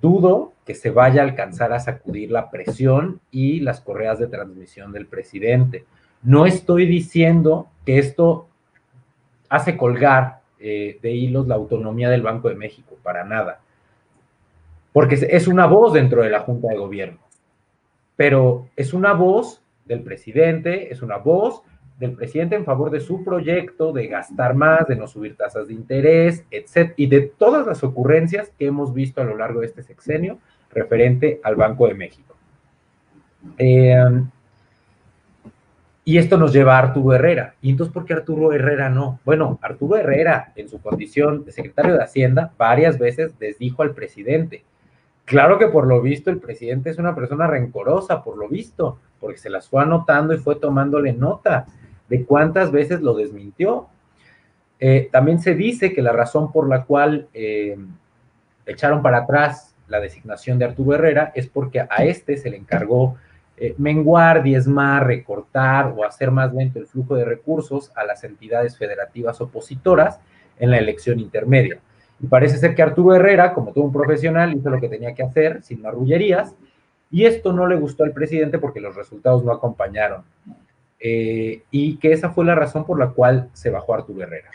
dudo 0.00 0.52
que 0.64 0.74
se 0.74 0.90
vaya 0.90 1.22
a 1.22 1.24
alcanzar 1.24 1.72
a 1.72 1.80
sacudir 1.80 2.30
la 2.30 2.50
presión 2.50 3.20
y 3.30 3.60
las 3.60 3.80
correas 3.80 4.18
de 4.18 4.26
transmisión 4.26 4.92
del 4.92 5.06
presidente. 5.06 5.84
No 6.22 6.46
estoy 6.46 6.86
diciendo 6.86 7.68
que 7.84 7.98
esto 7.98 8.48
hace 9.48 9.76
colgar 9.76 10.40
eh, 10.60 10.98
de 11.00 11.12
hilos 11.12 11.46
la 11.46 11.54
autonomía 11.54 12.10
del 12.10 12.22
Banco 12.22 12.48
de 12.48 12.54
México, 12.54 12.96
para 13.02 13.24
nada. 13.24 13.60
Porque 14.92 15.14
es 15.14 15.46
una 15.46 15.66
voz 15.66 15.92
dentro 15.92 16.22
de 16.22 16.30
la 16.30 16.40
Junta 16.40 16.68
de 16.68 16.76
Gobierno, 16.76 17.18
pero 18.16 18.68
es 18.76 18.92
una 18.92 19.12
voz 19.12 19.62
del 19.84 20.02
presidente, 20.02 20.92
es 20.92 21.02
una 21.02 21.16
voz 21.16 21.62
del 21.98 22.12
presidente 22.12 22.54
en 22.54 22.64
favor 22.64 22.90
de 22.90 23.00
su 23.00 23.24
proyecto, 23.24 23.92
de 23.92 24.06
gastar 24.06 24.54
más, 24.54 24.86
de 24.86 24.96
no 24.96 25.08
subir 25.08 25.36
tasas 25.36 25.66
de 25.66 25.74
interés, 25.74 26.44
etc. 26.50 26.92
Y 26.96 27.06
de 27.06 27.22
todas 27.22 27.66
las 27.66 27.82
ocurrencias 27.82 28.52
que 28.56 28.66
hemos 28.66 28.94
visto 28.94 29.20
a 29.20 29.24
lo 29.24 29.36
largo 29.36 29.60
de 29.60 29.66
este 29.66 29.82
sexenio 29.82 30.38
referente 30.70 31.40
al 31.42 31.56
Banco 31.56 31.88
de 31.88 31.94
México. 31.94 32.36
Eh, 33.58 34.22
y 36.04 36.16
esto 36.16 36.38
nos 36.38 36.52
lleva 36.52 36.76
a 36.76 36.78
Arturo 36.78 37.14
Herrera. 37.14 37.54
¿Y 37.60 37.70
entonces 37.70 37.92
por 37.92 38.06
qué 38.06 38.14
Arturo 38.14 38.52
Herrera 38.52 38.88
no? 38.88 39.20
Bueno, 39.24 39.58
Arturo 39.60 39.96
Herrera, 39.96 40.52
en 40.56 40.68
su 40.68 40.80
condición 40.80 41.44
de 41.44 41.52
secretario 41.52 41.94
de 41.94 42.02
Hacienda, 42.02 42.52
varias 42.56 42.98
veces 42.98 43.34
les 43.40 43.58
dijo 43.58 43.82
al 43.82 43.90
presidente, 43.90 44.64
claro 45.24 45.58
que 45.58 45.66
por 45.66 45.86
lo 45.86 46.00
visto 46.00 46.30
el 46.30 46.38
presidente 46.38 46.90
es 46.90 46.98
una 46.98 47.14
persona 47.14 47.46
rencorosa, 47.46 48.22
por 48.22 48.38
lo 48.38 48.48
visto, 48.48 48.98
porque 49.20 49.36
se 49.36 49.50
las 49.50 49.68
fue 49.68 49.82
anotando 49.82 50.32
y 50.32 50.38
fue 50.38 50.56
tomándole 50.56 51.12
nota 51.12 51.66
de 52.08 52.24
cuántas 52.24 52.72
veces 52.72 53.00
lo 53.00 53.14
desmintió. 53.14 53.88
Eh, 54.80 55.08
también 55.10 55.40
se 55.40 55.54
dice 55.54 55.92
que 55.92 56.02
la 56.02 56.12
razón 56.12 56.52
por 56.52 56.68
la 56.68 56.84
cual 56.84 57.28
eh, 57.34 57.76
echaron 58.66 59.02
para 59.02 59.18
atrás 59.18 59.74
la 59.88 60.00
designación 60.00 60.58
de 60.58 60.66
Arturo 60.66 60.94
Herrera 60.94 61.32
es 61.34 61.48
porque 61.48 61.80
a 61.80 62.04
este 62.04 62.36
se 62.36 62.50
le 62.50 62.56
encargó 62.56 63.16
eh, 63.56 63.74
menguar, 63.78 64.42
diezmar, 64.42 65.06
recortar 65.06 65.92
o 65.96 66.04
hacer 66.04 66.30
más 66.30 66.54
lento 66.54 66.78
el 66.78 66.86
flujo 66.86 67.16
de 67.16 67.24
recursos 67.24 67.90
a 67.96 68.04
las 68.04 68.22
entidades 68.22 68.76
federativas 68.78 69.40
opositoras 69.40 70.20
en 70.58 70.70
la 70.70 70.78
elección 70.78 71.18
intermedia. 71.18 71.80
Y 72.20 72.26
parece 72.26 72.58
ser 72.58 72.74
que 72.74 72.82
Arturo 72.82 73.16
Herrera, 73.16 73.54
como 73.54 73.72
todo 73.72 73.84
un 73.84 73.92
profesional, 73.92 74.54
hizo 74.54 74.70
lo 74.70 74.80
que 74.80 74.88
tenía 74.88 75.14
que 75.14 75.22
hacer, 75.22 75.62
sin 75.62 75.82
marrullerías, 75.82 76.54
y 77.10 77.24
esto 77.24 77.52
no 77.52 77.66
le 77.66 77.76
gustó 77.76 78.04
al 78.04 78.12
presidente 78.12 78.58
porque 78.58 78.80
los 78.80 78.94
resultados 78.94 79.44
no 79.44 79.52
acompañaron. 79.52 80.22
Eh, 81.00 81.62
y 81.70 81.96
que 81.98 82.12
esa 82.12 82.30
fue 82.30 82.44
la 82.44 82.54
razón 82.54 82.84
por 82.84 82.98
la 82.98 83.10
cual 83.10 83.50
se 83.52 83.70
bajó 83.70 83.94
Arturo 83.94 84.22
Herrera. 84.22 84.50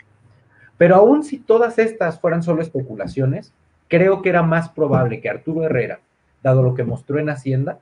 Pero 0.76 0.96
aún 0.96 1.24
si 1.24 1.38
todas 1.38 1.78
estas 1.78 2.20
fueran 2.20 2.42
solo 2.42 2.60
especulaciones, 2.62 3.52
creo 3.88 4.22
que 4.22 4.28
era 4.28 4.42
más 4.42 4.68
probable 4.68 5.20
que 5.20 5.30
Arturo 5.30 5.64
Herrera, 5.64 6.00
dado 6.42 6.62
lo 6.62 6.74
que 6.74 6.84
mostró 6.84 7.18
en 7.18 7.30
Hacienda, 7.30 7.78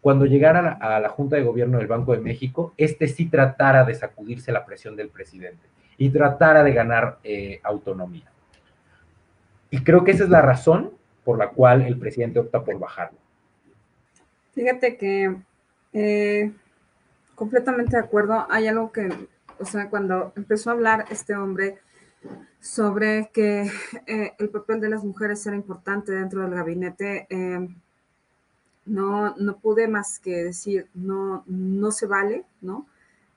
cuando 0.00 0.26
llegara 0.26 0.72
a 0.80 1.00
la, 1.00 1.08
Junta 1.08 1.36
de 1.36 1.42
Gobierno 1.42 1.78
del 1.78 1.86
Banco 1.86 2.12
de 2.12 2.20
México, 2.20 2.74
este 2.76 3.08
sí 3.08 3.26
tratara 3.26 3.84
de 3.84 3.94
sacudirse 3.94 4.52
la 4.52 4.66
presión 4.66 4.96
del 4.96 5.08
presidente 5.08 5.66
y 5.96 6.10
tratara 6.10 6.62
de 6.62 6.72
ganar 6.72 7.18
eh, 7.24 7.60
autonomía. 7.62 8.30
Y 9.70 9.82
creo 9.82 10.04
que 10.04 10.10
esa 10.10 10.24
es 10.24 10.30
la 10.30 10.42
razón 10.42 10.92
por 11.24 11.38
la 11.38 11.48
cual 11.48 11.82
el 11.82 11.98
presidente 11.98 12.38
opta 12.38 12.62
por 12.62 12.78
bajarlo. 12.78 13.18
Fíjate 14.52 14.98
que 14.98 15.36
eh, 15.94 16.52
completamente 17.34 17.96
de 17.96 18.02
acuerdo. 18.02 18.46
Hay 18.50 18.66
algo 18.66 18.92
que, 18.92 19.08
o 19.58 19.64
sea, 19.64 19.90
cuando 19.90 20.32
empezó 20.36 20.70
a 20.70 20.74
hablar 20.74 21.06
este 21.10 21.34
hombre 21.34 21.78
sobre 22.60 23.30
que 23.32 23.70
eh, 24.06 24.32
el 24.38 24.48
papel 24.48 24.80
de 24.80 24.88
las 24.88 25.04
mujeres 25.04 25.46
era 25.46 25.56
importante 25.56 26.12
dentro 26.12 26.42
del 26.42 26.54
gabinete, 26.54 27.26
no, 28.86 29.34
no 29.36 29.58
pude 29.58 29.88
más 29.88 30.18
que 30.18 30.44
decir, 30.44 30.88
no, 30.94 31.44
no 31.46 31.90
se 31.90 32.06
vale, 32.06 32.44
¿no? 32.60 32.86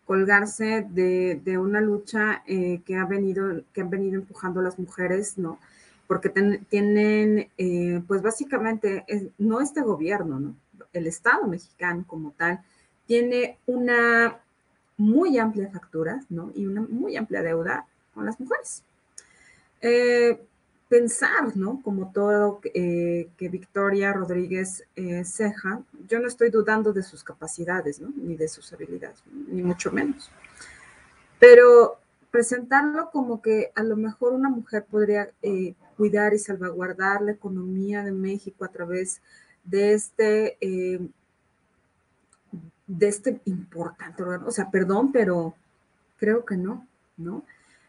Colgarse 0.06 0.86
de, 0.90 1.58
una 1.58 1.82
lucha 1.82 2.44
eh, 2.48 2.82
que, 2.86 2.96
ha 2.96 3.06
venido, 3.06 3.64
que 3.74 3.82
han 3.82 3.90
venido 3.90 4.16
empujando 4.16 4.62
las 4.62 4.80
mujeres, 4.80 5.38
¿no? 5.38 5.60
Porque 6.08 6.30
tienen, 6.30 7.50
eh, 7.58 8.02
pues 8.08 8.22
básicamente, 8.22 9.06
no 9.38 9.60
este 9.60 9.82
gobierno, 9.82 10.40
¿no? 10.40 10.56
El 10.94 11.08
Estado 11.08 11.48
mexicano 11.48 12.06
como 12.08 12.32
tal, 12.32 12.62
tiene 13.08 13.58
una 13.66 14.40
muy 14.98 15.38
amplia 15.38 15.70
factura, 15.70 16.22
¿no? 16.30 16.52
Y 16.54 16.66
una 16.66 16.82
muy 16.82 17.16
amplia 17.16 17.42
deuda 17.42 17.86
con 18.14 18.26
las 18.26 18.40
mujeres. 18.40 18.84
Eh, 19.82 20.40
pensar, 20.90 21.56
¿no? 21.56 21.82
Como 21.84 22.12
todo 22.12 22.62
eh, 22.74 23.30
que 23.38 23.50
Victoria 23.50 24.14
Rodríguez 24.14 24.84
eh, 24.96 25.24
Ceja, 25.26 25.82
yo 26.08 26.20
no 26.20 26.28
estoy 26.28 26.50
dudando 26.50 26.94
de 26.94 27.04
sus 27.04 27.24
capacidades, 27.24 28.00
¿no? 28.00 28.12
Ni 28.16 28.36
de 28.36 28.48
sus 28.48 28.72
habilidades, 28.74 29.22
ni 29.32 29.62
mucho 29.62 29.92
menos. 29.92 30.32
Pero 31.40 31.98
presentarlo 32.32 33.10
como 33.12 33.42
que 33.42 33.72
a 33.76 33.84
lo 33.84 33.96
mejor 33.98 34.34
una 34.34 34.50
mujer 34.50 34.86
podría 34.90 35.30
eh, 35.42 35.76
cuidar 35.98 36.34
y 36.34 36.40
salvaguardar 36.40 37.22
la 37.22 37.32
economía 37.32 38.04
de 38.04 38.12
México 38.12 38.64
a 38.64 38.70
través 38.70 39.22
de 39.64 39.94
este, 39.94 40.58
de 42.88 43.08
este 43.10 43.42
importante 43.46 44.24
órgano. 44.24 44.48
O 44.48 44.52
sea, 44.52 44.72
perdón, 44.72 45.12
pero 45.12 45.54
creo 46.18 46.46
que 46.46 46.58
no, 46.58 46.88
¿no? 47.18 47.44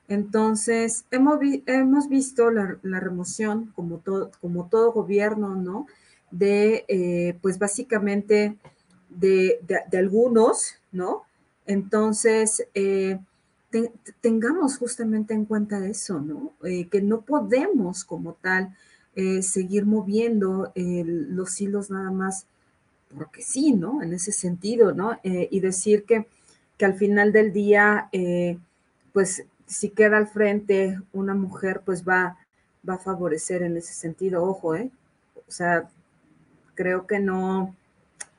Entonces, 0.09 1.05
hemos, 1.11 1.39
hemos 1.67 2.09
visto 2.09 2.51
la, 2.51 2.79
remoción, 2.83 3.73
como 3.77 3.99
todo, 3.99 4.31
como 4.41 4.69
todo 4.69 4.93
gobierno, 4.93 5.55
¿no? 5.55 5.87
De, 6.31 6.85
eh, 6.89 7.39
pues 7.43 7.59
básicamente, 7.59 8.57
de, 9.11 9.61
algunos, 9.93 10.77
¿no? 10.93 11.25
Entonces, 11.67 12.67
eh, 12.75 13.21
tengamos 14.23 14.79
justamente 14.79 15.35
en 15.35 15.45
cuenta 15.45 15.87
eso, 15.87 16.21
¿no? 16.21 16.55
Eh, 16.65 16.89
que 16.89 17.03
no 17.03 17.21
podemos 17.21 18.05
como 18.05 18.35
tal 18.35 18.75
seguir 19.43 19.85
moviendo 19.85 20.73
los 20.77 21.61
hilos 21.61 21.91
nada 21.91 22.13
más 22.13 22.47
porque 23.17 23.43
sí, 23.43 23.73
¿no? 23.73 24.03
En 24.03 24.13
ese 24.13 24.33
sentido, 24.33 24.93
¿no? 24.93 25.19
y 25.23 25.61
decir 25.61 26.05
que, 26.05 26.27
que, 26.77 26.85
al 26.85 26.95
final 26.95 27.33
del 27.33 27.53
día, 27.53 28.11
pues 29.13 29.45
si 29.69 29.91
queda 29.91 30.17
al 30.17 30.27
frente 30.27 30.99
una 31.13 31.35
mujer, 31.35 31.83
pues 31.85 32.07
va, 32.07 32.39
va 32.89 32.95
a 32.95 32.99
favorecer 32.99 33.63
en 33.63 33.77
ese 33.77 33.93
sentido. 33.93 34.43
Ojo, 34.43 34.75
¿eh? 34.75 34.91
O 35.47 35.51
sea, 35.51 35.89
creo 36.75 37.07
que 37.07 37.21
no, 37.21 37.75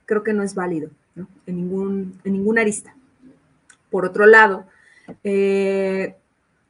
creo 0.05 0.23
que 0.23 0.33
no 0.33 0.43
es 0.43 0.55
válido, 0.55 0.89
¿no? 1.15 1.27
En, 1.45 1.55
ningún, 1.55 2.19
en 2.23 2.33
ninguna 2.33 2.61
arista. 2.61 2.95
Por 3.91 4.05
otro 4.05 4.25
lado, 4.25 4.65
eh, 5.23 6.15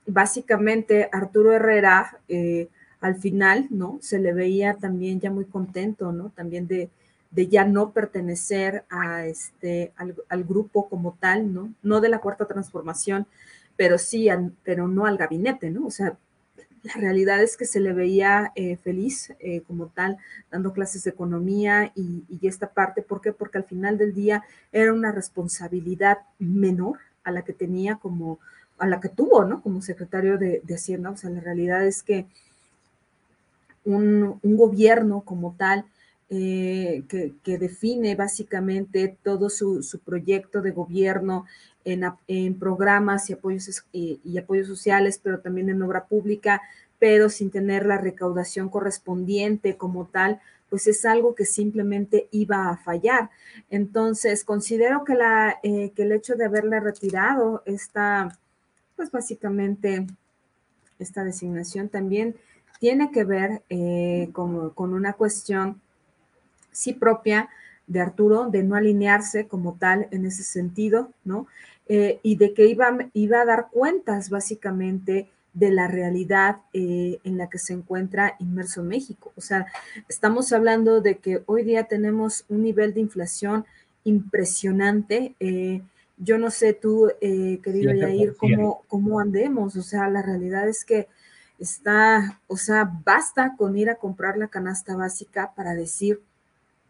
básicamente 0.05 1.09
Arturo 1.11 1.53
Herrera, 1.53 2.19
eh, 2.27 2.67
al 2.99 3.15
final, 3.15 3.67
¿no? 3.69 3.97
Se 4.01 4.19
le 4.19 4.33
veía 4.33 4.75
también 4.75 5.21
ya 5.21 5.31
muy 5.31 5.45
contento, 5.45 6.11
¿no? 6.11 6.31
También 6.31 6.67
de, 6.67 6.89
de 7.31 7.47
ya 7.47 7.65
no 7.65 7.91
pertenecer 7.91 8.85
a 8.89 9.25
este, 9.25 9.93
al, 9.95 10.15
al, 10.29 10.43
grupo 10.43 10.89
como 10.89 11.17
tal, 11.19 11.53
¿no? 11.53 11.73
No 11.83 12.01
de 12.01 12.09
la 12.09 12.19
cuarta 12.19 12.45
transformación, 12.45 13.27
pero 13.77 13.97
sí, 13.97 14.27
pero 14.63 14.87
no 14.87 15.05
al 15.05 15.17
gabinete, 15.17 15.69
¿no? 15.69 15.85
O 15.85 15.91
sea, 15.91 16.17
la 16.83 16.93
realidad 16.93 17.41
es 17.41 17.57
que 17.57 17.65
se 17.65 17.79
le 17.79 17.93
veía 17.93 18.51
eh, 18.55 18.77
feliz 18.77 19.33
eh, 19.39 19.61
como 19.61 19.87
tal, 19.87 20.17
dando 20.51 20.73
clases 20.73 21.03
de 21.03 21.11
economía 21.11 21.91
y, 21.95 22.23
esta 22.41 22.71
parte, 22.71 23.01
¿por 23.01 23.21
qué? 23.21 23.33
Porque 23.33 23.57
al 23.57 23.65
final 23.65 23.97
del 23.97 24.13
día 24.13 24.43
era 24.71 24.93
una 24.93 25.11
responsabilidad 25.11 26.19
menor 26.39 26.99
a 27.23 27.31
la 27.31 27.43
que 27.43 27.53
tenía 27.53 27.95
como, 27.95 28.39
a 28.77 28.87
la 28.87 28.99
que 28.99 29.09
tuvo, 29.09 29.43
¿no? 29.43 29.61
Como 29.61 29.81
secretario 29.81 30.37
de, 30.37 30.61
Hacienda. 30.69 31.11
O 31.11 31.17
sea, 31.17 31.29
la 31.29 31.41
realidad 31.41 31.85
es 31.85 32.01
que 32.01 32.27
un, 33.83 34.39
gobierno 34.41 35.21
como 35.21 35.55
tal, 35.57 35.85
eh, 36.29 37.03
que, 37.07 37.57
define 37.57 38.15
básicamente 38.15 39.17
todo 39.23 39.49
su, 39.49 39.81
su, 39.81 39.99
proyecto 39.99 40.61
de 40.61 40.71
gobierno 40.71 41.45
en, 41.85 42.59
programas 42.59 43.29
y 43.29 43.33
apoyos, 43.33 43.83
y, 43.91 44.37
apoyos 44.37 44.67
sociales, 44.67 45.19
pero 45.21 45.39
también 45.39 45.69
en 45.69 45.81
obra 45.81 46.05
pública, 46.05 46.61
pero 46.99 47.29
sin 47.29 47.49
tener 47.49 47.85
la 47.85 47.97
recaudación 47.97 48.69
correspondiente 48.69 49.77
como 49.77 50.05
tal, 50.05 50.39
pues 50.69 50.85
es 50.87 51.03
algo 51.05 51.33
que 51.33 51.45
simplemente 51.45 52.27
iba 52.31 52.69
a 52.69 52.77
fallar. 52.77 53.31
Entonces, 53.71 54.43
considero 54.43 55.03
que, 55.03 55.15
la, 55.15 55.57
eh, 55.63 55.91
que 55.95 56.03
el 56.03 56.11
hecho 56.11 56.35
de 56.35 56.45
haberle 56.45 56.79
retirado 56.79 57.63
esta, 57.65 58.37
pues 58.95 59.09
básicamente, 59.09 60.05
esta 60.99 61.23
designación 61.23 61.89
también 61.89 62.35
tiene 62.79 63.11
que 63.11 63.23
ver 63.23 63.61
eh, 63.69 64.29
con, 64.33 64.93
una 64.93 65.13
cuestión 65.13 65.81
sí 66.71 66.93
propia 66.93 67.49
de 67.87 67.99
Arturo, 67.99 68.49
de 68.49 68.63
no 68.63 68.75
alinearse 68.75 69.47
como 69.47 69.75
tal 69.79 70.07
en 70.11 70.25
ese 70.25 70.43
sentido, 70.43 71.11
¿no? 71.25 71.47
Eh, 71.87 72.19
y 72.21 72.35
de 72.35 72.53
que 72.53 72.67
iba, 72.67 72.95
iba 73.13 73.41
a 73.41 73.45
dar 73.45 73.69
cuentas 73.71 74.29
básicamente 74.29 75.27
de 75.53 75.71
la 75.71 75.87
realidad 75.87 76.57
eh, 76.71 77.19
en 77.23 77.37
la 77.37 77.49
que 77.49 77.57
se 77.57 77.73
encuentra 77.73 78.35
inmerso 78.39 78.83
México. 78.83 79.33
O 79.35 79.41
sea, 79.41 79.65
estamos 80.07 80.53
hablando 80.53 81.01
de 81.01 81.17
que 81.17 81.41
hoy 81.47 81.63
día 81.63 81.85
tenemos 81.85 82.45
un 82.47 82.61
nivel 82.61 82.93
de 82.93 83.01
inflación 83.01 83.65
impresionante. 84.03 85.35
yo 86.17 86.37
no 86.37 86.51
sé 86.51 86.73
tú, 86.73 87.11
querido 87.19 87.93
Yair, 87.93 88.35
cómo, 88.37 88.83
cómo 88.87 89.19
andemos. 89.19 89.75
O 89.75 89.81
sea, 89.81 90.07
la 90.09 90.21
realidad 90.21 90.69
es 90.69 90.85
que 90.85 91.07
está, 91.59 92.39
o 92.47 92.57
sea, 92.57 92.89
basta 93.03 93.55
con 93.57 93.77
ir 93.77 93.89
a 93.89 93.95
comprar 93.95 94.37
la 94.37 94.47
canasta 94.47 94.95
básica 94.95 95.53
para 95.55 95.75
decir 95.75 96.21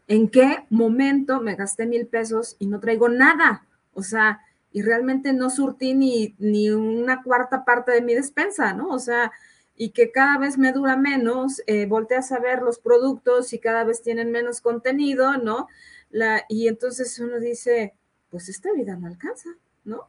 en 0.09 0.27
qué 0.27 0.65
momento 0.69 1.39
me 1.39 1.55
gasté 1.55 1.85
mil 1.85 2.07
pesos 2.07 2.57
y 2.59 2.67
no 2.67 2.81
traigo 2.81 3.07
nada. 3.07 3.65
O 3.93 4.03
sea, 4.03 4.41
y 4.71 4.81
realmente 4.81 5.31
no 5.31 5.49
surtí 5.49 5.93
ni, 5.93 6.35
ni 6.39 6.71
una 6.71 7.23
cuarta 7.23 7.63
parte 7.63 7.91
de 7.91 8.01
mi 8.01 8.15
despensa, 8.15 8.73
¿no? 8.73 8.89
O 8.89 8.99
sea, 8.99 9.31
y 9.77 9.91
que 9.91 10.11
cada 10.11 10.37
vez 10.37 10.57
me 10.57 10.73
dura 10.73 10.97
menos, 10.97 11.61
eh, 11.67 11.85
volteas 11.85 12.31
a 12.31 12.39
ver 12.39 12.61
los 12.61 12.79
productos 12.79 13.53
y 13.53 13.59
cada 13.59 13.85
vez 13.85 14.01
tienen 14.01 14.31
menos 14.31 14.59
contenido, 14.61 15.37
¿no? 15.37 15.67
La, 16.09 16.43
y 16.49 16.67
entonces 16.67 17.17
uno 17.19 17.39
dice, 17.39 17.93
pues 18.29 18.49
esta 18.49 18.73
vida 18.73 18.95
no 18.95 19.07
alcanza, 19.07 19.49
¿no? 19.85 20.07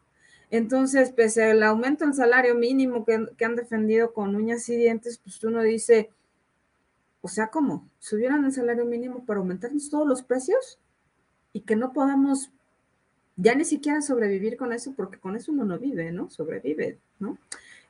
Entonces, 0.51 1.13
pese 1.13 1.45
al 1.45 1.63
aumento 1.63 2.05
del 2.05 2.15
salario 2.15 2.55
mínimo 2.55 3.05
que, 3.05 3.45
han 3.45 3.55
defendido 3.55 4.13
con 4.13 4.35
uñas 4.35 4.69
y 4.69 4.77
dientes, 4.77 5.19
pues 5.19 5.45
uno 5.45 5.63
dice, 5.63 6.11
o 7.23 7.29
sea, 7.29 7.49
¿cómo? 7.49 7.89
¿Subieron 7.99 8.45
el 8.45 8.53
salario 8.53 8.85
mínimo 8.85 9.25
para 9.25 9.41
aumentarnos 9.41 9.91
todos 9.91 10.07
los 10.07 10.23
precios? 10.23 10.79
Y 11.53 11.61
que 11.61 11.77
no 11.77 11.93
podamos 11.93 12.51
ya 13.37 13.55
ni 13.55 13.65
siquiera 13.65 14.03
sobrevivir 14.03 14.57
con 14.57 14.73
eso, 14.73 14.95
porque 14.97 15.19
con 15.19 15.37
eso 15.37 15.53
uno 15.53 15.65
no 15.65 15.79
vive, 15.79 16.13
¿no? 16.13 16.31
Sobrevive, 16.31 16.99
¿no? 17.19 17.39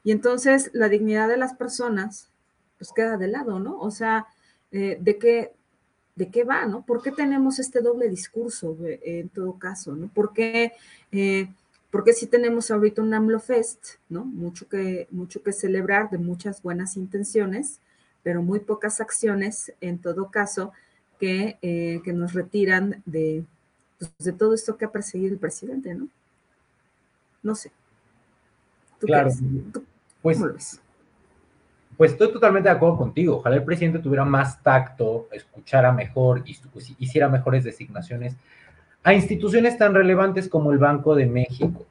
Y 0.05 0.13
entonces 0.13 0.71
la 0.73 0.89
dignidad 0.89 1.29
de 1.29 1.37
las 1.37 1.55
personas, 1.55 2.31
pues 2.79 2.93
queda 2.93 3.17
de 3.17 3.29
lado, 3.29 3.59
¿no? 3.59 3.79
O 3.79 3.91
sea, 3.91 4.27
eh, 4.73 4.99
¿de 5.01 5.19
qué, 5.19 5.53
de 6.17 6.31
qué 6.31 6.45
va, 6.45 6.67
¿no? 6.67 6.85
¿Por 6.87 7.03
qué 7.03 7.11
tenemos 7.13 7.59
este 7.59 7.81
doble 7.81 8.09
discurso 8.09 8.77
eh, 8.85 9.01
en 9.03 9.29
todo 9.29 9.59
caso, 9.59 9.95
¿no? 9.95 10.09
¿Por 10.09 10.33
qué 10.33 10.73
eh, 11.13 11.49
porque 11.91 12.13
sí 12.13 12.27
tenemos 12.27 12.71
ahorita 12.71 13.03
un 13.03 13.13
AMLO 13.13 13.41
Fest, 13.41 13.97
¿no? 14.09 14.25
Mucho 14.25 14.69
que, 14.69 15.09
mucho 15.11 15.43
que 15.43 15.53
celebrar 15.53 16.11
de 16.11 16.19
muchas 16.19 16.63
buenas 16.63 16.97
intenciones, 16.97 17.81
pero 18.23 18.43
muy 18.43 18.61
pocas 18.61 19.01
acciones, 19.01 19.73
en 19.81 19.99
todo 19.99 20.31
caso, 20.31 20.73
que, 21.19 21.59
eh, 21.63 22.01
que 22.05 22.13
nos 22.13 22.33
retiran 22.33 23.03
de, 23.07 23.45
pues, 23.99 24.13
de 24.19 24.33
todo 24.33 24.55
esto 24.55 24.77
que 24.77 24.87
ha 24.87 24.93
perseguido 24.93 25.33
el 25.33 25.39
presidente, 25.39 25.95
¿no? 25.95 26.09
No 27.43 27.55
sé. 27.55 27.71
claro. 28.99 29.31
pues, 30.23 30.39
pues 31.97 32.13
estoy 32.13 32.33
totalmente 32.33 32.69
de 32.69 32.75
acuerdo 32.75 32.97
contigo. 32.97 33.37
Ojalá 33.37 33.57
el 33.57 33.65
presidente 33.65 33.99
tuviera 33.99 34.25
más 34.25 34.63
tacto, 34.63 35.29
escuchara 35.33 35.93
mejor 35.93 36.43
y 36.47 36.57
pues, 36.73 36.95
hiciera 36.99 37.29
mejores 37.29 37.65
designaciones 37.65 38.37
a 39.03 39.15
instituciones 39.15 39.79
tan 39.79 39.95
relevantes 39.95 40.49
como 40.49 40.73
el 40.73 40.79
Banco 40.79 41.15
de 41.15 41.27
México, 41.27 41.87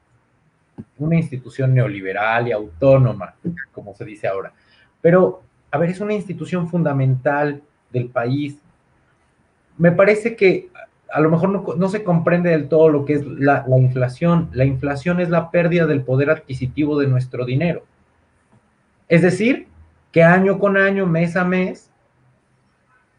una 0.98 1.16
institución 1.16 1.74
neoliberal 1.74 2.48
y 2.48 2.52
autónoma, 2.52 3.34
como 3.72 3.94
se 3.94 4.04
dice 4.04 4.28
ahora. 4.28 4.52
Pero, 5.00 5.42
a 5.70 5.78
ver, 5.78 5.90
es 5.90 6.00
una 6.00 6.14
institución 6.14 6.68
fundamental 6.68 7.62
del 7.92 8.08
país. 8.08 8.58
Me 9.78 9.92
parece 9.92 10.36
que 10.36 10.68
a 11.12 11.20
lo 11.20 11.30
mejor 11.30 11.76
no, 11.76 11.88
se 11.88 12.04
comprende 12.04 12.50
del 12.50 12.68
todo 12.68 12.88
lo 12.88 13.04
que 13.04 13.14
es 13.14 13.26
la, 13.26 13.64
inflación. 13.78 14.48
La 14.52 14.64
inflación 14.64 15.20
es 15.20 15.28
la 15.28 15.50
pérdida 15.50 15.86
del 15.86 16.02
poder 16.02 16.30
adquisitivo 16.30 16.98
de 16.98 17.08
nuestro 17.08 17.44
dinero. 17.44 17.84
Es 19.08 19.22
decir, 19.22 19.66
que 20.12 20.22
año 20.22 20.58
con 20.58 20.76
año, 20.76 21.06
mes 21.06 21.36
a 21.36 21.44
mes, 21.44 21.90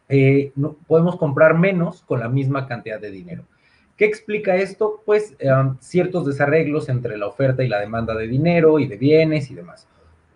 eh, 0.07 0.51
no, 0.55 0.75
podemos 0.87 1.17
comprar 1.17 1.57
menos 1.57 2.01
con 2.03 2.19
la 2.19 2.29
misma 2.29 2.67
cantidad 2.67 2.99
de 2.99 3.11
dinero. 3.11 3.43
¿Qué 3.97 4.05
explica 4.05 4.55
esto? 4.55 5.01
Pues 5.05 5.35
em, 5.39 5.77
ciertos 5.79 6.25
desarreglos 6.25 6.89
entre 6.89 7.17
la 7.17 7.27
oferta 7.27 7.63
y 7.63 7.67
la 7.67 7.79
demanda 7.79 8.15
de 8.15 8.27
dinero 8.27 8.79
y 8.79 8.87
de 8.87 8.97
bienes 8.97 9.51
y 9.51 9.55
demás. 9.55 9.87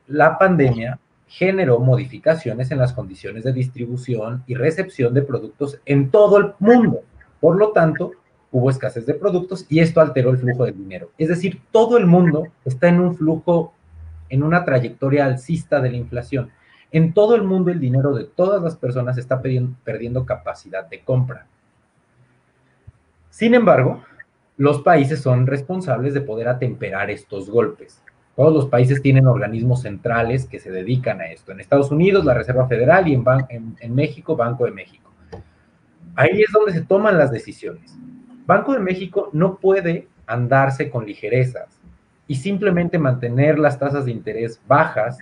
La 0.07 0.37
pandemia 0.37 0.99
generó 1.27 1.79
modificaciones 1.79 2.71
en 2.71 2.77
las 2.77 2.93
condiciones 2.93 3.43
de 3.43 3.53
distribución 3.53 4.43
y 4.47 4.55
recepción 4.55 5.13
de 5.13 5.21
productos 5.21 5.79
en 5.85 6.09
todo 6.11 6.37
el 6.37 6.53
mundo. 6.59 7.01
Por 7.39 7.57
lo 7.57 7.71
tanto, 7.71 8.11
hubo 8.51 8.69
escasez 8.69 9.05
de 9.05 9.15
productos 9.15 9.65
y 9.67 9.79
esto 9.79 9.99
alteró 10.01 10.29
el 10.29 10.37
flujo 10.37 10.65
de 10.65 10.71
dinero. 10.71 11.11
Es 11.17 11.29
decir, 11.29 11.61
todo 11.71 11.97
el 11.97 12.05
mundo 12.05 12.47
está 12.63 12.87
en 12.87 12.99
un 12.99 13.15
flujo, 13.15 13.73
en 14.29 14.43
una 14.43 14.63
trayectoria 14.63 15.25
alcista 15.25 15.81
de 15.81 15.91
la 15.91 15.97
inflación. 15.97 16.51
En 16.91 17.13
todo 17.13 17.35
el 17.35 17.43
mundo 17.43 17.71
el 17.71 17.79
dinero 17.79 18.13
de 18.13 18.23
todas 18.23 18.61
las 18.63 18.77
personas 18.77 19.17
está 19.17 19.41
perdiendo 19.41 20.25
capacidad 20.25 20.87
de 20.87 21.01
compra. 21.01 21.47
Sin 23.29 23.53
embargo, 23.53 24.01
los 24.55 24.81
países 24.81 25.19
son 25.21 25.45
responsables 25.45 26.13
de 26.13 26.21
poder 26.21 26.47
atemperar 26.47 27.11
estos 27.11 27.49
golpes. 27.49 28.01
Todos 28.35 28.53
los 28.53 28.65
países 28.67 29.01
tienen 29.01 29.27
organismos 29.27 29.83
centrales 29.83 30.45
que 30.45 30.59
se 30.59 30.71
dedican 30.71 31.21
a 31.21 31.27
esto. 31.27 31.51
En 31.51 31.59
Estados 31.59 31.91
Unidos, 31.91 32.25
la 32.25 32.33
Reserva 32.33 32.67
Federal 32.67 33.07
y 33.07 33.13
en, 33.13 33.95
México, 33.95 34.35
Banco 34.35 34.65
de 34.65 34.71
México. 34.71 35.09
Ahí 36.15 36.41
es 36.41 36.51
donde 36.51 36.73
se 36.73 36.81
toman 36.81 37.17
las 37.17 37.31
decisiones. 37.31 37.97
Banco 38.45 38.73
de 38.73 38.79
México 38.79 39.29
no 39.31 39.55
puede 39.55 40.07
andarse 40.27 40.89
con 40.89 41.05
ligerezas 41.05 41.79
y 42.27 42.35
simplemente 42.35 42.97
mantener 42.97 43.57
las 43.57 43.79
tasas 43.79 44.05
de 44.05 44.11
interés 44.11 44.59
bajas, 44.67 45.19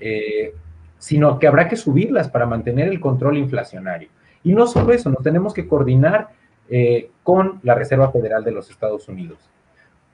eh, 0.00 0.54
sino 0.98 1.38
que 1.38 1.46
habrá 1.46 1.68
que 1.68 1.76
subirlas 1.76 2.28
para 2.28 2.46
mantener 2.46 2.88
el 2.88 3.00
control 3.00 3.38
inflacionario. 3.38 4.08
Y 4.42 4.54
no 4.54 4.66
solo 4.66 4.92
eso, 4.92 5.10
nos 5.10 5.22
tenemos 5.22 5.54
que 5.54 5.68
coordinar 5.68 6.30
eh, 6.68 7.10
con 7.22 7.60
la 7.62 7.74
Reserva 7.74 8.10
Federal 8.10 8.42
de 8.42 8.52
los 8.52 8.70
Estados 8.70 9.08
Unidos. 9.08 9.38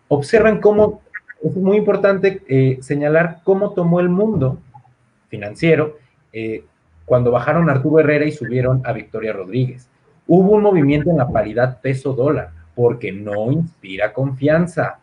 Observen 0.09 0.61
cómo, 0.61 1.03
es 1.43 1.57
muy 1.57 1.77
importante 1.77 2.43
eh, 2.49 2.79
señalar 2.81 3.41
cómo 3.45 3.73
tomó 3.73 4.01
el 4.01 4.09
mundo 4.09 4.59
financiero 5.29 5.99
eh, 6.33 6.65
cuando 7.05 7.31
bajaron 7.31 7.71
Arturo 7.71 8.01
Herrera 8.01 8.25
y 8.25 8.33
subieron 8.33 8.83
a 8.85 8.93
Victoria 8.93 9.33
Rodríguez. 9.33 9.89
Hubo 10.27 10.53
un 10.53 10.63
movimiento 10.63 11.11
en 11.11 11.19
la 11.19 11.29
paridad 11.29 11.81
peso-dólar 11.81 12.51
porque 12.75 13.13
no 13.13 13.53
inspira 13.53 14.13
confianza. 14.13 14.99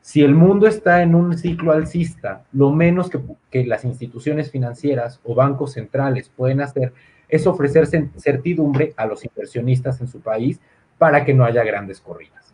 Si 0.00 0.22
el 0.22 0.34
mundo 0.34 0.66
está 0.66 1.02
en 1.02 1.14
un 1.14 1.36
ciclo 1.36 1.72
alcista, 1.72 2.44
lo 2.52 2.70
menos 2.70 3.10
que, 3.10 3.20
que 3.50 3.66
las 3.66 3.84
instituciones 3.84 4.50
financieras 4.50 5.20
o 5.24 5.34
bancos 5.34 5.72
centrales 5.72 6.30
pueden 6.34 6.60
hacer 6.60 6.92
es 7.28 7.46
ofrecer 7.46 7.86
certidumbre 7.86 8.92
a 8.96 9.06
los 9.06 9.24
inversionistas 9.24 10.00
en 10.00 10.08
su 10.08 10.20
país 10.20 10.60
para 10.98 11.24
que 11.24 11.32
no 11.32 11.44
haya 11.44 11.64
grandes 11.64 12.00
corridas. 12.00 12.52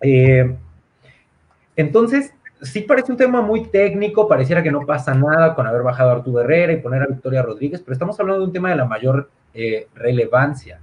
Eh, 0.00 0.56
entonces, 1.82 2.32
sí 2.62 2.80
parece 2.80 3.12
un 3.12 3.18
tema 3.18 3.42
muy 3.42 3.66
técnico, 3.66 4.28
pareciera 4.28 4.62
que 4.62 4.70
no 4.70 4.86
pasa 4.86 5.14
nada 5.14 5.54
con 5.54 5.66
haber 5.66 5.82
bajado 5.82 6.12
Arturo 6.12 6.40
Herrera 6.40 6.72
y 6.72 6.80
poner 6.80 7.02
a 7.02 7.06
Victoria 7.06 7.42
Rodríguez, 7.42 7.82
pero 7.82 7.92
estamos 7.92 8.18
hablando 8.18 8.40
de 8.40 8.46
un 8.46 8.52
tema 8.52 8.70
de 8.70 8.76
la 8.76 8.84
mayor 8.84 9.30
eh, 9.52 9.88
relevancia. 9.94 10.80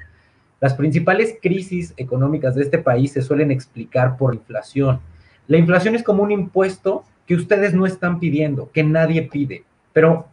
Las 0.59 0.73
principales 0.73 1.37
crisis 1.41 1.93
económicas 1.95 2.53
de 2.55 2.63
este 2.63 2.79
país 2.79 3.13
se 3.13 3.21
suelen 3.21 3.49
explicar 3.49 4.17
por 4.17 4.35
inflación. 4.35 4.99
La 5.47 5.57
inflación 5.57 5.95
es 5.95 6.03
como 6.03 6.21
un 6.21 6.31
impuesto 6.31 7.05
que 7.25 7.35
ustedes 7.35 7.73
no 7.73 7.85
están 7.85 8.19
pidiendo, 8.19 8.69
que 8.71 8.83
nadie 8.83 9.23
pide, 9.23 9.63
pero 9.93 10.27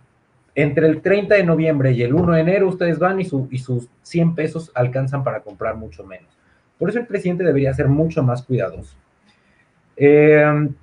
entre 0.57 0.89
el 0.89 1.01
30 1.01 1.35
de 1.35 1.45
noviembre 1.45 1.93
y 1.93 2.03
el 2.03 2.15
1 2.15 2.33
de 2.33 2.41
enero 2.41 2.69
ustedes 2.69 2.99
van 2.99 3.21
y, 3.21 3.29
y 3.51 3.59
sus 3.59 3.89
100 4.03 4.35
pesos 4.35 4.73
alcanzan 4.75 5.23
para 5.23 5.41
comprar 5.41 5.77
mucho 5.77 6.03
menos. 6.03 6.37
Por 6.79 6.91
eso 6.91 6.99
el 6.99 7.07
presidente 7.07 7.45
debería 7.45 7.73
ser 7.73 7.89
mucho 7.89 8.23
más 8.23 8.43
cuidadoso. 8.43 8.97
Em, 9.97 10.75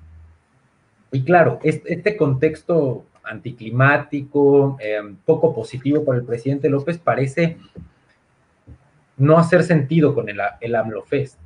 y 1.12 1.22
claro, 1.22 1.60
este, 1.62 2.16
contexto 2.16 3.04
anticlimático, 3.22 4.76
em, 4.80 5.16
poco 5.24 5.54
positivo 5.54 6.04
para 6.04 6.18
el 6.18 6.24
presidente 6.24 6.68
López, 6.68 6.98
parece 6.98 7.56
no 9.16 9.38
hacer 9.38 9.62
sentido 9.62 10.14
con 10.14 10.28
el, 10.28 10.40
el 10.60 10.74
AMLOFEST. 10.74 11.38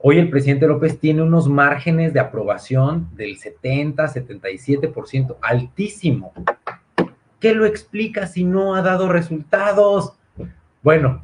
Hoy 0.00 0.18
el 0.18 0.30
presidente 0.30 0.68
López 0.68 1.00
tiene 1.00 1.22
unos 1.22 1.48
márgenes 1.48 2.12
de 2.12 2.20
aprobación 2.20 3.08
del 3.16 3.36
70, 3.36 4.06
77%, 4.06 5.36
altísimo. 5.40 6.32
¿Qué 7.40 7.54
lo 7.54 7.66
explica 7.66 8.26
si 8.26 8.44
no 8.44 8.74
ha 8.76 8.82
dado 8.82 9.08
resultados? 9.08 10.12
Bueno, 10.82 11.22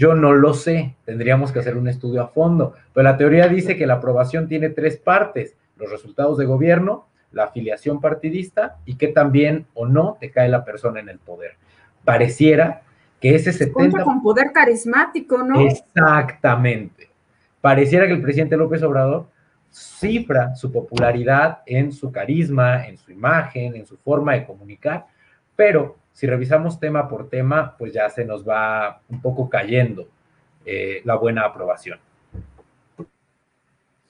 yo 0.00 0.14
no 0.14 0.32
lo 0.32 0.54
sé, 0.54 0.96
tendríamos 1.04 1.52
que 1.52 1.58
hacer 1.58 1.76
un 1.76 1.86
estudio 1.86 2.22
a 2.22 2.28
fondo, 2.28 2.72
pero 2.94 3.04
la 3.04 3.18
teoría 3.18 3.48
dice 3.48 3.76
que 3.76 3.86
la 3.86 3.96
aprobación 3.96 4.48
tiene 4.48 4.70
tres 4.70 4.96
partes, 4.96 5.54
los 5.76 5.90
resultados 5.90 6.38
de 6.38 6.46
gobierno, 6.46 7.06
la 7.32 7.44
afiliación 7.44 8.00
partidista 8.00 8.78
y 8.86 8.94
que 8.96 9.08
también 9.08 9.66
o 9.74 9.86
no 9.86 10.16
te 10.18 10.30
cae 10.30 10.48
la 10.48 10.64
persona 10.64 11.00
en 11.00 11.10
el 11.10 11.18
poder. 11.18 11.56
Pareciera 12.02 12.80
que 13.20 13.34
ese 13.34 13.52
70... 13.52 14.02
con 14.02 14.22
poder 14.22 14.52
carismático, 14.52 15.42
¿no? 15.42 15.60
Exactamente. 15.60 17.10
Pareciera 17.60 18.06
que 18.06 18.14
el 18.14 18.22
presidente 18.22 18.56
López 18.56 18.82
Obrador 18.82 19.26
cifra 19.70 20.54
su 20.54 20.72
popularidad 20.72 21.58
en 21.66 21.92
su 21.92 22.10
carisma, 22.10 22.86
en 22.86 22.96
su 22.96 23.12
imagen, 23.12 23.76
en 23.76 23.84
su 23.84 23.98
forma 23.98 24.32
de 24.32 24.46
comunicar, 24.46 25.04
pero 25.54 25.98
si 26.20 26.26
revisamos 26.26 26.78
tema 26.78 27.08
por 27.08 27.30
tema, 27.30 27.74
pues 27.78 27.94
ya 27.94 28.06
se 28.10 28.26
nos 28.26 28.46
va 28.46 29.00
un 29.08 29.22
poco 29.22 29.48
cayendo 29.48 30.06
eh, 30.66 31.00
la 31.04 31.14
buena 31.14 31.46
aprobación. 31.46 31.98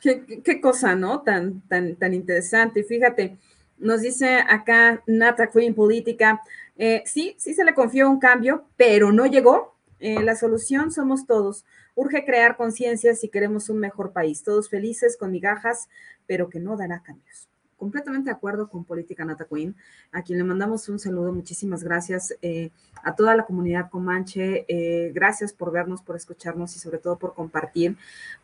Qué, 0.01 0.61
cosa, 0.61 0.97
¿no? 0.97 1.21
Tan, 1.21 1.61
tan, 1.69 1.95
tan 1.95 2.13
interesante. 2.13 2.83
Fíjate, 2.83 3.37
nos 3.79 4.01
dice 4.01 4.41
acá 4.49 5.05
Nata 5.07 5.51
Queen 5.51 5.73
Política, 5.73 6.41
eh, 6.77 7.05
sí, 7.07 7.37
sí 7.39 7.55
se 7.55 7.63
le 7.63 7.75
confió 7.75 8.11
un 8.11 8.19
cambio, 8.19 8.65
pero 8.77 9.13
no 9.13 9.27
llegó. 9.27 9.77
Eh, 10.01 10.21
la 10.21 10.35
solución 10.35 10.91
somos 10.91 11.29
todos. 11.29 11.65
Urge 11.95 12.25
crear 12.25 12.57
conciencia 12.57 13.15
si 13.15 13.29
queremos 13.29 13.69
un 13.69 13.79
mejor 13.79 14.13
país. 14.13 14.43
Todos 14.43 14.69
felices 14.69 15.17
con 15.17 15.31
migajas, 15.31 15.89
pero 16.27 16.51
que 16.51 16.59
no 16.59 16.77
dará 16.77 17.05
cambios 17.05 17.51
completamente 17.81 18.29
de 18.29 18.37
acuerdo 18.37 18.69
con 18.69 18.85
Política 18.85 19.25
Nata 19.25 19.47
Queen, 19.47 19.75
a 20.13 20.23
quien 20.23 20.39
le 20.39 20.45
mandamos 20.45 20.89
un 20.91 20.99
saludo. 20.99 21.33
Muchísimas 21.33 21.83
gracias 21.83 22.35
eh, 22.43 22.71
a 23.03 23.17
toda 23.17 23.35
la 23.35 23.47
comunidad 23.47 23.89
Comanche. 23.91 24.67
Eh, 24.69 25.11
gracias 25.15 25.55
por 25.55 25.73
vernos, 25.73 26.03
por 26.03 26.15
escucharnos 26.15 26.77
y 26.77 26.79
sobre 26.79 26.99
todo 26.99 27.17
por 27.19 27.35
compartir, 27.35 27.97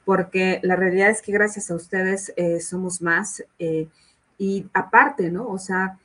porque 0.07 0.59
la 0.63 0.75
realidad 0.75 1.11
es 1.11 1.21
que 1.21 1.33
gracias 1.33 1.71
a 1.71 1.75
ustedes 1.75 2.33
eh, 2.37 2.61
somos 2.61 3.03
más. 3.03 3.45
y 4.39 4.67
aparte, 4.75 5.31
¿no? 5.31 5.49
O 5.49 5.59
sea, 5.59 5.99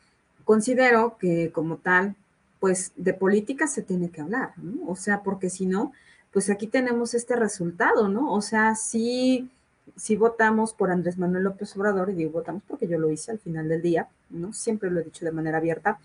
considero 0.44 1.18
que 1.18 1.52
como 1.52 1.78
tal, 1.78 2.16
pues 2.60 2.92
de 2.96 3.14
política 3.14 3.68
se 3.68 3.82
tiene 3.82 4.10
que 4.10 4.22
hablar, 4.22 4.54
¿no? 4.58 4.88
O 4.88 4.96
sea, 4.96 5.22
porque 5.24 5.50
si 5.50 5.66
no, 5.66 5.94
pues 6.32 6.50
aquí 6.50 6.68
tenemos 6.68 7.14
este 7.14 7.36
resultado, 7.36 8.08
¿no? 8.08 8.34
O 8.34 8.42
sea, 8.42 8.76
sí 8.76 9.50
si 9.96 10.16
votamos 10.16 10.74
por 10.74 10.92
Andrés 10.92 11.18
Manuel 11.18 11.44
López 11.44 11.76
Obrador, 11.76 12.10
y 12.10 12.14
digo 12.14 12.32
votamos 12.32 12.64
porque 12.68 12.88
yo 12.88 12.98
lo 12.98 13.12
hice 13.12 13.32
al 13.32 13.40
final 13.40 13.68
del 13.68 13.82
día, 13.82 14.08
¿no? 14.30 14.54
Siempre 14.54 14.90
lo 14.90 15.00
he 15.00 15.04
dicho 15.04 15.26
de 15.26 15.32
manera 15.32 15.58
abierta, 15.58 16.00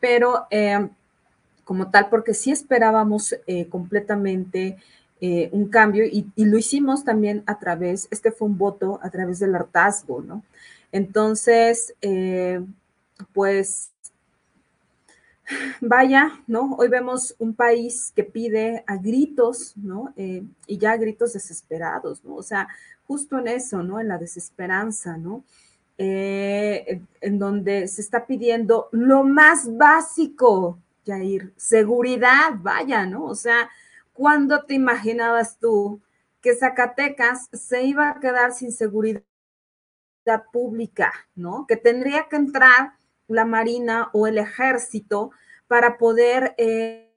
pero 0.00 0.46
eh, 0.50 0.88
como 1.64 1.90
tal, 1.90 2.08
porque 2.08 2.34
sí 2.34 2.52
esperábamos 2.52 3.34
eh, 3.46 3.68
completamente 3.68 4.76
eh, 5.20 5.48
un 5.52 5.68
cambio 5.68 6.04
y, 6.04 6.30
y, 6.36 6.44
lo 6.44 6.58
hicimos 6.58 7.04
también 7.04 7.42
a 7.46 7.58
través, 7.58 8.06
este 8.10 8.30
fue 8.30 8.48
un 8.48 8.58
voto 8.58 9.00
a 9.02 9.10
través 9.10 9.38
del 9.38 9.54
hartazgo, 9.54 10.22
¿no? 10.22 10.42
Entonces, 10.92 11.94
pues 13.32 13.90
vaya, 15.80 16.40
¿no? 16.46 16.74
Hoy 16.76 16.88
vemos 16.88 17.34
un 17.38 17.54
país 17.54 18.12
que 18.14 18.24
pide 18.24 18.84
a 18.86 18.96
gritos, 18.96 19.76
¿no? 19.76 20.12
y 20.16 20.78
ya 20.78 20.92
a 20.92 20.96
gritos 20.96 21.32
desesperados, 21.32 22.24
¿no? 22.24 22.36
O 22.36 22.42
sea, 22.42 22.68
justo 23.06 23.38
en 23.38 23.48
eso, 23.48 23.82
¿no? 23.82 24.00
En 24.00 24.08
la 24.08 24.18
desesperanza, 24.18 25.16
¿no? 25.16 25.44
Eh, 25.98 27.00
en 27.20 27.38
donde 27.38 27.88
se 27.88 28.02
está 28.02 28.26
pidiendo 28.26 28.88
lo 28.92 29.24
más 29.24 29.76
básico, 29.76 30.78
Jair, 31.06 31.52
seguridad, 31.56 32.52
vaya, 32.58 33.06
¿no? 33.06 33.24
O 33.24 33.34
sea, 33.34 33.70
¿cuándo 34.12 34.64
te 34.64 34.74
imaginabas 34.74 35.58
tú 35.58 36.00
que 36.42 36.54
Zacatecas 36.54 37.48
se 37.52 37.84
iba 37.84 38.10
a 38.10 38.20
quedar 38.20 38.52
sin 38.52 38.72
seguridad 38.72 39.22
pública, 40.52 41.12
¿no? 41.34 41.66
Que 41.66 41.76
tendría 41.76 42.28
que 42.28 42.36
entrar 42.36 42.92
la 43.28 43.44
Marina 43.44 44.10
o 44.12 44.26
el 44.26 44.38
ejército 44.38 45.30
para 45.66 45.98
poder 45.98 46.54
eh, 46.58 47.12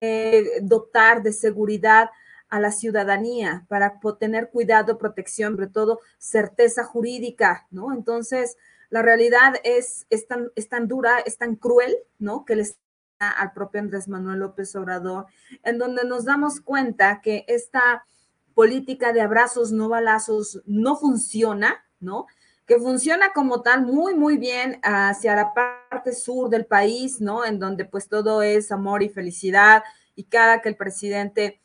eh, 0.00 0.58
dotar 0.62 1.22
de 1.22 1.32
seguridad 1.32 2.10
a 2.52 2.60
la 2.60 2.70
ciudadanía 2.70 3.64
para 3.66 3.98
tener 4.20 4.50
cuidado, 4.50 4.98
protección, 4.98 5.54
sobre 5.54 5.68
todo 5.68 6.00
certeza 6.18 6.84
jurídica, 6.84 7.66
¿no? 7.70 7.94
Entonces, 7.94 8.58
la 8.90 9.00
realidad 9.00 9.54
es, 9.64 10.06
es, 10.10 10.28
tan, 10.28 10.50
es 10.54 10.68
tan 10.68 10.86
dura, 10.86 11.18
es 11.20 11.38
tan 11.38 11.56
cruel, 11.56 11.96
¿no? 12.18 12.44
Que 12.44 12.56
les 12.56 12.76
al 13.18 13.52
propio 13.52 13.80
Andrés 13.80 14.06
Manuel 14.06 14.40
López 14.40 14.76
Obrador, 14.76 15.26
en 15.62 15.78
donde 15.78 16.04
nos 16.04 16.26
damos 16.26 16.60
cuenta 16.60 17.22
que 17.22 17.46
esta 17.48 18.04
política 18.52 19.14
de 19.14 19.22
abrazos, 19.22 19.72
no 19.72 19.88
balazos, 19.88 20.60
no 20.66 20.96
funciona, 20.96 21.82
¿no? 22.00 22.26
Que 22.66 22.78
funciona 22.78 23.32
como 23.32 23.62
tal 23.62 23.86
muy, 23.86 24.14
muy 24.14 24.36
bien 24.36 24.78
hacia 24.82 25.36
la 25.36 25.54
parte 25.54 26.12
sur 26.12 26.50
del 26.50 26.66
país, 26.66 27.18
¿no? 27.18 27.46
En 27.46 27.58
donde 27.58 27.86
pues 27.86 28.08
todo 28.08 28.42
es 28.42 28.72
amor 28.72 29.02
y 29.02 29.08
felicidad 29.08 29.84
y 30.14 30.24
cada 30.24 30.60
que 30.60 30.68
el 30.68 30.76
presidente 30.76 31.61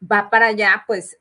va 0.00 0.30
para 0.30 0.46
allá, 0.48 0.84
pues 0.86 1.18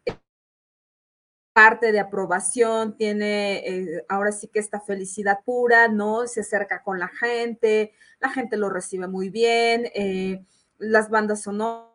parte 1.55 1.93
de 1.93 2.01
aprobación, 2.01 2.97
tiene 2.97 3.59
eh, 3.65 4.05
ahora 4.09 4.33
sí 4.33 4.49
que 4.49 4.59
esta 4.59 4.81
felicidad 4.81 5.39
pura, 5.45 5.87
¿no? 5.87 6.27
Se 6.27 6.41
acerca 6.41 6.83
con 6.83 6.99
la 6.99 7.07
gente, 7.07 7.93
la 8.19 8.29
gente 8.29 8.57
lo 8.57 8.69
recibe 8.69 9.07
muy 9.07 9.29
bien, 9.29 9.89
eh, 9.95 10.43
las 10.79 11.09
bandas 11.09 11.43
sonoras 11.43 11.87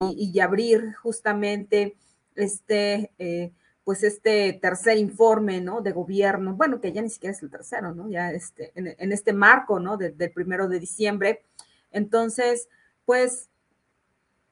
y, 0.00 0.38
abrir 0.40 0.92
justamente 0.96 1.96
este, 2.34 3.14
eh, 3.18 3.52
pues 3.84 4.02
este 4.02 4.52
tercer 4.60 4.98
informe, 4.98 5.62
¿no? 5.62 5.80
De 5.80 5.92
gobierno, 5.92 6.54
bueno, 6.54 6.78
que 6.78 6.92
ya 6.92 7.00
ni 7.00 7.08
siquiera 7.08 7.34
es 7.34 7.42
el 7.42 7.50
tercero, 7.50 7.94
¿no? 7.94 8.10
Ya 8.10 8.32
este, 8.32 8.72
en, 8.74 9.12
este 9.12 9.32
marco, 9.32 9.80
¿no? 9.80 9.96
del 9.96 10.30
primero 10.30 10.68
de 10.68 10.78
diciembre. 10.78 11.42
Entonces, 11.90 12.68
pues 13.06 13.48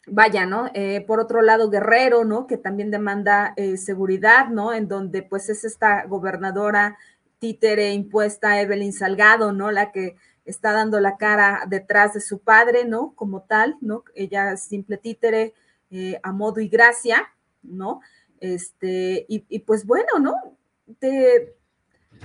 vaya, 0.06 0.46
¿no? 0.46 0.70
Eh, 0.74 1.04
por 1.06 1.20
otro 1.20 1.42
lado, 1.42 1.70
Guerrero, 1.70 2.24
¿no? 2.24 2.46
Que 2.46 2.56
también 2.56 2.90
demanda 2.90 3.52
eh, 3.56 3.76
seguridad, 3.76 4.48
¿no? 4.48 4.72
En 4.72 4.88
donde 4.88 5.22
pues 5.22 5.48
es 5.48 5.64
esta 5.64 6.04
gobernadora 6.06 6.98
títere 7.38 7.92
impuesta, 7.92 8.60
Evelyn 8.60 8.92
Salgado, 8.92 9.52
¿no? 9.52 9.70
La 9.70 9.92
que 9.92 10.16
está 10.44 10.72
dando 10.72 11.00
la 11.00 11.16
cara 11.16 11.64
detrás 11.68 12.14
de 12.14 12.20
su 12.20 12.40
padre, 12.40 12.84
¿no? 12.84 13.12
Como 13.14 13.42
tal, 13.42 13.76
¿no? 13.80 14.04
Ella 14.14 14.52
es 14.52 14.62
simple 14.62 14.96
títere 14.98 15.54
eh, 15.90 16.20
a 16.22 16.32
modo 16.32 16.60
y 16.60 16.68
gracia, 16.68 17.32
¿no? 17.62 18.00
Este, 18.40 19.26
y, 19.28 19.44
y 19.48 19.60
pues 19.60 19.86
bueno, 19.86 20.18
¿no? 20.18 20.34
Te, 20.98 21.54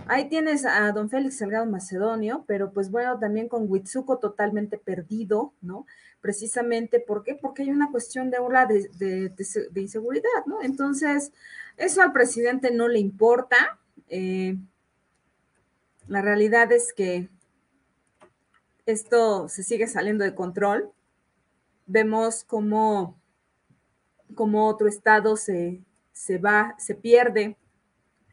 Ahí 0.07 0.29
tienes 0.29 0.65
a 0.65 0.91
don 0.91 1.09
Félix 1.09 1.37
Salgado 1.37 1.65
Macedonio, 1.65 2.43
pero 2.47 2.71
pues 2.71 2.91
bueno, 2.91 3.17
también 3.17 3.47
con 3.47 3.69
Huitzuco 3.69 4.19
totalmente 4.19 4.77
perdido, 4.77 5.53
¿no? 5.61 5.85
Precisamente. 6.21 6.99
Porque 6.99 7.39
hay 7.63 7.71
una 7.71 7.91
cuestión 7.91 8.29
de 8.29 8.37
ola 8.37 8.65
de, 8.65 8.89
de, 8.89 9.81
inseguridad, 9.81 10.45
¿no? 10.45 10.61
Entonces, 10.61 11.31
eso 11.77 12.01
al 12.01 12.13
presidente 12.13 12.71
no 12.71 12.87
le 12.87 12.99
importa. 12.99 13.79
Eh, 14.09 14.57
la 16.07 16.21
realidad 16.21 16.71
es 16.71 16.93
que 16.93 17.29
esto 18.85 19.49
se 19.49 19.63
sigue 19.63 19.87
saliendo 19.87 20.23
de 20.23 20.35
control. 20.35 20.91
Vemos 21.87 22.43
cómo, 22.43 23.19
cómo 24.35 24.67
otro 24.67 24.87
estado 24.87 25.35
se, 25.35 25.81
se 26.11 26.37
va, 26.37 26.75
se 26.77 26.93
pierde 26.93 27.57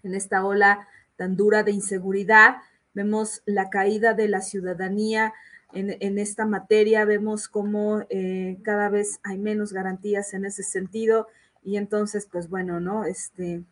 en 0.02 0.14
esta 0.14 0.44
ola 0.44 0.86
tan 1.16 1.36
dura 1.36 1.62
de 1.62 1.72
inseguridad, 1.72 2.56
vemos 2.94 3.42
la 3.46 3.70
caída 3.70 4.14
de 4.14 4.28
la 4.28 4.40
ciudadanía 4.40 5.32
en, 5.74 6.18
esta 6.18 6.44
materia, 6.44 7.04
vemos 7.04 7.48
cómo 7.48 8.02
eh, 8.10 8.58
cada 8.62 8.90
vez 8.90 9.20
hay 9.22 9.38
menos 9.38 9.72
garantías 9.72 10.34
en 10.34 10.44
ese 10.44 10.62
sentido 10.62 11.28
y 11.64 11.76
entonces, 11.76 12.28
pues 12.30 12.50
bueno, 12.50 12.78
¿no? 12.80 13.04
Este, 13.04 13.62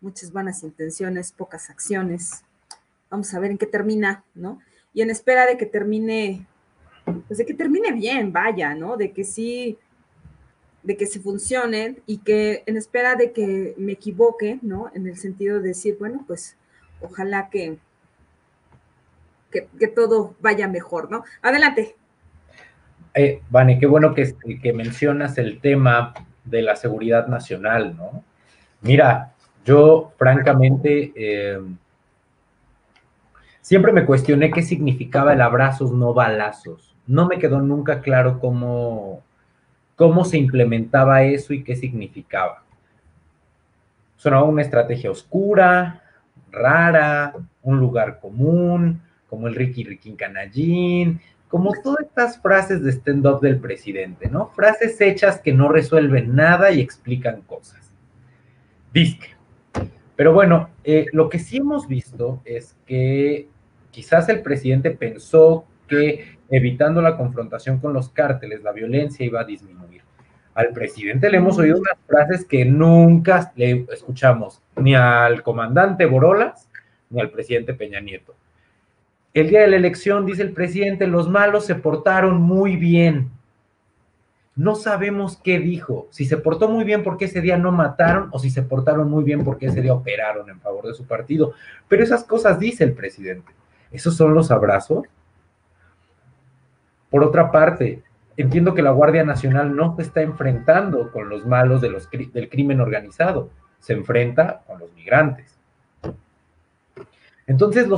muchas 0.00 0.32
buenas 0.32 0.62
intenciones, 0.62 1.32
pocas 1.32 1.70
acciones. 1.70 2.42
Vamos 3.08 3.32
a 3.32 3.40
ver 3.40 3.52
en 3.52 3.58
qué 3.58 3.66
termina, 3.66 4.24
¿no? 4.34 4.60
Y 4.92 5.02
en 5.02 5.10
espera 5.10 5.46
de 5.46 5.56
que 5.56 5.66
termine, 5.66 6.46
pues 7.26 7.38
de 7.38 7.46
que 7.46 7.54
termine 7.54 7.92
bien, 7.92 8.32
vaya, 8.32 8.74
¿no? 8.74 8.96
De 8.96 9.12
que 9.12 9.24
sí, 9.24 9.78
de 10.82 10.96
que 10.96 11.06
se 11.06 11.20
funcione 11.20 12.02
y 12.06 12.18
que 12.18 12.64
en 12.66 12.76
espera 12.76 13.14
de 13.14 13.32
que 13.32 13.74
me 13.78 13.92
equivoque, 13.92 14.58
¿no? 14.62 14.90
En 14.94 15.06
el 15.06 15.16
sentido 15.16 15.60
de 15.60 15.68
decir, 15.68 15.96
bueno, 15.98 16.24
pues 16.26 16.56
ojalá 17.00 17.48
que, 17.50 17.78
que, 19.50 19.88
todo 19.88 20.34
vaya 20.40 20.68
mejor, 20.68 21.10
¿no? 21.10 21.24
Adelante. 21.42 21.96
Eh, 23.14 23.42
Vane, 23.50 23.78
qué 23.78 23.86
bueno 23.86 24.14
que, 24.14 24.34
que, 24.62 24.72
mencionas 24.72 25.38
el 25.38 25.60
tema 25.60 26.14
de 26.44 26.62
la 26.62 26.76
seguridad 26.76 27.26
nacional, 27.26 27.96
¿no? 27.96 28.24
Mira, 28.82 29.32
yo 29.64 30.12
francamente 30.16 31.12
eh, 31.14 31.60
siempre 33.60 33.92
me 33.92 34.06
cuestioné 34.06 34.50
qué 34.50 34.62
significaba 34.62 35.32
el 35.32 35.40
abrazos 35.40 35.92
no 35.92 36.14
balazos. 36.14 36.96
No 37.06 37.26
me 37.26 37.38
quedó 37.38 37.60
nunca 37.60 38.00
claro 38.00 38.38
cómo, 38.38 39.22
cómo 39.96 40.24
se 40.24 40.38
implementaba 40.38 41.24
eso 41.24 41.52
y 41.52 41.64
qué 41.64 41.76
significaba. 41.76 42.62
Sonaba 44.16 44.44
una 44.44 44.62
estrategia 44.62 45.10
oscura, 45.10 46.02
rara, 46.50 47.34
un 47.62 47.78
lugar 47.78 48.20
común, 48.20 49.02
como 49.28 49.46
el 49.46 49.54
Ricky 49.54 49.84
Ricky 49.84 50.12
Canallín, 50.12 51.20
como 51.48 51.72
todas 51.82 52.06
estas 52.06 52.40
frases 52.40 52.82
de 52.82 52.92
stand-up 52.92 53.40
del 53.40 53.58
presidente, 53.58 54.28
¿no? 54.28 54.50
Frases 54.50 55.00
hechas 55.00 55.40
que 55.40 55.52
no 55.52 55.68
resuelven 55.68 56.34
nada 56.34 56.70
y 56.70 56.80
explican 56.80 57.42
cosas. 57.42 57.92
Disque. 58.92 59.28
Pero 60.16 60.32
bueno, 60.32 60.70
eh, 60.84 61.06
lo 61.12 61.28
que 61.28 61.38
sí 61.38 61.56
hemos 61.56 61.88
visto 61.88 62.40
es 62.44 62.76
que 62.86 63.48
quizás 63.90 64.28
el 64.28 64.42
presidente 64.42 64.90
pensó 64.90 65.64
que 65.88 66.38
evitando 66.50 67.00
la 67.02 67.16
confrontación 67.16 67.78
con 67.78 67.92
los 67.92 68.10
cárteles, 68.10 68.62
la 68.62 68.72
violencia 68.72 69.24
iba 69.24 69.40
a 69.40 69.44
disminuir. 69.44 70.02
Al 70.60 70.74
presidente 70.74 71.30
le 71.30 71.38
hemos 71.38 71.56
oído 71.56 71.78
unas 71.78 71.96
frases 72.06 72.44
que 72.44 72.66
nunca 72.66 73.50
le 73.56 73.86
escuchamos 73.90 74.60
ni 74.76 74.94
al 74.94 75.42
comandante 75.42 76.04
Borolas 76.04 76.68
ni 77.08 77.18
al 77.18 77.30
presidente 77.30 77.72
Peña 77.72 77.98
Nieto. 78.00 78.34
El 79.32 79.48
día 79.48 79.62
de 79.62 79.68
la 79.68 79.76
elección, 79.76 80.26
dice 80.26 80.42
el 80.42 80.52
presidente, 80.52 81.06
los 81.06 81.30
malos 81.30 81.64
se 81.64 81.76
portaron 81.76 82.42
muy 82.42 82.76
bien. 82.76 83.30
No 84.54 84.74
sabemos 84.74 85.38
qué 85.42 85.58
dijo, 85.58 86.08
si 86.10 86.26
se 86.26 86.36
portó 86.36 86.68
muy 86.68 86.84
bien 86.84 87.02
porque 87.02 87.24
ese 87.24 87.40
día 87.40 87.56
no 87.56 87.72
mataron 87.72 88.28
o 88.30 88.38
si 88.38 88.50
se 88.50 88.60
portaron 88.60 89.08
muy 89.08 89.24
bien 89.24 89.44
porque 89.44 89.66
ese 89.66 89.80
día 89.80 89.94
operaron 89.94 90.50
en 90.50 90.60
favor 90.60 90.86
de 90.86 90.92
su 90.92 91.06
partido. 91.06 91.54
Pero 91.88 92.04
esas 92.04 92.22
cosas 92.22 92.58
dice 92.58 92.84
el 92.84 92.92
presidente. 92.92 93.50
¿Esos 93.90 94.14
son 94.14 94.34
los 94.34 94.50
abrazos? 94.50 95.06
Por 97.08 97.24
otra 97.24 97.50
parte, 97.50 98.02
entiendo 98.42 98.74
que 98.74 98.82
la 98.82 98.90
Guardia 98.90 99.24
Nacional 99.24 99.74
no 99.74 99.96
se 99.96 100.02
está 100.02 100.22
enfrentando 100.22 101.10
con 101.12 101.28
los 101.28 101.46
malos 101.46 101.80
de 101.80 101.90
los, 101.90 102.08
del 102.10 102.48
crimen 102.48 102.80
organizado, 102.80 103.50
se 103.78 103.92
enfrenta 103.92 104.62
con 104.66 104.78
los 104.78 104.92
migrantes. 104.94 105.58
Entonces, 107.46 107.88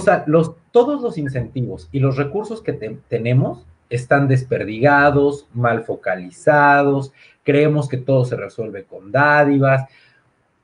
todos 0.71 1.03
los 1.03 1.19
incentivos 1.19 1.89
y 1.93 2.01
los 2.01 2.17
recursos 2.17 2.63
que 2.63 2.73
tenemos 3.09 3.67
están 3.91 4.27
desperdigados, 4.27 5.47
mal 5.53 5.83
focalizados, 5.85 7.13
creemos 7.43 7.89
que 7.89 7.99
todo 7.99 8.25
se 8.25 8.37
resuelve 8.37 8.85
con 8.85 9.13
dádivas. 9.13 9.91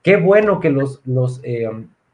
Qué 0.01 0.15
bueno 0.15 0.59
que 0.59 0.71
los, 0.71 1.01
los 1.05 1.39
eh, 1.43 1.69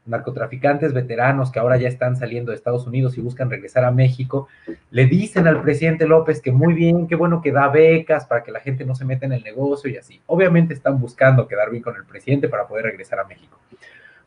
narcotraficantes 0.06 0.92
veteranos 0.92 1.50
que 1.50 1.58
ahora 1.58 1.76
ya 1.76 1.88
están 1.88 2.16
saliendo 2.16 2.50
de 2.50 2.56
Estados 2.56 2.86
Unidos 2.86 3.18
y 3.18 3.20
buscan 3.20 3.50
regresar 3.50 3.84
a 3.84 3.90
México, 3.90 4.48
le 4.90 5.06
dicen 5.06 5.46
al 5.46 5.62
presidente 5.62 6.06
López 6.06 6.40
que 6.40 6.52
muy 6.52 6.74
bien, 6.74 7.06
qué 7.06 7.16
bueno 7.16 7.42
que 7.42 7.52
da 7.52 7.68
becas 7.68 8.24
para 8.26 8.42
que 8.42 8.52
la 8.52 8.60
gente 8.60 8.84
no 8.84 8.94
se 8.94 9.04
meta 9.04 9.26
en 9.26 9.32
el 9.32 9.42
negocio 9.42 9.90
y 9.90 9.96
así. 9.96 10.20
Obviamente 10.26 10.74
están 10.74 11.00
buscando 11.00 11.48
quedar 11.48 11.70
bien 11.70 11.82
con 11.82 11.96
el 11.96 12.04
presidente 12.04 12.48
para 12.48 12.66
poder 12.66 12.86
regresar 12.86 13.18
a 13.18 13.24
México. 13.24 13.58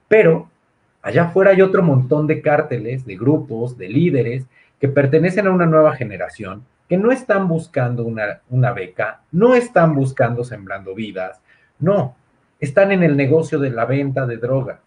Pero 0.07 0.49
allá 1.01 1.23
afuera 1.23 1.51
hay 1.51 1.61
otro 1.61 1.81
montón 1.81 2.27
de 2.27 2.41
cárteles, 2.41 3.05
de 3.05 3.15
grupos, 3.15 3.77
de 3.77 3.89
líderes 3.89 4.45
que 4.79 4.89
pertenecen 4.89 5.47
a 5.47 5.51
una 5.51 5.65
nueva 5.65 5.95
generación, 5.95 6.65
que 6.87 6.97
no 6.97 7.11
están 7.11 7.47
buscando 7.47 8.03
una, 8.03 8.41
una 8.49 8.73
beca, 8.73 9.21
no 9.31 9.55
están 9.55 9.93
buscando 9.93 10.43
sembrando 10.43 10.95
vidas, 10.95 11.39
no, 11.79 12.15
están 12.59 12.91
en 12.91 13.03
el 13.03 13.15
negocio 13.15 13.59
de 13.59 13.69
la 13.69 13.85
venta 13.85 14.25
de 14.25 14.37
droga 14.37 14.79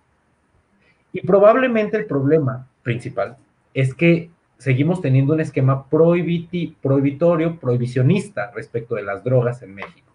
y 1.13 1.21
probablemente 1.21 1.97
el 1.97 2.07
problema 2.07 2.67
principal 2.83 3.37
es 3.75 3.95
que 3.95 4.31
seguimos 4.57 5.01
teniendo 5.01 5.35
un 5.35 5.41
esquema 5.41 5.87
prohibitorio, 5.89 7.59
prohibicionista 7.59 8.51
respecto 8.55 8.95
de 8.95 9.03
las 9.03 9.23
drogas 9.23 9.63
en 9.63 9.75
México. 9.75 10.11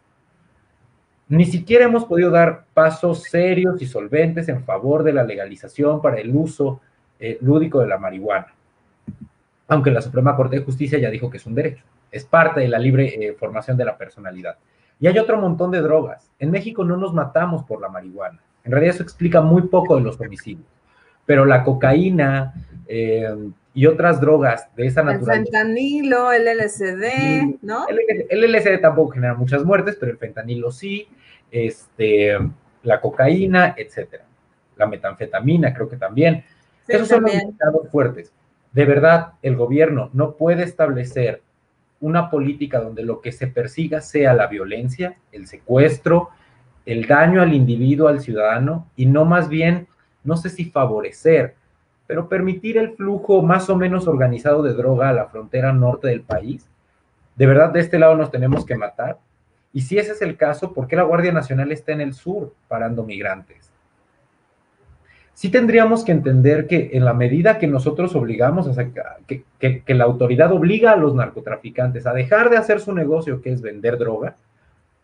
Ni 1.30 1.46
siquiera 1.46 1.86
hemos 1.86 2.06
podido 2.06 2.32
dar 2.32 2.66
pasos 2.74 3.24
serios 3.24 3.82
y 3.82 3.86
solventes 3.86 4.48
en 4.48 4.64
favor 4.64 5.04
de 5.04 5.14
la 5.14 5.24
legalización 5.24 6.02
para 6.02 6.18
el 6.18 6.34
uso 6.34 6.80
eh, 7.20 7.38
lúdico 7.42 7.80
de 7.80 7.88
la 7.88 7.98
marihuana, 7.98 8.54
aunque 9.68 9.92
la 9.92 10.02
Suprema 10.02 10.36
Corte 10.36 10.58
de 10.58 10.66
Justicia 10.66 10.98
ya 10.98 11.10
dijo 11.10 11.30
que 11.30 11.38
es 11.38 11.46
un 11.46 11.56
derecho, 11.56 11.84
es 12.10 12.24
parte 12.24 12.62
de 12.62 12.70
la 12.70 12.80
libre 12.80 13.08
eh, 13.08 13.34
formación 13.34 13.76
de 13.76 13.86
la 13.86 13.98
personalidad. 13.98 14.58
Y 15.00 15.08
hay 15.08 15.20
otro 15.20 15.38
montón 15.40 15.70
de 15.70 15.82
drogas. 15.82 16.32
En 16.40 16.50
México 16.50 16.84
no 16.84 16.98
nos 16.98 17.14
matamos 17.14 17.64
por 17.66 17.82
la 17.82 17.90
marihuana. 17.90 18.40
En 18.64 18.72
realidad 18.72 18.96
eso 18.96 19.04
explica 19.04 19.42
muy 19.42 19.64
poco 19.64 19.98
de 19.98 20.02
los 20.02 20.20
homicidios 20.20 20.77
pero 21.28 21.46
la 21.46 21.64
cocaína 21.64 22.54
eh, 22.88 23.28
y 23.76 23.86
otras 23.86 24.20
drogas 24.20 24.68
de 24.76 24.88
esa 24.88 25.04
naturaleza. 25.04 25.34
El 25.36 25.44
fentanilo, 25.44 26.32
el 26.32 26.46
LSD, 26.46 27.60
¿no? 27.62 27.86
El, 27.88 28.52
LSD 28.52 28.82
tampoco 28.82 29.12
genera 29.12 29.36
muchas 29.36 29.64
muertes, 29.64 29.98
pero 30.00 30.14
el 30.14 30.18
fentanilo 30.18 30.72
sí, 30.72 31.08
este, 31.52 32.40
la 32.82 33.00
cocaína, 33.00 33.76
etcétera. 33.78 34.26
La 34.78 34.88
metanfetamina, 34.88 35.74
creo 35.76 35.88
que 35.88 35.98
también. 35.98 36.44
Esos 36.88 37.10
son 37.10 37.24
los 37.24 37.34
mercados 37.34 37.90
fuertes. 37.92 38.32
De 38.72 38.86
verdad, 38.86 39.34
el 39.42 39.56
gobierno 39.56 40.10
no 40.14 40.36
puede 40.36 40.64
establecer 40.64 41.42
una 42.00 42.30
política 42.30 42.80
donde 42.80 43.04
lo 43.04 43.22
que 43.22 43.32
se 43.32 43.48
persiga 43.48 44.02
sea 44.02 44.34
la 44.34 44.48
violencia, 44.48 45.18
el 45.32 45.46
secuestro, 45.46 46.30
el 46.86 47.06
daño 47.06 47.42
al 47.42 47.54
individuo, 47.54 48.08
al 48.08 48.22
ciudadano, 48.22 48.90
y 48.96 49.08
no 49.08 49.26
más 49.26 49.50
bien 49.50 49.88
no 50.28 50.36
sé 50.36 50.50
si 50.50 50.66
favorecer, 50.66 51.56
pero 52.06 52.28
permitir 52.28 52.78
el 52.78 52.92
flujo 52.92 53.42
más 53.42 53.70
o 53.70 53.78
menos 53.78 54.08
organizado 54.08 54.62
de 54.62 54.74
droga 54.74 55.10
a 55.10 55.14
la 55.14 55.28
frontera 55.28 55.72
norte 55.72 56.10
del 56.10 56.22
país. 56.22 56.70
¿De 57.38 57.48
verdad 57.48 57.72
de 57.72 57.80
este 57.80 57.98
lado 57.98 58.16
nos 58.16 58.30
tenemos 58.30 58.66
que 58.66 58.76
matar? 58.76 59.18
Y 59.72 59.82
si 59.82 59.98
ese 59.98 60.12
es 60.12 60.22
el 60.22 60.36
caso, 60.36 60.74
¿por 60.74 60.88
qué 60.88 60.98
la 60.98 61.04
Guardia 61.04 61.32
Nacional 61.32 61.72
está 61.72 61.94
en 61.94 62.02
el 62.02 62.14
sur 62.14 62.54
parando 62.68 63.04
migrantes? 63.04 63.72
Sí 65.34 65.50
tendríamos 65.50 66.04
que 66.04 66.12
entender 66.12 66.68
que 66.68 66.90
en 66.94 67.06
la 67.06 67.14
medida 67.14 67.58
que 67.58 67.68
nosotros 67.68 68.14
obligamos, 68.16 68.78
a 68.78 68.86
que, 69.28 69.44
que 69.60 69.94
la 69.94 70.04
autoridad 70.04 70.52
obliga 70.52 70.92
a 70.92 70.98
los 70.98 71.16
narcotraficantes 71.16 72.06
a 72.06 72.14
dejar 72.14 72.50
de 72.50 72.58
hacer 72.58 72.82
su 72.82 72.94
negocio, 72.94 73.42
que 73.42 73.52
es 73.54 73.62
vender 73.62 73.98
droga, 73.98 74.36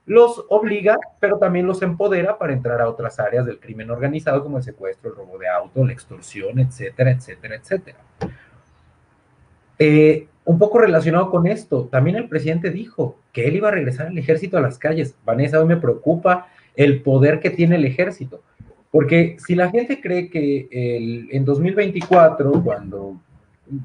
los 0.05 0.45
obliga, 0.49 0.97
pero 1.19 1.37
también 1.37 1.65
los 1.65 1.81
empodera 1.81 2.37
para 2.37 2.53
entrar 2.53 2.81
a 2.81 2.89
otras 2.89 3.19
áreas 3.19 3.45
del 3.45 3.59
crimen 3.59 3.89
organizado, 3.89 4.43
como 4.43 4.57
el 4.57 4.63
secuestro, 4.63 5.11
el 5.11 5.15
robo 5.15 5.37
de 5.37 5.47
auto, 5.47 5.85
la 5.85 5.93
extorsión, 5.93 6.59
etcétera, 6.59 7.11
etcétera, 7.11 7.55
etcétera. 7.55 7.97
Eh, 9.79 10.27
un 10.45 10.59
poco 10.59 10.79
relacionado 10.79 11.31
con 11.31 11.47
esto, 11.47 11.85
también 11.85 12.17
el 12.17 12.27
presidente 12.27 12.69
dijo 12.69 13.17
que 13.31 13.47
él 13.47 13.55
iba 13.55 13.69
a 13.69 13.71
regresar 13.71 14.07
al 14.07 14.17
ejército 14.17 14.57
a 14.57 14.61
las 14.61 14.77
calles. 14.77 15.15
Vanessa, 15.23 15.59
hoy 15.59 15.67
me 15.67 15.77
preocupa 15.77 16.47
el 16.75 17.01
poder 17.01 17.39
que 17.39 17.49
tiene 17.49 17.77
el 17.77 17.85
ejército, 17.85 18.41
porque 18.91 19.37
si 19.45 19.55
la 19.55 19.69
gente 19.69 20.01
cree 20.01 20.29
que 20.29 20.67
en 21.31 21.45
2024, 21.45 22.61
cuando 22.63 23.21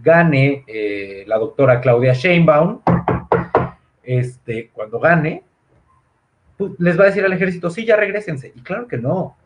gane 0.03 0.65
eh, 0.67 1.25
la 1.27 1.39
doctora 1.39 1.81
Claudia 1.81 2.13
Sheinbaum, 2.13 2.81
este, 4.03 4.71
cuando 4.73 4.99
gane, 4.99 5.45
les 6.79 6.99
va 6.99 7.05
a 7.05 7.07
decir 7.07 7.25
al 7.25 7.33
ejército, 7.33 7.71
sí, 7.71 7.85
ya 7.85 7.97
regresense. 7.97 8.53
Y 8.55 8.61
claro 8.61 8.87
que 8.87 8.99
no. 8.99 9.37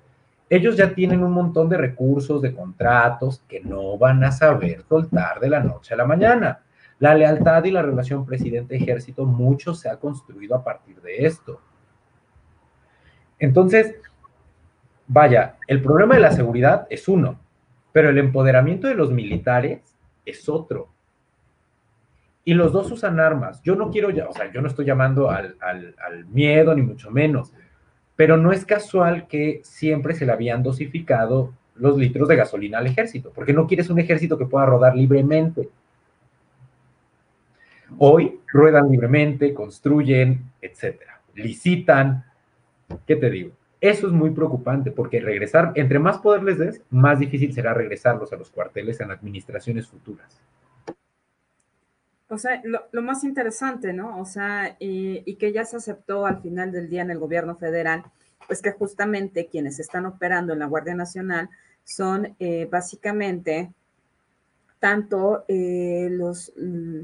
Ellos 0.48 0.76
ya 0.76 0.94
tienen 0.94 1.22
un 1.22 1.32
montón 1.32 1.68
de 1.68 1.76
recursos, 1.76 2.42
de 2.42 2.54
contratos 2.54 3.42
que 3.48 3.60
no 3.60 3.96
van 3.98 4.22
a 4.24 4.32
saber 4.32 4.82
soltar 4.88 5.40
de 5.40 5.48
la 5.48 5.60
noche 5.60 5.94
a 5.94 5.96
la 5.96 6.04
mañana. 6.04 6.60
La 6.98 7.14
lealtad 7.14 7.64
y 7.64 7.70
la 7.70 7.82
relación 7.82 8.24
presidente-ejército, 8.24 9.24
mucho 9.24 9.74
se 9.74 9.88
ha 9.88 9.96
construido 9.96 10.54
a 10.54 10.62
partir 10.62 11.00
de 11.00 11.26
esto. 11.26 11.60
Entonces, 13.38 13.96
vaya, 15.06 15.56
el 15.66 15.82
problema 15.82 16.14
de 16.14 16.20
la 16.20 16.32
seguridad 16.32 16.86
es 16.90 17.08
uno, 17.08 17.40
pero 17.90 18.10
el 18.10 18.18
empoderamiento 18.18 18.86
de 18.86 18.94
los 18.94 19.10
militares 19.10 19.96
es 20.24 20.48
otro 20.48 20.91
y 22.44 22.54
los 22.54 22.72
dos 22.72 22.90
usan 22.90 23.20
armas. 23.20 23.62
Yo 23.62 23.76
no 23.76 23.90
quiero, 23.90 24.08
o 24.08 24.32
sea, 24.32 24.50
yo 24.50 24.60
no 24.60 24.68
estoy 24.68 24.84
llamando 24.84 25.30
al, 25.30 25.56
miedo, 26.30 26.74
ni 26.74 26.82
mucho 26.82 27.10
menos, 27.10 27.52
pero 28.16 28.36
no 28.36 28.52
es 28.52 28.64
casual 28.64 29.26
que 29.26 29.60
siempre 29.64 30.14
se 30.14 30.26
le 30.26 30.32
habían 30.32 30.62
dosificado 30.62 31.52
los 31.76 31.96
litros 31.96 32.28
de 32.28 32.36
gasolina 32.36 32.78
al 32.78 32.86
ejército, 32.86 33.32
porque 33.34 33.52
no 33.52 33.66
quieres 33.66 33.90
un 33.90 33.98
ejército 33.98 34.36
que 34.36 34.46
pueda 34.46 34.66
rodar 34.66 34.96
libremente. 34.96 35.68
Hoy 37.98 38.40
ruedan 38.52 38.90
libremente, 38.90 39.54
construyen, 39.54 40.50
etcétera, 40.60 41.20
licitan. 41.34 42.24
¿Qué 43.06 43.16
te 43.16 43.30
digo? 43.30 43.52
Eso 43.80 44.06
es 44.06 44.12
muy 44.12 44.30
preocupante 44.30 44.92
porque 44.92 45.20
regresar, 45.20 45.72
entre 45.74 45.98
más 45.98 46.18
poder 46.18 46.42
les 46.42 46.58
des, 46.58 46.82
más 46.90 47.18
difícil 47.18 47.52
será 47.52 47.74
regresarlos 47.74 48.32
a 48.32 48.36
los 48.36 48.50
cuarteles 48.50 49.00
en 49.00 49.10
administraciones 49.10 49.88
futuras. 49.88 50.40
O 52.32 52.38
sea, 52.38 52.62
lo, 52.64 53.02
más 53.02 53.24
interesante, 53.24 53.92
¿no? 53.92 54.18
O 54.18 54.24
sea, 54.24 54.74
y, 54.78 55.34
que 55.36 55.52
ya 55.52 55.66
se 55.66 55.76
aceptó 55.76 56.24
al 56.24 56.40
final 56.40 56.72
del 56.72 56.88
día 56.88 57.02
en 57.02 57.10
el 57.10 57.18
gobierno 57.18 57.56
federal, 57.56 58.04
pues 58.46 58.62
que 58.62 58.72
justamente 58.72 59.48
quienes 59.48 59.78
están 59.78 60.06
operando 60.06 60.54
en 60.54 60.60
la 60.60 60.66
Guardia 60.66 60.94
Nacional 60.94 61.50
son 61.84 62.34
eh, 62.38 62.66
básicamente 62.70 63.70
tanto 64.80 65.44
eh, 65.46 66.08
los, 66.10 66.54
mm, 66.56 67.00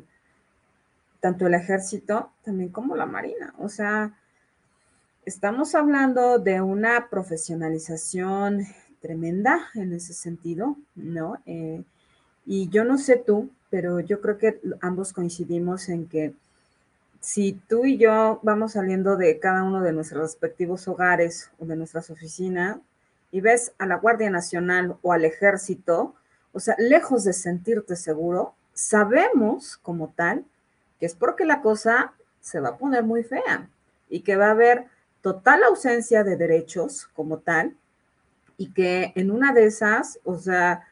tanto 1.20 1.46
el 1.46 1.54
ejército 1.54 2.32
también 2.42 2.70
como 2.70 2.96
la 2.96 3.04
marina. 3.04 3.52
O 3.58 3.68
sea, 3.68 4.18
estamos 5.26 5.74
hablando 5.74 6.38
de 6.38 6.62
una 6.62 7.10
profesionalización 7.10 8.62
tremenda 9.02 9.60
en 9.74 9.92
ese 9.92 10.14
sentido, 10.14 10.78
¿no? 10.94 11.36
Eh, 11.44 11.84
Y 12.46 12.70
yo 12.70 12.82
no 12.82 12.96
sé 12.96 13.16
tú, 13.18 13.50
pero 13.70 14.00
yo 14.00 14.20
creo 14.20 14.38
que 14.38 14.60
ambos 14.80 15.12
coincidimos 15.12 15.88
en 15.88 16.06
que 16.06 16.34
si 17.20 17.52
tú 17.68 17.84
y 17.84 17.98
yo 17.98 18.40
vamos 18.42 18.72
saliendo 18.72 19.16
de 19.16 19.38
cada 19.38 19.64
uno 19.64 19.82
de 19.82 19.92
nuestros 19.92 20.22
respectivos 20.22 20.86
hogares 20.88 21.50
o 21.58 21.66
de 21.66 21.76
nuestras 21.76 22.10
oficinas 22.10 22.78
y 23.32 23.40
ves 23.40 23.72
a 23.78 23.86
la 23.86 23.96
Guardia 23.96 24.30
Nacional 24.30 24.96
o 25.02 25.12
al 25.12 25.24
ejército, 25.24 26.14
o 26.52 26.60
sea, 26.60 26.76
lejos 26.78 27.24
de 27.24 27.32
sentirte 27.32 27.96
seguro, 27.96 28.54
sabemos 28.72 29.76
como 29.76 30.12
tal 30.14 30.44
que 30.98 31.06
es 31.06 31.14
porque 31.14 31.44
la 31.44 31.60
cosa 31.60 32.12
se 32.40 32.60
va 32.60 32.70
a 32.70 32.76
poner 32.76 33.04
muy 33.04 33.22
fea 33.22 33.68
y 34.08 34.20
que 34.20 34.36
va 34.36 34.46
a 34.46 34.52
haber 34.52 34.86
total 35.20 35.62
ausencia 35.64 36.24
de 36.24 36.36
derechos 36.36 37.08
como 37.14 37.38
tal 37.38 37.76
y 38.56 38.72
que 38.72 39.12
en 39.14 39.30
una 39.30 39.52
de 39.52 39.66
esas, 39.66 40.18
o 40.24 40.36
sea, 40.38 40.87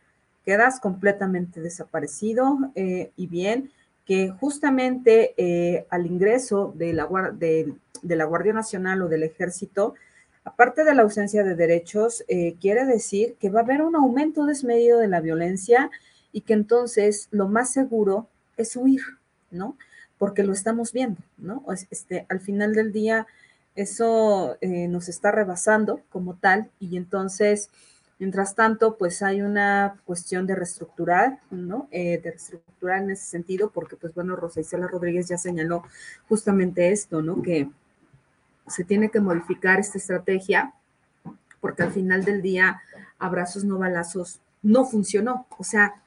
quedas 0.46 0.78
completamente 0.78 1.60
desaparecido 1.60 2.70
eh, 2.76 3.10
y 3.16 3.26
bien 3.26 3.72
que 4.06 4.30
justamente 4.30 5.34
eh, 5.36 5.86
al 5.90 6.06
ingreso 6.06 6.72
de 6.76 6.92
la, 6.92 7.04
Guardia 7.04 8.52
Nacional 8.52 9.02
o 9.02 9.08
del 9.08 9.24
Ejército, 9.24 9.94
aparte 10.44 10.84
de 10.84 10.94
la 10.94 11.02
ausencia 11.02 11.42
de 11.42 11.56
derechos, 11.56 12.24
eh, 12.28 12.54
quiere 12.60 12.86
decir 12.86 13.34
que 13.40 13.50
va 13.50 13.60
a 13.60 13.62
haber 13.64 13.82
un 13.82 13.96
aumento 13.96 14.46
desmedido 14.46 15.00
de 15.00 15.08
la 15.08 15.20
violencia 15.20 15.90
y 16.32 16.42
que 16.42 16.52
entonces 16.52 17.26
lo 17.32 17.48
más 17.48 17.72
seguro 17.72 18.28
es 18.56 18.76
huir, 18.76 19.02
¿no? 19.50 19.76
Porque 20.16 20.44
lo 20.44 20.52
estamos 20.52 20.92
viendo, 20.92 21.20
¿no? 21.38 21.64
Este, 21.90 22.24
al 22.28 22.38
final 22.38 22.72
del 22.72 22.92
día, 22.92 23.26
eso 23.74 24.56
nos 24.62 25.08
está 25.08 25.32
rebasando 25.32 26.00
como 26.08 26.36
tal 26.36 26.70
y 26.78 26.96
entonces, 26.96 27.68
mientras 28.18 28.54
tanto, 28.54 28.96
pues 28.96 29.22
hay 29.22 29.42
una 29.42 30.00
cuestión 30.04 30.46
de 30.46 30.54
reestructurar, 30.54 31.40
¿no? 31.50 31.88
Eh, 31.90 32.20
de 32.22 32.30
reestructurar 32.30 33.02
en 33.02 33.10
ese 33.10 33.24
sentido, 33.24 33.70
porque 33.70 33.96
pues 33.96 34.14
bueno, 34.14 34.36
Rosa 34.36 34.60
Isela 34.60 34.86
Rodríguez 34.86 35.28
ya 35.28 35.38
señaló 35.38 35.82
justamente 36.28 36.92
esto, 36.92 37.22
¿no? 37.22 37.42
Que 37.42 37.68
se 38.66 38.84
tiene 38.84 39.10
que 39.10 39.20
modificar 39.20 39.78
esta 39.78 39.98
estrategia 39.98 40.74
porque 41.60 41.82
al 41.82 41.92
final 41.92 42.24
del 42.24 42.42
día, 42.42 42.80
abrazos 43.18 43.64
no 43.64 43.76
balazos 43.78 44.40
no 44.62 44.84
funcionó, 44.84 45.46
o 45.58 45.64
sea, 45.64 46.00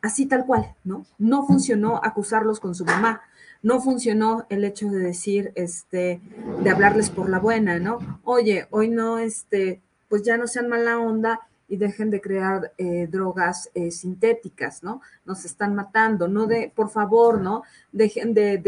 así 0.00 0.26
tal 0.26 0.46
cual, 0.46 0.74
¿no? 0.84 1.06
No 1.18 1.44
funcionó 1.44 2.00
acusarlos 2.02 2.60
con 2.60 2.74
su 2.74 2.84
mamá, 2.84 3.22
no 3.62 3.80
funcionó 3.80 4.46
el 4.48 4.64
hecho 4.64 4.88
de 4.90 4.98
decir, 4.98 5.52
este, 5.54 6.20
de 6.62 6.70
hablarles 6.70 7.10
por 7.10 7.28
la 7.28 7.38
buena, 7.38 7.78
¿no? 7.78 8.20
Oye, 8.22 8.66
hoy 8.70 8.90
no, 8.90 9.18
este, 9.18 9.80
pues 10.12 10.24
ya 10.24 10.36
no 10.36 10.46
sean 10.46 10.68
mala 10.68 10.98
onda 10.98 11.40
y 11.68 11.78
dejen 11.78 12.10
de 12.10 12.20
crear 12.20 12.74
eh, 12.76 13.08
drogas 13.10 13.70
eh, 13.72 13.90
sintéticas, 13.90 14.82
¿no? 14.82 15.00
Nos 15.24 15.46
están 15.46 15.74
matando, 15.74 16.28
no 16.28 16.46
de, 16.46 16.70
por 16.76 16.90
favor, 16.90 17.40
¿no? 17.40 17.62
Dejen 17.92 18.34
de, 18.34 18.58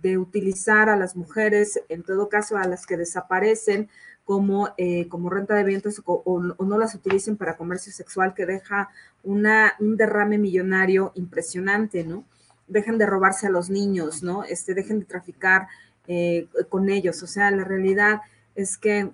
de, 0.00 0.16
utilizar 0.16 0.88
a 0.88 0.96
las 0.96 1.14
mujeres, 1.14 1.78
en 1.90 2.04
todo 2.04 2.30
caso 2.30 2.56
a 2.56 2.66
las 2.66 2.86
que 2.86 2.96
desaparecen, 2.96 3.90
como, 4.24 4.70
eh, 4.78 5.06
como 5.08 5.28
renta 5.28 5.54
de 5.56 5.64
vientos 5.64 6.00
o, 6.06 6.22
o, 6.24 6.64
no 6.64 6.78
las 6.78 6.94
utilicen 6.94 7.36
para 7.36 7.58
comercio 7.58 7.92
sexual 7.92 8.32
que 8.32 8.46
deja 8.46 8.88
una, 9.22 9.74
un 9.80 9.98
derrame 9.98 10.38
millonario 10.38 11.12
impresionante, 11.16 12.02
¿no? 12.02 12.24
dejen 12.66 12.96
de 12.96 13.04
robarse 13.04 13.46
a 13.46 13.50
los 13.50 13.68
niños, 13.68 14.22
¿no? 14.22 14.42
Este, 14.42 14.72
dejen 14.72 15.00
de 15.00 15.04
traficar 15.04 15.68
eh, 16.06 16.48
con 16.70 16.88
ellos. 16.88 17.22
O 17.22 17.26
sea, 17.26 17.50
la 17.50 17.64
realidad 17.64 18.22
es 18.54 18.78
que 18.78 19.10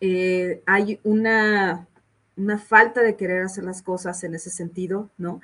eh, 0.00 0.62
hay 0.66 1.00
una, 1.04 1.86
una 2.36 2.58
falta 2.58 3.02
de 3.02 3.16
querer 3.16 3.42
hacer 3.42 3.64
las 3.64 3.82
cosas 3.82 4.22
en 4.24 4.34
ese 4.34 4.50
sentido, 4.50 5.10
¿no? 5.18 5.40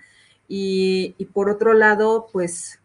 Y, 0.49 1.15
y, 1.19 1.25
por 1.27 1.49
otro 1.49 1.73
lado, 1.73 2.29
pues 2.33 2.81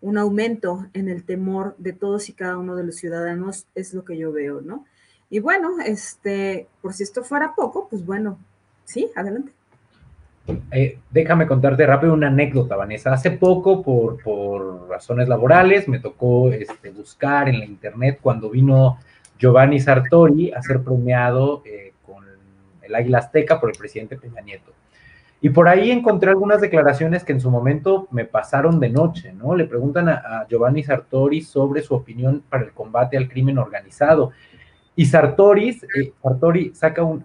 un 0.00 0.16
aumento 0.16 0.86
en 0.94 1.08
el 1.08 1.24
temor 1.24 1.74
de 1.78 1.92
todos 1.92 2.28
y 2.28 2.32
cada 2.32 2.56
uno 2.56 2.76
de 2.76 2.84
los 2.84 2.96
ciudadanos 2.96 3.66
es 3.74 3.92
lo 3.92 4.04
que 4.04 4.16
yo 4.16 4.32
veo, 4.32 4.60
¿no? 4.60 4.84
Y 5.28 5.40
bueno, 5.40 5.76
este, 5.84 6.68
por 6.82 6.92
si 6.92 7.04
esto 7.04 7.22
fuera 7.22 7.54
poco, 7.54 7.88
pues 7.88 8.04
bueno, 8.04 8.38
sí, 8.84 9.10
adelante. 9.14 9.52
Eh, 10.72 10.98
déjame 11.10 11.46
contarte 11.46 11.86
rápido 11.86 12.14
una 12.14 12.28
anécdota, 12.28 12.74
Vanessa. 12.74 13.12
Hace 13.12 13.32
poco, 13.32 13.82
por, 13.82 14.20
por 14.22 14.88
razones 14.88 15.28
laborales, 15.28 15.86
me 15.86 16.00
tocó 16.00 16.50
este, 16.52 16.90
buscar 16.90 17.48
en 17.48 17.60
la 17.60 17.64
internet 17.64 18.18
cuando 18.20 18.50
vino 18.50 18.98
Giovanni 19.40 19.80
Sartori 19.80 20.52
a 20.52 20.60
ser 20.60 20.82
premiado 20.82 21.62
eh, 21.64 21.94
con 22.06 22.24
el 22.82 22.94
Águila 22.94 23.18
Azteca 23.18 23.58
por 23.58 23.70
el 23.70 23.78
presidente 23.78 24.18
Peña 24.18 24.42
Nieto. 24.42 24.72
Y 25.40 25.48
por 25.48 25.68
ahí 25.68 25.90
encontré 25.90 26.28
algunas 26.28 26.60
declaraciones 26.60 27.24
que 27.24 27.32
en 27.32 27.40
su 27.40 27.50
momento 27.50 28.06
me 28.10 28.26
pasaron 28.26 28.78
de 28.78 28.90
noche, 28.90 29.32
¿no? 29.32 29.56
Le 29.56 29.64
preguntan 29.64 30.10
a, 30.10 30.46
Giovanni 30.50 30.82
Sartori 30.82 31.40
sobre 31.40 31.80
su 31.80 31.94
opinión 31.94 32.44
para 32.46 32.64
el 32.64 32.72
combate 32.72 33.16
al 33.16 33.28
crimen 33.28 33.56
organizado. 33.56 34.32
Y 34.94 35.06
Sartori, 35.06 35.70
eh, 35.70 36.12
Sartori 36.22 36.74
saca 36.74 37.02
un, 37.02 37.24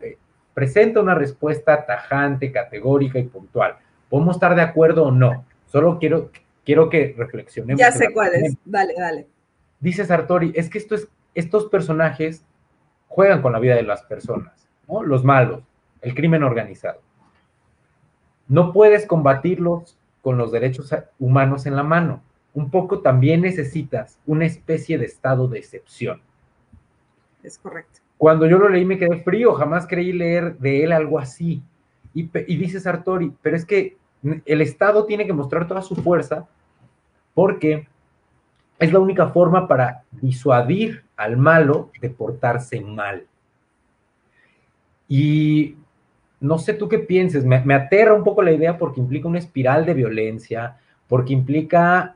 presenta 0.54 1.02
una 1.02 1.16
respuesta 1.16 1.86
tajante, 1.86 2.54
categórica 2.54 3.20
y 3.20 3.24
puntual. 3.24 3.76
Podemos 4.10 4.38
estar 4.38 4.56
de 4.56 4.62
acuerdo 4.62 5.04
o 5.08 5.12
no, 5.12 5.44
solo 5.66 6.00
quiero, 6.00 6.32
quiero 6.64 6.90
que 6.90 7.14
reflexionemos. 7.18 7.78
Ya 7.78 7.92
sé 7.92 8.14
cuál 8.14 8.34
es, 8.36 8.56
dale, 8.64 8.94
dale. 8.98 9.28
Dice 9.82 10.06
Sartori, 10.06 10.54
es 10.56 10.70
que 10.70 10.78
esto 10.78 10.96
es, 10.96 11.10
estos 11.36 11.66
personajes 11.66 12.44
juegan 13.08 13.42
con 13.42 13.54
la 13.54 13.60
vida 13.60 13.76
de 13.76 13.84
las 13.84 14.04
personas, 14.04 14.68
¿no? 14.88 15.04
Los 15.04 15.24
malos, 15.24 15.62
el 16.02 16.16
crimen 16.16 16.44
organizado. 16.44 17.02
No 18.48 18.74
puedes 18.74 19.06
combatirlos 19.06 19.98
con 20.22 20.38
los 20.38 20.52
derechos 20.52 20.94
humanos 21.20 21.66
en 21.66 21.76
la 21.76 21.84
mano. 21.84 22.22
Un 22.54 22.70
poco 22.72 23.02
también 23.02 23.42
necesitas 23.42 24.18
una 24.26 24.46
especie 24.46 24.98
de 24.98 25.06
estado 25.06 25.48
de 25.48 25.60
excepción. 25.60 26.22
Es 27.44 27.58
correcto. 27.58 28.00
Cuando 28.18 28.48
yo 28.48 28.58
lo 28.58 28.70
leí 28.70 28.86
me 28.86 28.98
quedé 28.98 29.22
frío, 29.22 29.54
jamás 29.54 29.86
creí 29.88 30.14
leer 30.14 30.58
de 30.58 30.84
él 30.84 30.92
algo 30.92 31.20
así. 31.20 31.62
Y, 32.14 32.24
dice 32.56 32.80
Sartori, 32.80 33.34
pero 33.42 33.58
es 33.58 33.66
que 33.66 33.98
el 34.46 34.62
Estado 34.62 35.06
tiene 35.06 35.28
que 35.28 35.34
mostrar 35.34 35.68
toda 35.68 35.82
su 35.82 35.96
fuerza 35.98 36.48
porque 37.34 37.88
es 38.80 38.92
la 38.92 39.00
única 39.00 39.28
forma 39.28 39.68
para 39.68 40.04
disuadir 40.12 41.04
al 41.16 41.38
malo 41.38 41.92
de 42.02 42.10
portarse 42.10 42.82
mal. 42.82 43.26
Y 45.08 45.76
no 46.40 46.58
sé 46.58 46.74
tú 46.74 46.90
qué 46.90 47.00
pienses, 47.00 47.46
me, 47.46 47.64
me, 47.64 47.74
aterra 47.74 48.14
un 48.14 48.24
poco 48.24 48.42
la 48.42 48.52
idea 48.52 48.78
porque 48.78 49.00
implica 49.00 49.28
una 49.28 49.40
espiral 49.40 49.86
de 49.86 49.94
violencia, 49.94 50.78
porque 51.08 51.34
implica 51.34 52.16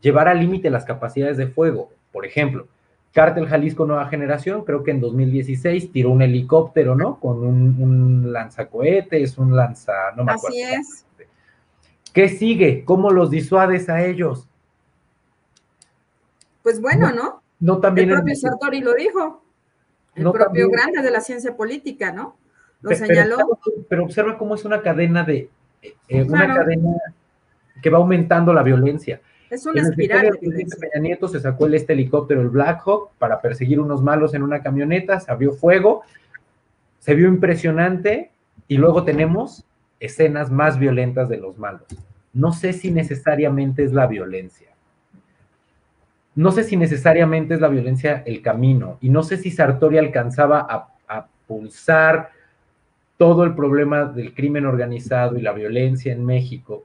llevar 0.00 0.28
al 0.28 0.40
límite 0.40 0.70
las 0.70 0.84
capacidades 0.84 1.36
de 1.36 1.46
fuego. 1.46 1.90
Por 2.12 2.26
ejemplo, 2.26 2.66
Cártel 3.12 3.46
Jalisco 3.46 3.86
Nueva 3.86 4.08
Generación, 4.08 4.64
creo 4.64 4.82
que 4.82 4.90
en 4.90 5.00
2016 5.00 5.92
tiró 5.92 6.10
un 6.10 6.22
helicóptero, 6.22 6.94
¿no? 6.94 7.18
Con 7.20 7.44
un, 7.44 7.76
un 7.80 8.32
lanzacohetes, 8.32 9.38
un 9.38 9.54
lanza, 9.56 9.92
no 10.16 10.24
me 10.24 10.32
acuerdo. 10.32 10.56
Así 10.56 10.62
es. 10.62 11.06
¿Qué 12.12 12.28
sigue? 12.28 12.84
¿Cómo 12.84 13.10
los 13.10 13.30
disuades 13.30 13.88
a 13.88 14.04
ellos? 14.04 14.48
Pues 16.62 16.80
bueno, 16.80 17.12
¿no? 17.12 17.42
No 17.60 17.78
también. 17.78 18.08
El 18.10 18.16
propio 18.16 18.36
Sartori 18.36 18.80
lo 18.80 18.94
dijo. 18.94 19.44
El 20.14 20.30
propio 20.30 20.68
grande 20.68 21.00
de 21.02 21.10
la 21.10 21.20
ciencia 21.20 21.56
política, 21.56 22.12
¿no? 22.12 22.36
Lo 22.82 22.94
señaló. 22.94 23.58
Pero, 23.88 24.04
observa 24.04 24.36
cómo 24.36 24.54
es 24.54 24.64
una 24.64 24.82
cadena 24.82 25.22
de, 25.22 25.48
eh, 26.08 26.22
una 26.22 26.54
cadena 26.54 26.90
que 27.80 27.90
va 27.90 27.98
aumentando 27.98 28.52
la 28.52 28.62
violencia. 28.62 29.20
Es 29.48 29.66
una 29.66 29.82
espiral. 29.82 30.38
Peña 30.40 31.00
Nieto 31.00 31.28
se 31.28 31.40
sacó 31.40 31.66
el, 31.66 31.74
este 31.74 31.92
helicóptero, 31.92 32.40
el 32.40 32.48
Black 32.48 32.82
Hawk, 32.86 33.10
para 33.18 33.40
perseguir 33.40 33.80
unos 33.80 34.02
malos 34.02 34.34
en 34.34 34.42
una 34.42 34.62
camioneta, 34.62 35.20
se 35.20 35.30
abrió 35.30 35.52
fuego, 35.52 36.02
se 36.98 37.14
vio 37.14 37.28
impresionante 37.28 38.30
y 38.66 38.78
luego 38.78 39.04
tenemos 39.04 39.64
escenas 40.00 40.50
más 40.50 40.78
violentas 40.78 41.28
de 41.28 41.36
los 41.36 41.58
malos. 41.58 41.86
No 42.32 42.52
sé 42.52 42.72
si 42.72 42.90
necesariamente 42.90 43.84
es 43.84 43.92
la 43.92 44.06
violencia. 44.06 44.71
No 46.34 46.50
sé 46.50 46.64
si 46.64 46.76
necesariamente 46.76 47.54
es 47.54 47.60
la 47.60 47.68
violencia 47.68 48.22
el 48.24 48.40
camino 48.42 48.98
y 49.00 49.08
no 49.10 49.22
sé 49.22 49.36
si 49.36 49.50
Sartori 49.50 49.98
alcanzaba 49.98 50.66
a, 50.68 50.88
pulsar 51.46 52.30
todo 53.18 53.44
el 53.44 53.54
problema 53.54 54.04
del 54.04 54.32
crimen 54.32 54.64
organizado 54.64 55.36
y 55.36 55.42
la 55.42 55.52
violencia 55.52 56.12
en 56.12 56.24
México 56.24 56.84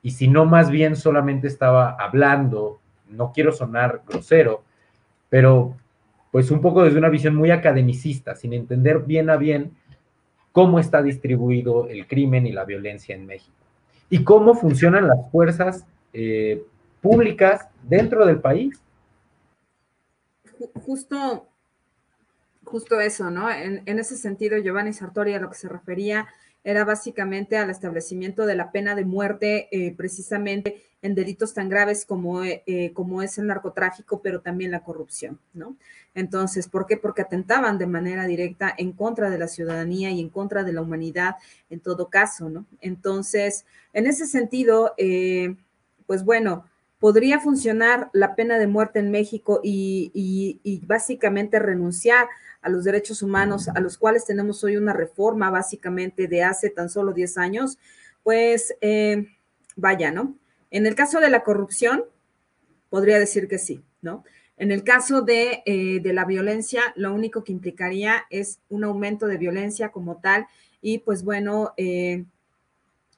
y 0.00 0.12
si 0.12 0.26
no 0.26 0.46
más 0.46 0.70
bien 0.70 0.96
solamente 0.96 1.48
estaba 1.48 1.96
hablando, 1.98 2.80
no 3.10 3.32
quiero 3.32 3.52
sonar 3.52 4.02
grosero, 4.08 4.62
pero 5.28 5.76
pues 6.30 6.50
un 6.50 6.62
poco 6.62 6.84
desde 6.84 6.98
una 6.98 7.10
visión 7.10 7.34
muy 7.34 7.50
academicista, 7.50 8.36
sin 8.36 8.54
entender 8.54 9.00
bien 9.00 9.28
a 9.28 9.36
bien 9.36 9.72
cómo 10.52 10.78
está 10.78 11.02
distribuido 11.02 11.88
el 11.88 12.06
crimen 12.06 12.46
y 12.46 12.52
la 12.52 12.64
violencia 12.64 13.14
en 13.14 13.26
México 13.26 13.60
y 14.10 14.24
cómo 14.24 14.54
funcionan 14.54 15.06
las 15.06 15.30
fuerzas 15.30 15.86
eh, 16.12 16.62
públicas 17.00 17.66
dentro 17.82 18.26
del 18.26 18.40
país. 18.40 18.80
Justo, 20.84 21.46
justo 22.64 23.00
eso, 23.00 23.30
¿no? 23.30 23.50
En, 23.50 23.98
ese 23.98 24.16
sentido, 24.16 24.58
Giovanni 24.58 24.92
Sartori 24.92 25.34
a 25.34 25.40
lo 25.40 25.48
que 25.48 25.56
se 25.56 25.68
refería 25.68 26.28
era 26.62 26.84
básicamente 26.84 27.56
al 27.56 27.70
establecimiento 27.70 28.44
de 28.44 28.54
la 28.54 28.70
pena 28.70 28.94
de 28.94 29.06
muerte 29.06 29.68
eh, 29.72 29.94
precisamente 29.96 30.82
en 31.00 31.14
delitos 31.14 31.54
tan 31.54 31.70
graves 31.70 32.04
como, 32.04 32.44
eh, 32.44 32.62
eh, 32.66 32.92
como 32.92 33.22
es 33.22 33.38
el 33.38 33.46
narcotráfico, 33.46 34.20
pero 34.20 34.42
también 34.42 34.70
la 34.70 34.84
corrupción, 34.84 35.40
¿no? 35.54 35.76
Entonces, 36.14 36.68
¿por 36.68 36.86
qué? 36.86 36.98
Porque 36.98 37.22
atentaban 37.22 37.78
de 37.78 37.86
manera 37.86 38.26
directa 38.26 38.74
en 38.76 38.92
contra 38.92 39.30
de 39.30 39.38
la 39.38 39.48
ciudadanía 39.48 40.10
y 40.10 40.20
en 40.20 40.28
contra 40.28 40.62
de 40.62 40.74
la 40.74 40.82
humanidad 40.82 41.36
en 41.70 41.80
todo 41.80 42.10
caso, 42.10 42.50
¿no? 42.50 42.66
Entonces, 42.82 43.64
en 43.94 44.06
ese 44.06 44.26
sentido, 44.26 44.94
pues 46.06 46.24
bueno, 46.24 46.66
podría 47.00 47.40
funcionar 47.40 48.10
la 48.12 48.36
pena 48.36 48.58
de 48.58 48.66
muerte 48.66 49.00
en 49.00 49.10
México 49.10 49.60
y, 49.64 50.82
básicamente 50.86 51.58
renunciar 51.58 52.28
a 52.60 52.68
los 52.68 52.84
derechos 52.84 53.22
humanos, 53.22 53.68
a 53.68 53.80
los 53.80 53.96
cuales 53.96 54.26
tenemos 54.26 54.62
hoy 54.62 54.76
una 54.76 54.92
reforma 54.92 55.50
básicamente 55.50 56.28
de 56.28 56.44
hace 56.44 56.68
tan 56.68 56.90
solo 56.90 57.12
10 57.12 57.38
años, 57.38 57.78
pues 58.22 58.76
eh, 58.82 59.26
vaya, 59.76 60.12
¿no? 60.12 60.36
En 60.70 60.86
el 60.86 60.94
caso 60.94 61.20
de 61.20 61.30
la 61.30 61.42
corrupción, 61.42 62.04
podría 62.90 63.18
decir 63.18 63.48
que 63.48 63.58
sí, 63.58 63.82
¿no? 64.02 64.22
En 64.58 64.70
el 64.70 64.84
caso 64.84 65.22
de, 65.22 65.62
eh, 65.64 66.02
la 66.04 66.26
violencia, 66.26 66.82
lo 66.96 67.14
único 67.14 67.44
que 67.44 67.52
implicaría 67.52 68.26
es 68.28 68.60
un 68.68 68.84
aumento 68.84 69.26
de 69.26 69.38
violencia 69.38 69.88
como 69.88 70.18
tal 70.20 70.46
y 70.82 70.98
pues 70.98 71.24
bueno, 71.24 71.72
eh, 71.78 72.26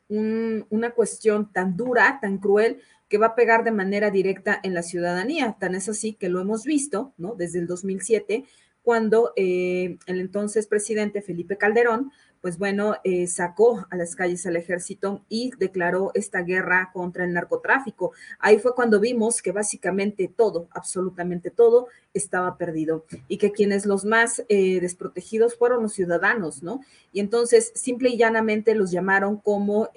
una 0.08 0.90
cuestión 0.90 1.52
tan 1.52 1.76
dura, 1.76 2.18
tan 2.20 2.38
cruel, 2.38 2.80
que 3.08 3.18
va 3.18 3.28
a 3.28 3.34
pegar 3.34 3.64
de 3.64 3.72
manera 3.72 4.10
directa 4.10 4.58
en 4.62 4.74
la 4.74 4.82
ciudadanía. 4.82 5.56
Tan 5.58 5.74
es 5.74 5.88
así 5.88 6.14
que 6.14 6.28
lo 6.28 6.40
hemos 6.40 6.64
visto, 6.64 7.12
¿no? 7.16 7.34
Desde 7.34 7.58
el 7.58 7.66
2007, 7.66 8.44
cuando 8.82 9.32
eh, 9.36 9.98
el 10.06 10.20
entonces 10.20 10.66
presidente 10.66 11.22
Felipe 11.22 11.56
Calderón, 11.56 12.10
pues 12.42 12.58
bueno, 12.58 12.96
eh, 13.04 13.28
sacó 13.28 13.86
a 13.88 13.96
las 13.96 14.16
calles 14.16 14.44
al 14.46 14.56
ejército 14.56 15.22
y 15.28 15.52
declaró 15.58 16.10
esta 16.14 16.42
guerra 16.42 16.90
contra 16.92 17.24
el 17.24 17.32
narcotráfico. 17.32 18.12
Ahí 18.40 18.58
fue 18.58 18.74
cuando 18.74 18.98
vimos 18.98 19.40
que 19.40 19.52
básicamente 19.52 20.28
todo, 20.28 20.66
absolutamente 20.72 21.50
todo, 21.50 21.86
estaba 22.12 22.58
perdido 22.58 23.06
y 23.28 23.38
que 23.38 23.52
quienes 23.52 23.86
los 23.86 24.04
más 24.04 24.44
eh, 24.48 24.80
desprotegidos 24.80 25.54
fueron 25.56 25.84
los 25.84 25.92
ciudadanos, 25.92 26.64
¿no? 26.64 26.80
Y 27.12 27.20
entonces 27.20 27.70
simple 27.76 28.10
y 28.10 28.18
llanamente 28.18 28.74
los 28.74 28.90
llamaron 28.90 29.36
como, 29.36 29.88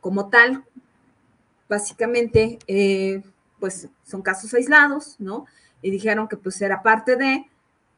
como 0.00 0.30
tal, 0.30 0.64
básicamente, 1.68 2.60
pues 3.58 3.88
son 4.04 4.22
casos 4.22 4.54
aislados, 4.54 5.16
¿no? 5.18 5.46
Y 5.82 5.90
dijeron 5.90 6.28
que 6.28 6.36
pues 6.36 6.62
era 6.62 6.82
parte 6.82 7.16
de, 7.16 7.46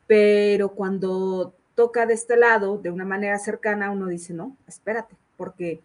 pero 0.06 0.70
cuando 0.70 1.54
toca 1.78 2.06
de 2.06 2.14
este 2.14 2.36
lado, 2.36 2.76
de 2.78 2.90
una 2.90 3.04
manera 3.04 3.38
cercana, 3.38 3.92
uno 3.92 4.08
dice, 4.08 4.34
no, 4.34 4.56
espérate, 4.66 5.14
porque 5.36 5.80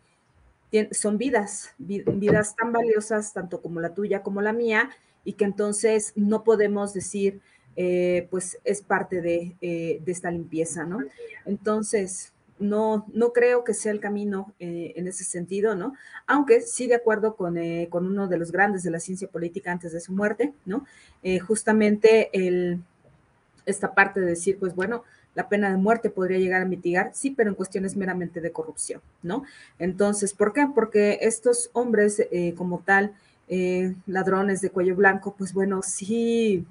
son 0.89 1.19
vidas, 1.19 1.75
vidas 1.77 2.55
tan 2.55 2.73
valiosas, 2.73 3.31
tanto 3.31 3.61
como 3.61 3.79
la 3.79 3.93
tuya 3.93 4.23
como 4.23 4.41
la 4.41 4.53
mía, 4.53 4.89
y 5.23 5.33
que 5.33 5.45
entonces 5.45 6.11
no 6.15 6.43
podemos 6.43 6.95
decir, 6.95 7.41
eh, 7.75 8.27
pues 8.31 8.57
es 8.63 8.81
parte 8.81 9.17
eh, 9.61 9.99
de, 10.03 10.11
esta 10.11 10.31
limpieza, 10.31 10.83
¿no? 10.83 10.97
Entonces, 11.45 12.33
no, 12.57 13.05
no 13.13 13.31
creo 13.31 13.63
que 13.63 13.75
sea 13.75 13.91
el 13.91 13.99
camino 13.99 14.51
eh, 14.59 14.93
en 14.95 15.07
ese 15.07 15.23
sentido, 15.23 15.75
¿no? 15.75 15.93
Aunque 16.25 16.61
sí 16.61 16.87
de 16.87 16.95
acuerdo 16.95 17.35
con, 17.35 17.55
con, 17.91 18.07
uno 18.07 18.27
de 18.27 18.37
los 18.39 18.51
grandes 18.51 18.81
de 18.81 18.89
la 18.89 18.99
ciencia 18.99 19.27
política 19.27 19.71
antes 19.71 19.91
de 19.91 19.99
su 19.99 20.11
muerte, 20.11 20.53
¿no? 20.65 20.87
justamente 21.45 22.31
el 22.33 22.81
esta 23.65 23.93
parte 23.93 24.19
de 24.19 24.27
decir, 24.27 24.57
pues 24.59 24.75
bueno, 24.75 25.03
la 25.35 25.49
pena 25.49 25.69
de 25.69 25.77
muerte 25.77 26.09
podría 26.09 26.37
llegar 26.37 26.61
a 26.61 26.65
mitigar, 26.65 27.11
sí, 27.13 27.31
pero 27.31 27.49
en 27.49 27.55
cuestiones 27.55 27.95
meramente 27.95 28.41
de 28.41 28.51
corrupción, 28.51 29.01
¿no? 29.21 29.43
Entonces, 29.79 30.33
¿por 30.33 30.53
qué? 30.53 30.67
Porque 30.73 31.19
estos 31.21 31.69
hombres 31.73 32.21
eh, 32.31 32.53
como 32.55 32.79
tal, 32.79 33.13
eh, 33.47 33.95
ladrones 34.05 34.61
de 34.61 34.69
cuello 34.69 34.95
blanco, 34.95 35.35
pues 35.37 35.53
bueno, 35.53 35.81
sí, 35.81 36.65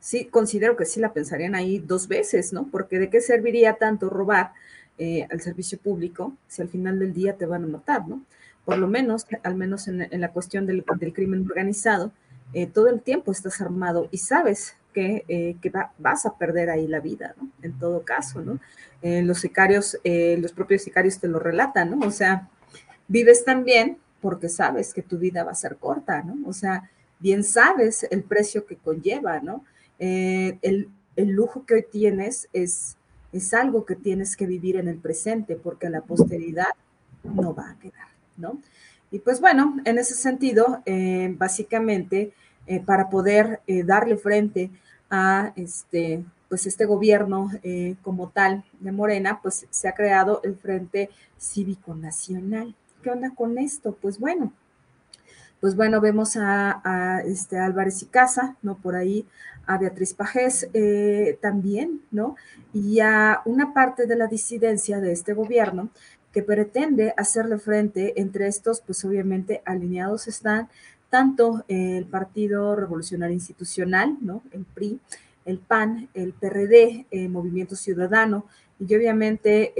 sí, 0.00 0.26
considero 0.26 0.76
que 0.76 0.84
sí 0.84 1.00
la 1.00 1.12
pensarían 1.12 1.54
ahí 1.54 1.78
dos 1.78 2.08
veces, 2.08 2.52
¿no? 2.52 2.68
Porque 2.70 2.98
de 2.98 3.10
qué 3.10 3.20
serviría 3.20 3.74
tanto 3.74 4.08
robar 4.08 4.52
eh, 4.98 5.26
al 5.30 5.40
servicio 5.40 5.78
público 5.78 6.36
si 6.46 6.62
al 6.62 6.68
final 6.68 6.98
del 7.00 7.12
día 7.12 7.36
te 7.36 7.46
van 7.46 7.64
a 7.64 7.68
matar, 7.68 8.06
¿no? 8.06 8.22
Por 8.64 8.78
lo 8.78 8.86
menos, 8.86 9.26
al 9.42 9.56
menos 9.56 9.88
en, 9.88 10.08
la 10.10 10.30
cuestión 10.30 10.64
del, 10.64 10.84
del 10.98 11.12
crimen 11.12 11.44
organizado, 11.46 12.12
todo 12.72 12.88
el 12.88 13.02
tiempo 13.02 13.32
estás 13.32 13.60
armado 13.60 14.08
y 14.12 14.18
sabes 14.18 14.76
que, 14.94 15.24
eh, 15.28 15.56
vas 15.98 16.24
a 16.24 16.38
perder 16.38 16.70
ahí 16.70 16.86
la 16.86 17.00
vida, 17.00 17.34
¿no? 17.38 17.50
En 17.60 17.78
todo 17.78 18.04
caso, 18.04 18.40
¿no? 18.40 18.60
Eh, 19.02 19.20
los 19.22 19.40
sicarios, 19.40 19.98
eh, 20.04 20.38
los 20.40 20.52
propios 20.52 20.82
sicarios 20.82 21.18
te 21.18 21.28
lo 21.28 21.38
relatan, 21.38 21.90
¿no? 21.90 22.06
O 22.06 22.10
sea, 22.10 22.48
vives 23.08 23.44
tan 23.44 23.64
bien 23.64 23.98
porque 24.22 24.48
sabes 24.48 24.94
que 24.94 25.02
tu 25.02 25.18
vida 25.18 25.44
va 25.44 25.50
a 25.50 25.56
ser 25.56 25.76
corta, 25.76 26.22
¿no? 26.22 26.48
O 26.48 26.54
sea, 26.54 26.90
bien 27.18 27.44
sabes 27.44 28.06
el 28.10 28.22
precio 28.22 28.64
que 28.64 28.76
conlleva, 28.76 29.40
¿no? 29.40 29.64
El, 29.98 30.88
el, 31.16 31.28
lujo 31.30 31.64
que 31.64 31.74
hoy 31.74 31.84
tienes 31.90 32.48
es, 32.52 32.96
es 33.32 33.54
algo 33.54 33.84
que 33.84 33.96
tienes 33.96 34.36
que 34.36 34.46
vivir 34.46 34.76
en 34.76 34.88
el 34.88 34.98
presente 34.98 35.56
porque 35.56 35.88
la 35.88 36.02
posteridad 36.02 36.74
no 37.22 37.54
va 37.54 37.70
a 37.70 37.78
quedar, 37.78 38.08
¿no? 38.36 38.60
Y 39.10 39.20
pues 39.20 39.40
bueno, 39.40 39.76
en 39.84 39.98
ese 39.98 40.14
sentido, 40.14 40.82
básicamente, 41.38 42.32
para 42.86 43.08
poder 43.08 43.60
darle 43.84 44.16
frente 44.16 44.70
a 45.14 45.52
este, 45.54 46.24
pues 46.48 46.66
este 46.66 46.86
gobierno 46.86 47.48
eh, 47.62 47.94
como 48.02 48.30
tal 48.30 48.64
de 48.80 48.90
Morena, 48.90 49.38
pues 49.40 49.64
se 49.70 49.86
ha 49.86 49.94
creado 49.94 50.40
el 50.42 50.56
Frente 50.56 51.08
Cívico 51.38 51.94
Nacional. 51.94 52.74
¿Qué 53.00 53.10
onda 53.10 53.30
con 53.32 53.56
esto? 53.58 53.96
Pues 54.02 54.18
bueno, 54.18 54.52
pues 55.60 55.76
bueno, 55.76 56.00
vemos 56.00 56.36
a, 56.36 57.22
este 57.26 57.58
Álvarez 57.58 58.02
y 58.02 58.06
Casa, 58.06 58.56
¿no? 58.60 58.76
Por 58.76 58.96
ahí, 58.96 59.24
a 59.66 59.78
Beatriz 59.78 60.14
Pajés 60.14 60.68
eh, 60.74 61.38
también, 61.40 62.00
¿no? 62.10 62.34
Y 62.72 62.98
a 62.98 63.40
una 63.44 63.72
parte 63.72 64.06
de 64.06 64.16
la 64.16 64.26
disidencia 64.26 65.00
de 65.00 65.12
este 65.12 65.32
gobierno 65.32 65.90
que 66.32 66.42
pretende 66.42 67.14
hacerle 67.16 67.58
frente 67.58 68.20
entre 68.20 68.48
estos, 68.48 68.80
pues 68.80 69.04
obviamente 69.04 69.62
alineados 69.64 70.26
están 70.26 70.68
tanto 71.10 71.64
el 71.68 72.06
Partido 72.06 72.76
Revolucionario 72.76 73.34
Institucional, 73.34 74.16
¿no? 74.20 74.42
el 74.52 74.64
PRI, 74.64 75.00
el 75.44 75.58
PAN, 75.58 76.08
el 76.14 76.32
PRD, 76.32 77.06
el 77.10 77.28
Movimiento 77.28 77.76
Ciudadano 77.76 78.46
y 78.80 78.94
obviamente 78.94 79.72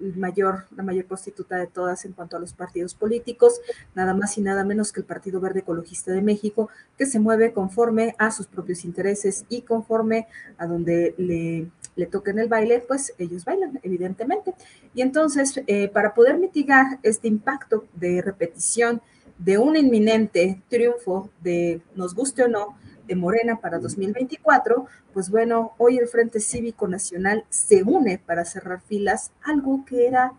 el 0.00 0.16
mayor, 0.16 0.66
la 0.76 0.82
mayor 0.82 1.06
prostituta 1.06 1.56
de 1.56 1.66
todas 1.66 2.04
en 2.04 2.12
cuanto 2.12 2.36
a 2.36 2.40
los 2.40 2.52
partidos 2.52 2.94
políticos, 2.94 3.60
nada 3.94 4.14
más 4.14 4.36
y 4.38 4.42
nada 4.42 4.64
menos 4.64 4.92
que 4.92 5.00
el 5.00 5.06
Partido 5.06 5.40
Verde 5.40 5.60
Ecologista 5.60 6.12
de 6.12 6.22
México, 6.22 6.68
que 6.98 7.06
se 7.06 7.18
mueve 7.18 7.52
conforme 7.52 8.14
a 8.18 8.30
sus 8.30 8.46
propios 8.46 8.84
intereses 8.84 9.44
y 9.48 9.62
conforme 9.62 10.26
a 10.58 10.66
donde 10.66 11.14
le, 11.16 11.70
le 11.96 12.06
toquen 12.06 12.38
el 12.38 12.48
baile, 12.48 12.84
pues 12.86 13.14
ellos 13.18 13.44
bailan, 13.44 13.80
evidentemente. 13.82 14.54
Y 14.94 15.02
entonces, 15.02 15.62
eh, 15.66 15.88
para 15.88 16.14
poder 16.14 16.38
mitigar 16.38 16.98
este 17.02 17.28
impacto 17.28 17.86
de 17.94 18.22
repetición, 18.22 19.00
de 19.38 19.58
un 19.58 19.76
inminente 19.76 20.60
triunfo 20.68 21.30
de, 21.42 21.80
nos 21.94 22.14
guste 22.14 22.44
o 22.44 22.48
no, 22.48 22.76
de 23.06 23.14
Morena 23.14 23.60
para 23.60 23.78
2024, 23.78 24.86
pues 25.12 25.30
bueno, 25.30 25.72
hoy 25.78 25.98
el 25.98 26.08
Frente 26.08 26.40
Cívico 26.40 26.88
Nacional 26.88 27.44
se 27.48 27.82
une 27.82 28.18
para 28.18 28.44
cerrar 28.44 28.80
filas, 28.80 29.32
algo 29.44 29.84
que 29.84 30.06
era 30.06 30.32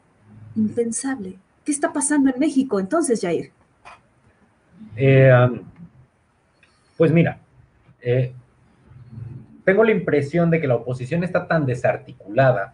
impensable. 0.56 1.38
¿Qué 1.64 1.72
está 1.72 1.94
pasando 1.94 2.30
en 2.30 2.40
México 2.40 2.80
entonces, 2.80 3.22
Jair? 3.22 3.52
Eh, 4.96 5.32
pues 6.98 7.12
mira, 7.12 7.40
eh, 8.02 8.34
tengo 9.64 9.84
la 9.84 9.92
impresión 9.92 10.50
de 10.50 10.60
que 10.60 10.68
la 10.68 10.76
oposición 10.76 11.24
está 11.24 11.48
tan 11.48 11.66
desarticulada 11.66 12.74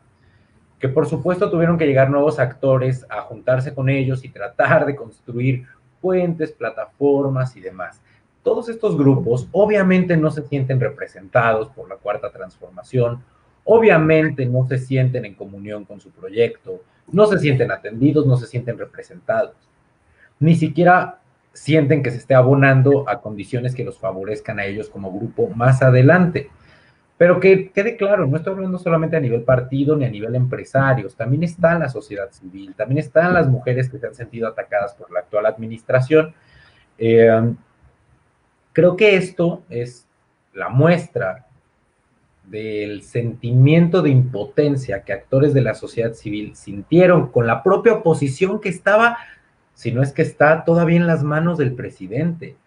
que 0.84 0.90
por 0.90 1.08
supuesto 1.08 1.50
tuvieron 1.50 1.78
que 1.78 1.86
llegar 1.86 2.10
nuevos 2.10 2.40
actores 2.40 3.06
a 3.10 3.22
juntarse 3.22 3.74
con 3.74 3.90
ellos 3.90 4.26
y 4.26 4.30
tratar 4.30 4.86
de 4.86 4.98
construir 4.98 5.66
puentes, 6.04 6.52
plataformas 6.52 7.56
y 7.56 7.62
demás. 7.62 8.02
Todos 8.44 8.68
estos 8.68 8.98
grupos 8.98 9.48
obviamente 9.54 10.18
no 10.18 10.30
se 10.30 10.44
sienten 10.44 10.82
representados 10.82 11.70
por 11.70 11.88
la 11.88 11.96
cuarta 11.96 12.30
transformación, 12.30 13.24
obviamente 13.64 14.46
no 14.46 14.68
se 14.68 14.78
sienten 14.78 15.24
en 15.24 15.34
comunión 15.34 15.86
con 15.86 16.02
su 16.02 16.12
proyecto, 16.12 16.82
no 17.10 17.26
se 17.28 17.40
sienten 17.40 17.72
atendidos, 17.72 18.26
no 18.26 18.36
se 18.36 18.48
sienten 18.48 18.78
representados, 18.78 19.56
ni 20.42 20.56
siquiera 20.56 21.20
sienten 21.54 22.04
que 22.04 22.12
se 22.12 22.18
esté 22.18 22.36
abonando 22.36 23.08
a 23.08 23.22
condiciones 23.22 23.74
que 23.74 23.86
los 23.86 23.98
favorezcan 23.98 24.60
a 24.60 24.66
ellos 24.66 24.90
como 24.90 25.18
grupo 25.18 25.48
más 25.56 25.82
adelante. 25.82 26.50
Pero 27.24 27.40
que 27.40 27.72
quede 27.72 27.96
claro, 27.96 28.28
no 28.28 28.36
estoy 28.36 28.52
hablando 28.52 28.78
solamente 28.78 29.16
a 29.16 29.20
nivel 29.22 29.44
partido 29.44 29.96
ni 29.96 30.04
a 30.04 30.10
nivel 30.10 30.36
empresarios, 30.36 31.16
también 31.16 31.44
está 31.44 31.80
la 31.80 31.88
sociedad 31.88 32.30
civil, 32.32 32.76
también 32.76 32.98
están 32.98 33.34
las 33.34 33.48
mujeres 33.48 33.90
que 33.90 33.98
se 33.98 34.08
han 34.08 34.14
sentido 34.14 34.46
atacadas 34.46 34.94
por 34.94 35.10
la 35.10 35.22
actual 35.22 35.46
administración. 35.46 36.34
Eh, 36.98 37.56
creo 38.74 38.98
que 38.98 39.16
esto 39.16 39.64
es 39.70 40.06
la 40.54 40.68
muestra 40.68 41.48
del 42.44 43.04
sentimiento 43.04 44.02
de 44.02 44.10
impotencia 44.10 45.04
que 45.04 45.14
actores 45.14 45.54
de 45.54 45.62
la 45.62 45.76
sociedad 45.76 46.12
civil 46.12 46.58
sintieron 46.58 47.28
con 47.32 47.48
la 47.48 47.64
propia 47.64 47.94
oposición 47.94 48.60
que 48.60 48.68
estaba, 48.68 49.18
si 49.74 49.94
no 49.94 50.04
es 50.04 50.12
que 50.12 50.24
está 50.24 50.66
todavía 50.66 50.98
en 50.98 51.08
las 51.08 51.24
manos 51.24 51.58
del 51.58 51.74
presidente. 51.74 52.58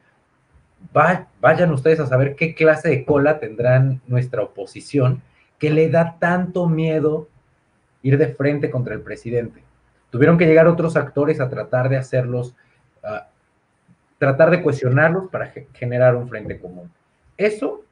Vayan 0.93 1.72
ustedes 1.72 2.01
a 2.01 2.07
saber 2.07 2.37
qué 2.37 2.55
clase 2.55 2.89
de 2.89 3.05
cola 3.05 3.39
tendrán 3.39 4.01
nuestra 4.07 4.43
oposición 4.43 5.22
que 5.59 5.70
le 5.70 5.89
da 5.89 6.16
tanto 6.18 6.68
miedo 6.68 7.28
ir 8.03 8.18
de 8.18 8.28
frente 8.28 8.70
contra 8.70 8.95
el 8.95 9.01
presidente. 9.01 9.62
Tuvieron 10.11 10.39
que 10.39 10.47
llegar 10.47 10.66
otros 10.68 10.97
actores 10.97 11.41
a 11.41 11.49
tratar 11.49 11.89
de 11.89 11.97
hacerlos, 11.97 12.55
tratar 14.18 14.51
de 14.51 14.62
cuestionarlos 14.62 15.28
para 15.30 15.53
generar 15.72 16.14
un 16.14 16.28
frente 16.28 16.59
común. 16.59 16.91
Eso 17.37 17.82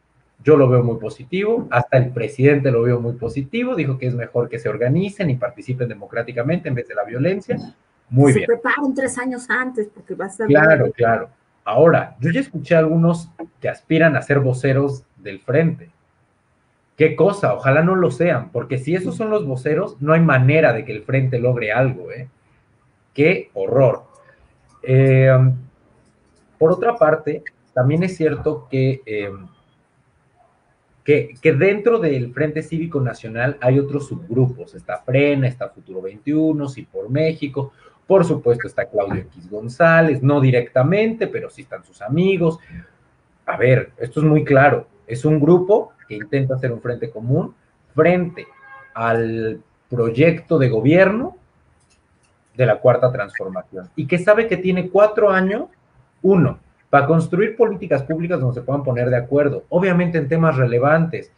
yo 0.43 0.57
lo 0.57 0.69
veo 0.69 0.83
muy 0.83 0.99
positivo, 0.99 1.67
hasta 1.71 1.97
el 1.97 2.11
presidente 2.11 2.71
lo 2.71 2.83
veo 2.83 3.01
muy 3.01 3.15
positivo, 3.15 3.75
dijo 3.75 3.99
que 3.99 4.07
es 4.07 4.15
mejor 4.15 4.49
que 4.49 4.59
se 4.59 4.69
organicen 4.69 5.31
y 5.31 5.37
participen 5.37 5.89
democráticamente 5.89 6.69
en 6.69 6.75
vez 6.75 6.87
de 6.87 6.95
la 6.95 7.05
violencia. 7.05 7.57
Muy 8.11 8.33
bien. 8.33 8.47
Se 8.47 8.53
preparen 8.53 8.95
tres 8.95 9.17
años 9.19 9.49
antes 9.49 9.89
porque 9.89 10.15
va 10.15 10.27
a 10.27 10.31
ser... 10.31 10.47
Claro, 10.47 10.93
claro. 10.93 11.29
Ahora, 11.65 12.17
yo 12.21 12.31
ya 12.31 12.41
escuché 12.41 12.75
a 12.75 12.81
algunos 12.81 13.31
que 13.61 13.69
aspiran 13.69 14.17
a 14.17 14.23
ser 14.23 14.41
voceros 14.41 15.05
del 15.17 15.41
frente. 15.41 15.91
Qué 16.97 17.17
cosa, 17.17 17.55
ojalá 17.55 17.83
no 17.83 17.97
lo 17.97 18.11
sean, 18.11 18.51
porque 18.51 18.79
si 18.79 18.95
esos 18.95 19.17
son 19.17 19.31
los 19.31 19.47
voceros, 19.47 20.01
no 20.01 20.13
hay 20.13 20.21
manera 20.21 20.73
de 20.73 20.85
que 20.85 20.93
el 20.93 21.03
frente 21.03 21.39
logre 21.39 21.73
algo, 21.73 22.13
¿eh? 22.13 22.29
Qué 23.13 23.51
horror. 23.55 24.05
Eh, 24.83 25.33
por 26.59 26.73
otra 26.73 26.97
parte, 26.97 27.43
también 27.73 28.03
es 28.05 28.17
cierto 28.17 28.69
que 28.71 29.03
eh, 29.07 29.33
que, 31.05 31.53
dentro 31.53 31.99
del 31.99 32.33
Frente 32.33 32.63
Cívico 32.63 33.01
Nacional 33.01 33.59
hay 33.61 33.79
otros 33.79 34.09
subgrupos. 34.09 34.75
Está 34.75 34.99
Frena, 35.01 35.47
está 35.47 35.69
Futuro 35.69 36.01
21, 36.01 36.69
Sí 36.69 36.83
por 36.83 37.11
México. 37.11 37.73
Por 38.07 38.25
supuesto 38.25 38.67
está 38.67 38.87
Claudio 38.87 39.23
X 39.23 39.49
González, 39.49 40.23
no 40.23 40.41
directamente, 40.41 41.27
pero 41.27 41.49
sí 41.49 41.63
están 41.63 41.85
sus 41.85 42.03
amigos. 42.03 42.59
A 43.47 43.57
ver, 43.57 43.93
esto 43.99 44.21
es 44.21 44.27
muy 44.27 44.45
claro. 44.45 44.87
Es 45.07 45.25
un 45.25 45.41
grupo 45.41 45.93
que 46.07 46.15
intenta 46.15 46.55
hacer 46.55 46.73
un 46.73 46.81
frente 46.81 47.11
común 47.11 47.55
frente 47.95 48.47
al 48.95 49.61
proyecto 49.89 50.59
de 50.59 50.69
gobierno 50.69 51.37
de 52.57 52.67
la 52.67 52.79
Cuarta 52.79 53.11
Transformación 53.11 53.91
y 53.97 54.07
que 54.07 54.19
sabe 54.19 54.47
que 54.47 54.57
tiene 54.57 54.91
cuatro 54.91 55.31
años, 55.31 55.65
uno, 56.23 56.59
para 56.91 57.07
construir 57.07 57.57
políticas 57.57 58.03
públicas 58.03 58.41
donde 58.41 58.61
se 58.61 58.65
puedan 58.65 58.85
poner 58.85 59.11
de 59.11 59.17
acuerdo, 59.17 59.65
obviamente 59.69 60.19
en 60.19 60.29
temas 60.29 60.57
relevantes, 60.57 61.33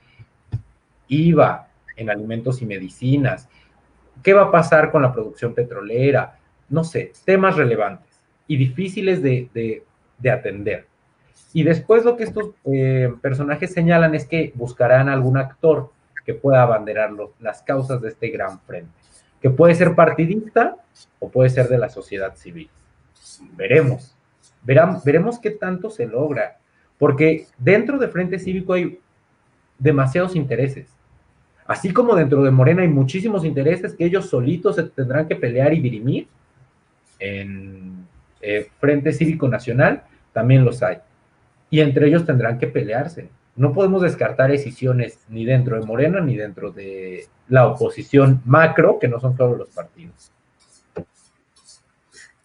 IVA 1.08 1.68
en 1.96 2.10
alimentos 2.10 2.60
y 2.60 2.66
medicinas, 2.66 3.48
qué 4.22 4.34
va 4.34 4.42
a 4.42 4.50
pasar 4.50 4.90
con 4.90 5.02
la 5.02 5.12
producción 5.12 5.54
petrolera, 5.54 6.38
no 6.68 6.84
sé, 6.84 7.12
temas 7.24 7.56
relevantes 7.56 8.20
y 8.46 8.56
difíciles 8.56 9.22
de, 9.22 9.82
atender. 10.30 10.86
Y 11.52 11.62
después 11.62 12.04
lo 12.04 12.16
que 12.16 12.24
estos 12.24 12.50
eh, 12.64 13.12
personajes 13.20 13.72
señalan 13.72 14.14
es 14.14 14.26
que 14.26 14.52
buscarán 14.54 15.08
algún 15.08 15.36
actor 15.36 15.90
que 16.24 16.34
pueda 16.34 16.62
abanderar 16.62 17.10
las 17.40 17.62
causas 17.62 18.00
de 18.02 18.08
este 18.08 18.28
gran 18.28 18.60
frente, 18.60 18.90
que 19.40 19.50
puede 19.50 19.74
ser 19.74 19.94
partidista 19.94 20.76
o 21.20 21.28
puede 21.30 21.50
ser 21.50 21.68
de 21.68 21.78
la 21.78 21.88
sociedad 21.88 22.34
civil. 22.34 22.68
Veremos 23.56 24.16
veremos 24.66 25.38
qué 25.38 25.50
tanto 25.50 25.90
se 25.90 26.06
logra, 26.06 26.58
porque 26.98 27.46
dentro 27.58 27.98
de 27.98 28.08
Frente 28.08 28.38
Cívico 28.38 28.72
hay 28.72 28.98
demasiados 29.78 30.34
intereses. 30.34 30.88
Así 31.66 31.92
como 31.92 32.14
dentro 32.14 32.42
de 32.42 32.50
Morena 32.50 32.82
hay 32.82 32.88
muchísimos 32.88 33.44
intereses 33.44 33.94
que 33.94 34.04
ellos 34.04 34.28
solitos 34.28 34.76
se 34.76 34.84
tendrán 34.84 35.26
que 35.26 35.36
pelear 35.36 35.72
y 35.74 35.80
dirimir, 35.80 36.28
en 37.18 38.06
eh, 38.40 38.70
Frente 38.78 39.12
Cívico 39.12 39.48
Nacional 39.48 40.04
también 40.32 40.64
los 40.64 40.82
hay. 40.82 40.98
Y 41.70 41.80
entre 41.80 42.08
ellos 42.08 42.26
tendrán 42.26 42.58
que 42.58 42.66
pelearse. 42.66 43.28
No 43.56 43.72
podemos 43.72 44.02
descartar 44.02 44.50
decisiones 44.50 45.18
ni 45.28 45.44
dentro 45.44 45.80
de 45.80 45.86
Morena 45.86 46.20
ni 46.20 46.36
dentro 46.36 46.70
de 46.70 47.26
la 47.48 47.66
oposición 47.66 48.42
macro, 48.44 48.98
que 48.98 49.08
no 49.08 49.18
son 49.18 49.36
todos 49.36 49.56
los 49.56 49.68
partidos. 49.70 50.30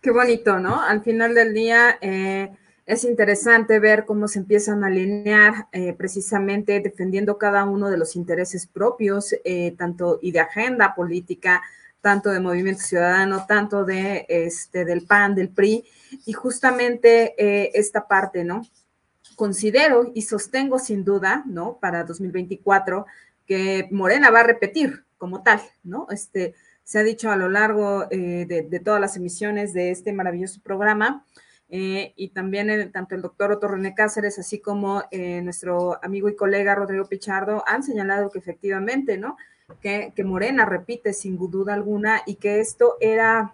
Qué 0.02 0.12
bonito, 0.12 0.60
¿no? 0.60 0.82
Al 0.82 1.04
final 1.04 1.36
del 1.36 1.54
día 1.54 1.98
eh, 2.02 2.50
es 2.86 3.04
interesante 3.04 3.80
ver 3.80 4.06
cómo 4.06 4.28
se 4.28 4.40
empiezan 4.40 4.84
a 4.84 4.88
alinear 4.88 5.68
eh, 5.72 5.94
precisamente 5.94 6.80
defendiendo 6.80 7.38
cada 7.38 7.66
uno 7.66 7.90
de 7.90 7.98
los 7.98 8.16
intereses 8.16 8.66
propios, 8.66 9.36
tanto 9.78 10.18
y 10.22 10.32
de 10.32 10.40
agenda 10.40 10.96
política, 10.96 11.62
tanto 12.02 12.30
de 12.30 12.40
Movimiento 12.40 12.82
Ciudadano, 12.82 13.46
tanto 13.48 13.86
de 13.86 14.26
este 14.28 14.86
del 14.86 15.06
PAN, 15.06 15.36
del 15.36 15.50
PRI, 15.50 15.86
y 16.26 16.34
justamente 16.34 17.36
esta 17.78 18.08
parte, 18.08 18.44
¿no? 18.44 18.64
Considero 19.36 20.12
y 20.14 20.24
sostengo 20.24 20.80
sin 20.80 21.04
duda, 21.04 21.44
¿no? 21.46 21.78
Para 21.80 22.04
2024 22.04 23.06
que 23.46 23.88
Morena 23.92 24.30
va 24.30 24.42
a 24.42 24.44
repetir 24.44 25.06
como 25.18 25.44
tal, 25.44 25.62
¿no? 25.84 26.08
Este, 26.10 26.56
se 26.84 27.00
ha 27.00 27.04
dicho 27.04 27.30
a 27.32 27.36
lo 27.36 27.50
largo 27.50 28.08
eh, 28.12 28.46
de, 28.48 28.80
todas 28.80 29.00
las 29.00 29.16
emisiones 29.16 29.74
de 29.74 29.92
este 29.92 30.14
maravilloso 30.14 30.62
programa. 30.62 31.26
Eh, 31.70 32.14
y 32.18 32.30
también 32.30 32.92
tanto 32.92 33.16
el 33.16 33.22
doctor 33.22 33.52
Otto 33.52 33.70
René 33.70 33.96
Cáceres, 33.96 34.38
así 34.40 34.60
como 34.60 35.04
eh, 35.10 35.42
nuestro 35.42 36.04
amigo 36.04 36.28
y 36.28 36.36
colega 36.36 36.76
Rodrigo 36.76 37.06
Pichardo, 37.06 37.64
han 37.66 37.84
señalado 37.84 38.30
que 38.30 38.40
efectivamente, 38.40 39.18
¿no? 39.18 39.38
Que, 39.82 40.14
Morena 40.24 40.66
repite 40.66 41.14
sin 41.14 41.38
duda 41.38 41.74
alguna 41.74 42.22
y 42.26 42.36
que 42.36 42.60
esto 42.60 42.96
era, 43.00 43.54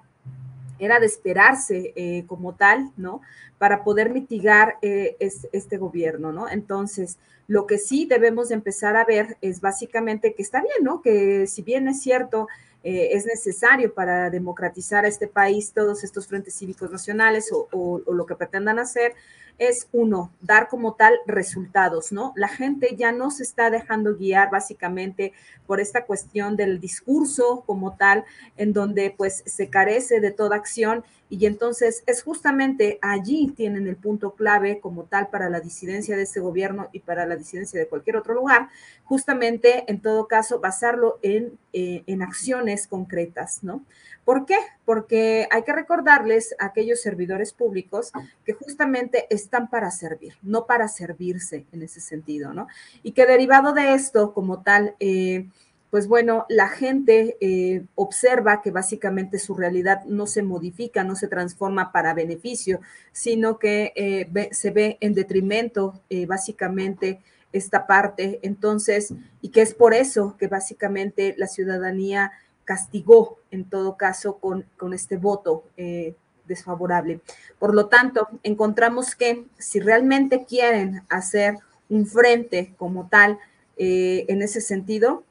era 0.80 0.99
de 0.99 1.05
esperarse 1.05 2.26
como 2.28 2.55
tal, 2.55 2.91
¿no? 2.97 3.22
Para 3.57 3.84
poder 3.84 4.09
mitigar 4.09 4.78
este 4.82 5.78
gobierno, 5.78 6.32
¿no? 6.32 6.49
Entonces, 6.49 7.18
lo 7.47 7.65
que 7.65 7.78
sí 7.78 8.05
debemos 8.05 8.49
de 8.49 8.55
empezar 8.55 8.95
a 8.95 9.05
ver 9.05 9.38
es 9.41 9.61
básicamente 9.61 10.34
que 10.34 10.41
está 10.41 10.61
bien, 10.61 10.84
¿no? 10.84 11.01
Que 11.01 11.47
si 11.47 11.61
bien 11.61 11.88
es 11.88 12.01
cierto, 12.01 12.47
eh, 12.84 13.09
es 13.18 13.26
necesario 13.26 13.93
para 13.93 14.30
democratizar 14.30 15.03
a 15.03 15.07
este 15.07 15.28
país 15.28 15.74
todos 15.74 16.03
estos 16.03 16.28
frentes 16.28 16.57
cívicos 16.57 16.91
nacionales 16.91 17.49
o, 17.51 18.01
lo 18.05 18.26
que 18.26 18.36
pretendan 18.36 18.80
hacer, 18.80 19.13
es 19.58 19.88
uno, 19.91 20.32
dar 20.41 20.68
como 20.68 20.93
tal 20.93 21.16
resultados, 21.26 22.12
¿no? 22.12 22.34
La 22.36 22.47
gente 22.47 22.95
ya 22.95 23.12
no 23.12 23.32
se 23.32 23.43
está 23.43 23.70
dejando 23.70 24.16
guiar 24.16 24.49
básicamente 24.51 25.34
por 25.66 25.80
esta 25.80 26.05
cuestión 26.05 26.55
del 26.55 26.80
discurso 26.80 27.64
como 27.66 27.95
tal, 27.97 28.24
en 28.55 28.74
donde 28.74 29.14
pues 29.16 29.43
se 29.45 29.70
carece 29.70 30.20
de 30.20 30.32
toda 30.32 30.55
acción 30.55 31.03
y 31.30 31.45
entonces 31.45 32.03
es 32.05 32.24
justamente 32.24 32.99
allí 33.01 33.51
tienen 33.55 33.88
el 33.88 33.97
punto 33.97 34.32
clave 34.32 34.80
como 34.80 35.03
tal 35.03 35.28
para 35.28 35.49
la 35.49 35.60
disidencia 35.60 36.16
de 36.16 36.24
este 36.24 36.39
gobierno 36.39 36.88
y 36.93 36.99
para 36.99 37.26
la 37.26 37.36
disidencia 37.36 37.80
de 37.80 37.88
cualquier 37.88 38.16
otro 38.16 38.34
lugar, 38.34 38.70
justamente 39.03 39.84
en 39.91 39.99
todo 39.99 40.28
caso 40.28 40.60
basarlo 40.60 41.20
en, 41.22 41.58
eh, 41.74 42.03
en 42.08 42.22
acciones 42.22 42.88
concretas, 42.88 43.64
¿no? 43.64 43.84
¿Por 44.28 44.45
qué? 44.45 44.57
Porque 44.84 45.47
hay 45.51 45.63
que 45.63 45.71
recordarles 45.71 46.53
a 46.59 46.65
aquellos 46.65 46.99
servidores 46.99 47.53
públicos 47.53 48.11
que 48.43 48.51
justamente 48.51 49.25
están 49.30 49.69
para 49.69 49.89
servir, 49.89 50.34
no 50.41 50.65
para 50.65 50.89
servirse 50.89 51.65
en 51.71 51.82
ese 51.82 52.01
sentido, 52.01 52.53
¿no? 52.53 52.67
Y 53.03 53.13
que 53.13 53.25
derivado 53.25 53.71
de 53.71 53.93
esto, 53.93 54.34
como 54.34 54.63
tal, 54.63 54.97
eh, 54.99 55.47
pues 55.91 56.09
bueno, 56.09 56.45
la 56.49 56.67
gente 56.67 57.38
eh, 57.39 57.86
observa 57.95 58.61
que 58.61 58.69
básicamente 58.69 59.39
su 59.39 59.55
realidad 59.55 60.03
no 60.03 60.28
se 60.28 60.43
modifica, 60.43 61.05
no 61.05 61.15
se 61.15 61.30
transforma 61.30 61.93
para 61.93 62.13
beneficio, 62.13 62.82
sino 63.13 63.57
que 63.57 63.93
eh, 63.95 64.49
se 64.51 64.71
ve 64.71 64.97
en 64.99 65.13
detrimento 65.13 66.01
básicamente 66.28 67.21
esta 67.53 67.88
parte. 67.88 68.41
Entonces, 68.41 69.13
y 69.41 69.51
que 69.51 69.61
es 69.61 69.73
por 69.73 69.93
eso 69.93 70.36
que 70.38 70.47
básicamente 70.47 71.34
la 71.38 71.47
ciudadanía 71.47 72.34
castigó 72.68 73.39
en 73.49 73.63
todo 73.63 73.95
caso 73.95 74.39
con, 74.39 74.65
este 74.93 75.15
voto 75.15 75.63
eh, 75.78 76.15
desfavorable. 76.45 77.22
Por 77.59 77.74
lo 77.74 77.88
tanto, 77.88 78.28
encontramos 78.43 79.15
que 79.15 79.45
si 79.57 79.80
realmente 79.80 80.43
quieren 80.43 81.01
hacer 81.07 81.55
un 81.88 82.05
frente 82.05 82.74
como 82.78 83.07
tal 83.07 83.39
eh, 83.78 84.26
en 84.28 84.41
ese 84.41 84.59
sentido, 84.59 85.24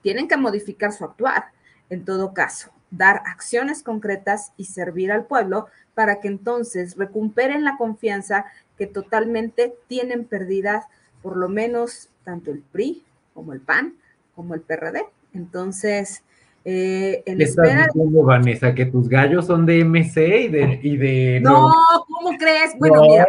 tienen 0.00 0.28
que 0.28 0.36
modificar 0.36 0.92
su 0.92 1.04
actuar, 1.04 1.46
en 1.90 2.04
todo 2.04 2.34
caso, 2.34 2.70
dar 2.92 3.20
acciones 3.26 3.82
concretas 3.82 4.52
y 4.56 4.66
servir 4.66 5.10
al 5.10 5.26
pueblo 5.26 5.66
para 5.94 6.20
que 6.20 6.28
entonces 6.28 6.96
recuperen 6.96 7.64
la 7.64 7.76
confianza 7.78 8.46
que 8.78 8.86
totalmente 8.86 9.74
tienen 9.88 10.24
perdidas, 10.24 10.86
por 11.20 11.36
lo 11.36 11.48
menos 11.48 12.10
tanto 12.22 12.52
el 12.52 12.60
PRI 12.60 13.04
como 13.34 13.52
el 13.52 13.60
PAN 13.60 13.96
como 14.36 14.54
el 14.54 14.60
PRD. 14.60 15.04
Entonces, 15.34 16.22
eh, 16.64 17.22
en 17.26 17.40
espera 17.40 17.86
diciendo, 17.86 18.22
Vanessa, 18.22 18.74
que 18.74 18.86
tus 18.86 19.08
gallos 19.08 19.46
son 19.46 19.66
de 19.66 19.84
MC 19.84 20.50
y 20.82 20.96
de... 20.96 21.40
no, 21.42 21.72
¿cómo 22.06 22.36
crees? 22.38 22.76
Bueno, 22.78 23.02
mira, 23.02 23.26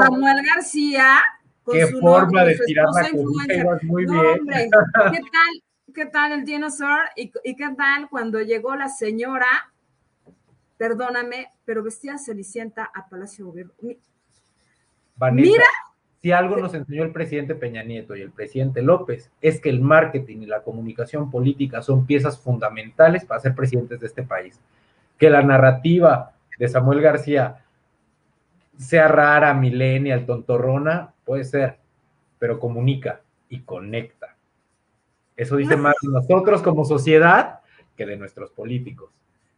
Samuel 0.00 0.36
García 0.46 1.20
Qué 1.70 1.86
forma 2.00 2.44
de 2.44 2.58
tirar 2.66 2.86
la 2.94 3.10
muy 3.82 4.06
bien. 4.06 4.26
Hombre, 4.26 4.70
¿qué 5.12 5.18
tal? 5.18 5.94
¿Qué 5.94 6.06
tal 6.06 6.32
el 6.32 6.44
dinosaur? 6.44 7.00
¿Y, 7.16 7.30
¿Y 7.44 7.56
qué 7.56 7.68
tal 7.76 8.08
cuando 8.08 8.40
llegó 8.40 8.74
la 8.74 8.88
señora 8.88 9.46
perdóname, 10.78 11.52
pero 11.66 11.82
vestía 11.82 12.16
Cenicienta 12.16 12.90
a 12.94 13.06
Palacio 13.08 13.46
Gobierno. 13.46 13.74
Mira. 15.32 15.64
Si 16.20 16.32
algo 16.32 16.56
nos 16.56 16.74
enseñó 16.74 17.04
el 17.04 17.12
presidente 17.12 17.54
Peña 17.54 17.84
Nieto 17.84 18.16
y 18.16 18.22
el 18.22 18.32
presidente 18.32 18.82
López, 18.82 19.30
es 19.40 19.60
que 19.60 19.70
el 19.70 19.80
marketing 19.80 20.38
y 20.38 20.46
la 20.46 20.62
comunicación 20.62 21.30
política 21.30 21.80
son 21.80 22.06
piezas 22.06 22.40
fundamentales 22.40 23.24
para 23.24 23.40
ser 23.40 23.54
presidentes 23.54 24.00
de 24.00 24.06
este 24.06 24.24
país. 24.24 24.60
Que 25.16 25.30
la 25.30 25.42
narrativa 25.42 26.32
de 26.58 26.68
Samuel 26.68 27.00
García 27.00 27.64
sea 28.76 29.06
rara, 29.06 29.54
millennial, 29.54 30.26
tontorrona, 30.26 31.12
puede 31.24 31.44
ser, 31.44 31.78
pero 32.38 32.58
comunica 32.58 33.20
y 33.48 33.60
conecta. 33.60 34.36
Eso 35.36 35.56
dice 35.56 35.76
más 35.76 35.94
de 36.02 36.10
nosotros 36.10 36.62
como 36.62 36.84
sociedad 36.84 37.60
que 37.96 38.06
de 38.06 38.16
nuestros 38.16 38.50
políticos. 38.50 39.10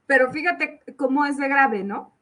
Pero 0.06 0.30
fíjate 0.30 0.80
cómo 0.96 1.24
es 1.24 1.38
de 1.38 1.48
grave, 1.48 1.84
¿no? 1.84 2.12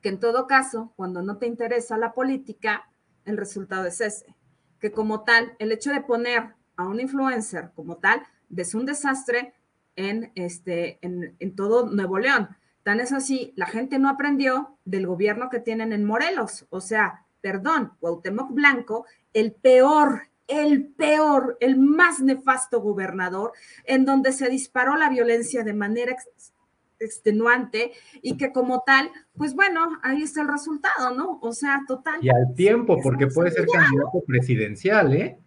Que 0.00 0.08
en 0.08 0.18
todo 0.18 0.48
caso, 0.48 0.92
cuando 0.96 1.22
no 1.22 1.36
te 1.36 1.46
interesa 1.46 1.96
la 1.96 2.12
política, 2.12 2.88
el 3.24 3.36
resultado 3.36 3.86
es 3.86 4.00
ese. 4.00 4.34
Que 4.78 4.92
como 4.92 5.22
tal, 5.24 5.54
el 5.58 5.72
hecho 5.72 5.90
de 5.90 6.00
poner 6.00 6.54
a 6.76 6.86
un 6.86 7.00
influencer 7.00 7.70
como 7.74 7.96
tal 7.96 8.22
es 8.56 8.74
un 8.74 8.86
desastre 8.86 9.54
en, 9.96 10.32
este, 10.34 10.98
en, 11.02 11.36
en 11.38 11.54
todo 11.54 11.86
Nuevo 11.86 12.18
León. 12.18 12.48
Tan 12.82 13.00
es 13.00 13.12
así, 13.12 13.52
la 13.56 13.66
gente 13.66 13.98
no 13.98 14.08
aprendió 14.08 14.76
del 14.84 15.06
gobierno 15.06 15.48
que 15.50 15.60
tienen 15.60 15.92
en 15.92 16.04
Morelos. 16.04 16.66
O 16.70 16.80
sea, 16.80 17.24
perdón, 17.40 17.92
Cuauhtémoc 18.00 18.52
Blanco, 18.52 19.06
el 19.32 19.52
peor, 19.52 20.28
el 20.48 20.86
peor, 20.86 21.56
el 21.60 21.78
más 21.78 22.20
nefasto 22.20 22.80
gobernador, 22.80 23.52
en 23.84 24.04
donde 24.04 24.32
se 24.32 24.48
disparó 24.48 24.96
la 24.96 25.08
violencia 25.08 25.62
de 25.62 25.74
manera 25.74 26.16
extenuante 27.02 27.92
y 28.22 28.36
que 28.36 28.52
como 28.52 28.82
tal, 28.86 29.10
pues 29.36 29.54
bueno, 29.54 29.98
ahí 30.02 30.22
está 30.22 30.42
el 30.42 30.48
resultado, 30.48 31.14
¿no? 31.14 31.38
O 31.42 31.52
sea, 31.52 31.82
total. 31.86 32.18
Y 32.22 32.30
al 32.30 32.54
tiempo, 32.54 32.98
porque 33.02 33.26
puede 33.26 33.50
ser 33.50 33.66
candidato 33.66 34.22
presidencial, 34.26 35.14
¿eh? 35.14 35.38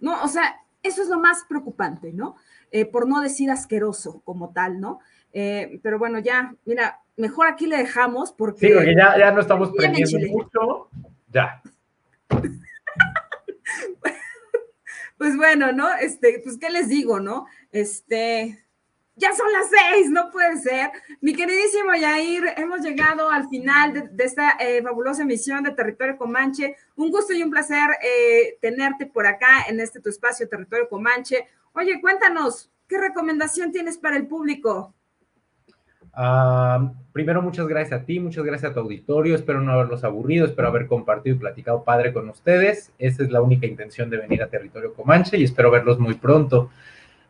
No, 0.00 0.22
o 0.22 0.28
sea, 0.28 0.62
eso 0.82 1.02
es 1.02 1.08
lo 1.08 1.20
más 1.20 1.44
preocupante, 1.48 2.12
¿no? 2.12 2.36
Eh, 2.70 2.86
por 2.86 3.06
no 3.08 3.20
decir 3.20 3.50
asqueroso 3.50 4.20
como 4.24 4.52
tal, 4.52 4.80
¿no? 4.80 5.00
Eh, 5.32 5.80
pero 5.82 5.98
bueno, 5.98 6.18
ya, 6.18 6.54
mira, 6.64 7.00
mejor 7.16 7.46
aquí 7.46 7.66
le 7.66 7.76
dejamos 7.78 8.32
porque... 8.32 8.66
Sí, 8.66 8.72
porque 8.74 8.94
ya, 8.94 9.18
ya 9.18 9.30
no 9.30 9.40
estamos 9.40 9.72
prendiendo 9.72 10.18
mucho. 10.28 10.88
Ya. 11.30 11.62
pues 15.18 15.36
bueno, 15.36 15.72
¿no? 15.72 15.88
Este, 15.94 16.40
pues, 16.42 16.58
¿qué 16.58 16.70
les 16.70 16.88
digo, 16.88 17.20
no? 17.20 17.46
Este, 17.70 18.64
ya 19.16 19.34
son 19.34 19.52
las 19.52 19.68
seis, 19.68 20.10
no 20.10 20.30
puede 20.30 20.56
ser. 20.58 20.90
Mi 21.20 21.34
queridísimo 21.34 21.94
Yair, 21.94 22.44
hemos 22.56 22.80
llegado 22.80 23.30
al 23.30 23.48
final 23.48 24.10
de, 24.12 24.24
esta 24.24 24.52
eh, 24.58 24.82
fabulosa 24.82 25.22
emisión 25.22 25.62
de 25.62 25.72
Territorio 25.72 26.16
Comanche. 26.16 26.76
Un 26.96 27.10
gusto 27.10 27.32
y 27.34 27.42
un 27.42 27.50
placer 27.50 27.90
eh, 28.02 28.58
tenerte 28.60 29.06
por 29.06 29.26
acá 29.26 29.64
en 29.68 29.80
este 29.80 30.00
tu 30.00 30.08
espacio 30.08 30.48
Territorio 30.48 30.88
Comanche. 30.88 31.46
Oye, 31.74 32.00
cuéntanos, 32.00 32.70
¿qué 32.88 32.98
recomendación 32.98 33.70
tienes 33.70 33.98
para 33.98 34.16
el 34.16 34.26
público? 34.26 34.94
Ah, 36.14 36.92
primero, 37.12 37.40
muchas 37.42 37.66
gracias 37.66 38.00
a 38.00 38.04
ti, 38.04 38.18
muchas 38.18 38.44
gracias 38.44 38.70
a 38.70 38.74
tu 38.74 38.80
auditorio. 38.80 39.34
Espero 39.34 39.60
no 39.60 39.72
haberlos 39.72 40.04
aburrido, 40.04 40.46
espero 40.46 40.68
haber 40.68 40.86
compartido 40.86 41.36
y 41.36 41.38
platicado 41.38 41.84
padre 41.84 42.14
con 42.14 42.30
ustedes. 42.30 42.92
Esa 42.98 43.22
es 43.22 43.30
la 43.30 43.42
única 43.42 43.66
intención 43.66 44.08
de 44.08 44.16
venir 44.16 44.42
a 44.42 44.48
Territorio 44.48 44.94
Comanche 44.94 45.36
y 45.36 45.44
espero 45.44 45.70
verlos 45.70 45.98
muy 45.98 46.14
pronto. 46.14 46.70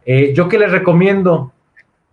Eh, 0.04 0.32
¿Yo 0.34 0.48
qué 0.48 0.58
les 0.58 0.70
recomiendo? 0.70 1.52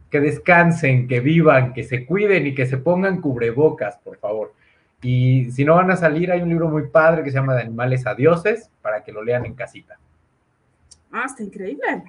Que 0.10 0.20
descansen, 0.20 1.08
que 1.08 1.20
vivan, 1.20 1.74
que 1.74 1.84
se 1.84 2.06
cuiden 2.06 2.48
y 2.48 2.56
que 2.56 2.66
se 2.66 2.78
pongan 2.78 3.22
cubrebocas, 3.22 3.98
por 3.98 4.18
favor. 4.18 4.54
Y 5.02 5.52
si 5.52 5.64
no 5.64 5.76
van 5.76 5.92
a 5.92 5.96
salir, 5.96 6.32
hay 6.32 6.42
un 6.42 6.50
libro 6.50 6.68
muy 6.68 6.88
padre 6.88 7.24
que 7.24 7.32
se 7.32 7.38
llama 7.38 7.56
De 7.56 7.62
animales 7.62 8.06
a 8.06 8.16
dioses 8.16 8.70
para 8.82 9.04
que 9.04 9.12
lo 9.12 9.24
lean 9.24 9.46
en 9.46 9.54
casita. 9.54 9.98
Ah, 11.12 11.24
está 11.26 11.44
increíble. 11.44 12.04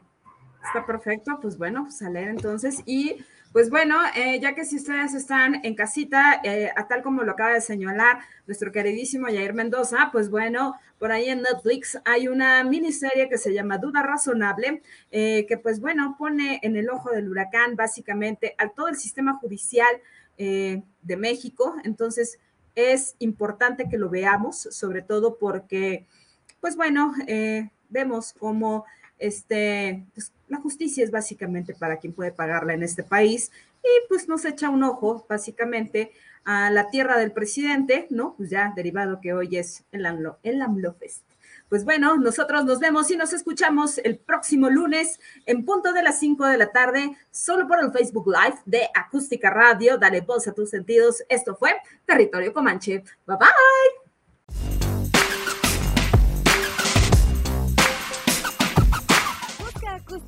Está 0.65 0.85
perfecto. 0.85 1.39
Pues 1.41 1.57
bueno, 1.57 1.85
pues 1.85 2.03
a 2.03 2.11
leer 2.11 2.29
entonces. 2.29 2.83
Y 2.87 3.25
pues 3.53 3.69
bueno, 3.69 3.97
eh, 4.15 4.39
ya 4.41 4.55
que 4.55 4.65
si 4.65 4.77
ustedes 4.77 5.13
están 5.15 5.65
en 5.65 5.75
casita, 5.75 6.41
eh, 6.45 6.71
a 6.77 6.87
tal 6.87 7.03
como 7.03 7.25
lo 7.25 7.33
acaba 7.33 7.55
de 7.55 7.61
señalar 7.61 8.21
nuestro 8.47 8.71
queridísimo 8.71 9.27
Jair 9.27 9.55
Mendoza, 9.55 10.11
pues 10.13 10.31
bueno, 10.31 10.77
por 11.01 11.11
ahí 11.11 11.29
en 11.31 11.43
Netflix 11.43 11.99
hay 12.05 12.29
una 12.29 12.63
miniserie 12.63 13.29
que 13.29 13.39
se 13.39 13.53
llama 13.53 13.79
Duda 13.79 14.05
Razonable, 14.05 14.83
eh, 15.11 15.47
que 15.49 15.59
pues 15.59 15.81
bueno, 15.81 16.15
pone 16.17 16.61
en 16.63 16.77
el 16.77 16.89
ojo 16.91 17.11
del 17.11 17.29
huracán 17.29 17.75
básicamente 17.75 18.55
a 18.57 18.69
todo 18.69 18.87
el 18.87 18.97
sistema 18.97 19.35
judicial 19.35 19.91
de 20.39 21.17
México. 21.19 21.75
Entonces, 21.85 22.39
es 22.75 23.15
importante 23.19 23.91
que 23.91 23.99
lo 23.99 24.09
veamos, 24.09 24.57
sobre 24.71 25.03
todo 25.03 25.37
porque, 25.37 26.07
pues 26.63 26.77
bueno, 26.77 27.13
vemos 27.91 28.33
cómo 28.39 28.87
este, 29.21 30.05
pues, 30.14 30.33
la 30.49 30.59
justicia 30.59 31.05
es 31.05 31.11
básicamente 31.11 31.75
para 31.75 31.99
quien 31.99 32.12
puede 32.12 32.33
pagarla 32.33 32.75
en 32.75 32.83
este 32.83 33.05
país 33.05 33.53
y 33.83 34.09
pues 34.09 34.29
nos 34.29 34.45
echa 34.45 34.68
un 34.68 34.83
ojo 34.83 35.25
básicamente 35.29 36.12
a 36.45 36.71
la 36.71 36.91
tierra 36.91 37.18
del 37.18 37.33
presidente, 37.33 38.07
¿no? 38.11 38.35
Pues 38.37 38.51
ya 38.51 38.73
derivado 38.75 39.21
que 39.21 39.33
hoy 39.33 39.57
es 39.57 39.85
el 39.93 40.07
AMLO, 40.07 40.39
el 40.43 40.61
AMLO 40.61 40.95
Fest. 40.95 41.23
Pues 41.68 41.85
bueno, 41.85 42.16
nosotros 42.16 42.64
nos 42.64 42.81
vemos 42.81 43.09
y 43.12 43.16
nos 43.16 43.33
escuchamos 43.33 43.99
el 43.99 44.18
próximo 44.18 44.68
lunes 44.68 45.21
en 45.47 45.64
punto 45.64 45.93
de 45.93 46.03
las 46.03 46.18
5 46.18 46.47
de 46.47 46.59
la 46.59 46.73
tarde, 46.73 47.16
solo 47.31 47.68
por 47.68 47.79
el 47.79 47.93
Facebook 47.93 48.27
Live 48.27 48.59
de 48.66 48.89
Acústica 48.93 49.51
Radio. 49.51 49.97
Dale 49.97 50.21
voz 50.23 50.49
a 50.49 50.53
tus 50.53 50.71
sentidos. 50.71 51.23
Esto 51.29 51.55
fue 51.55 51.77
Territorio 52.05 52.53
Comanche. 52.53 53.05
Bye 53.25 53.37
bye. 53.39 54.10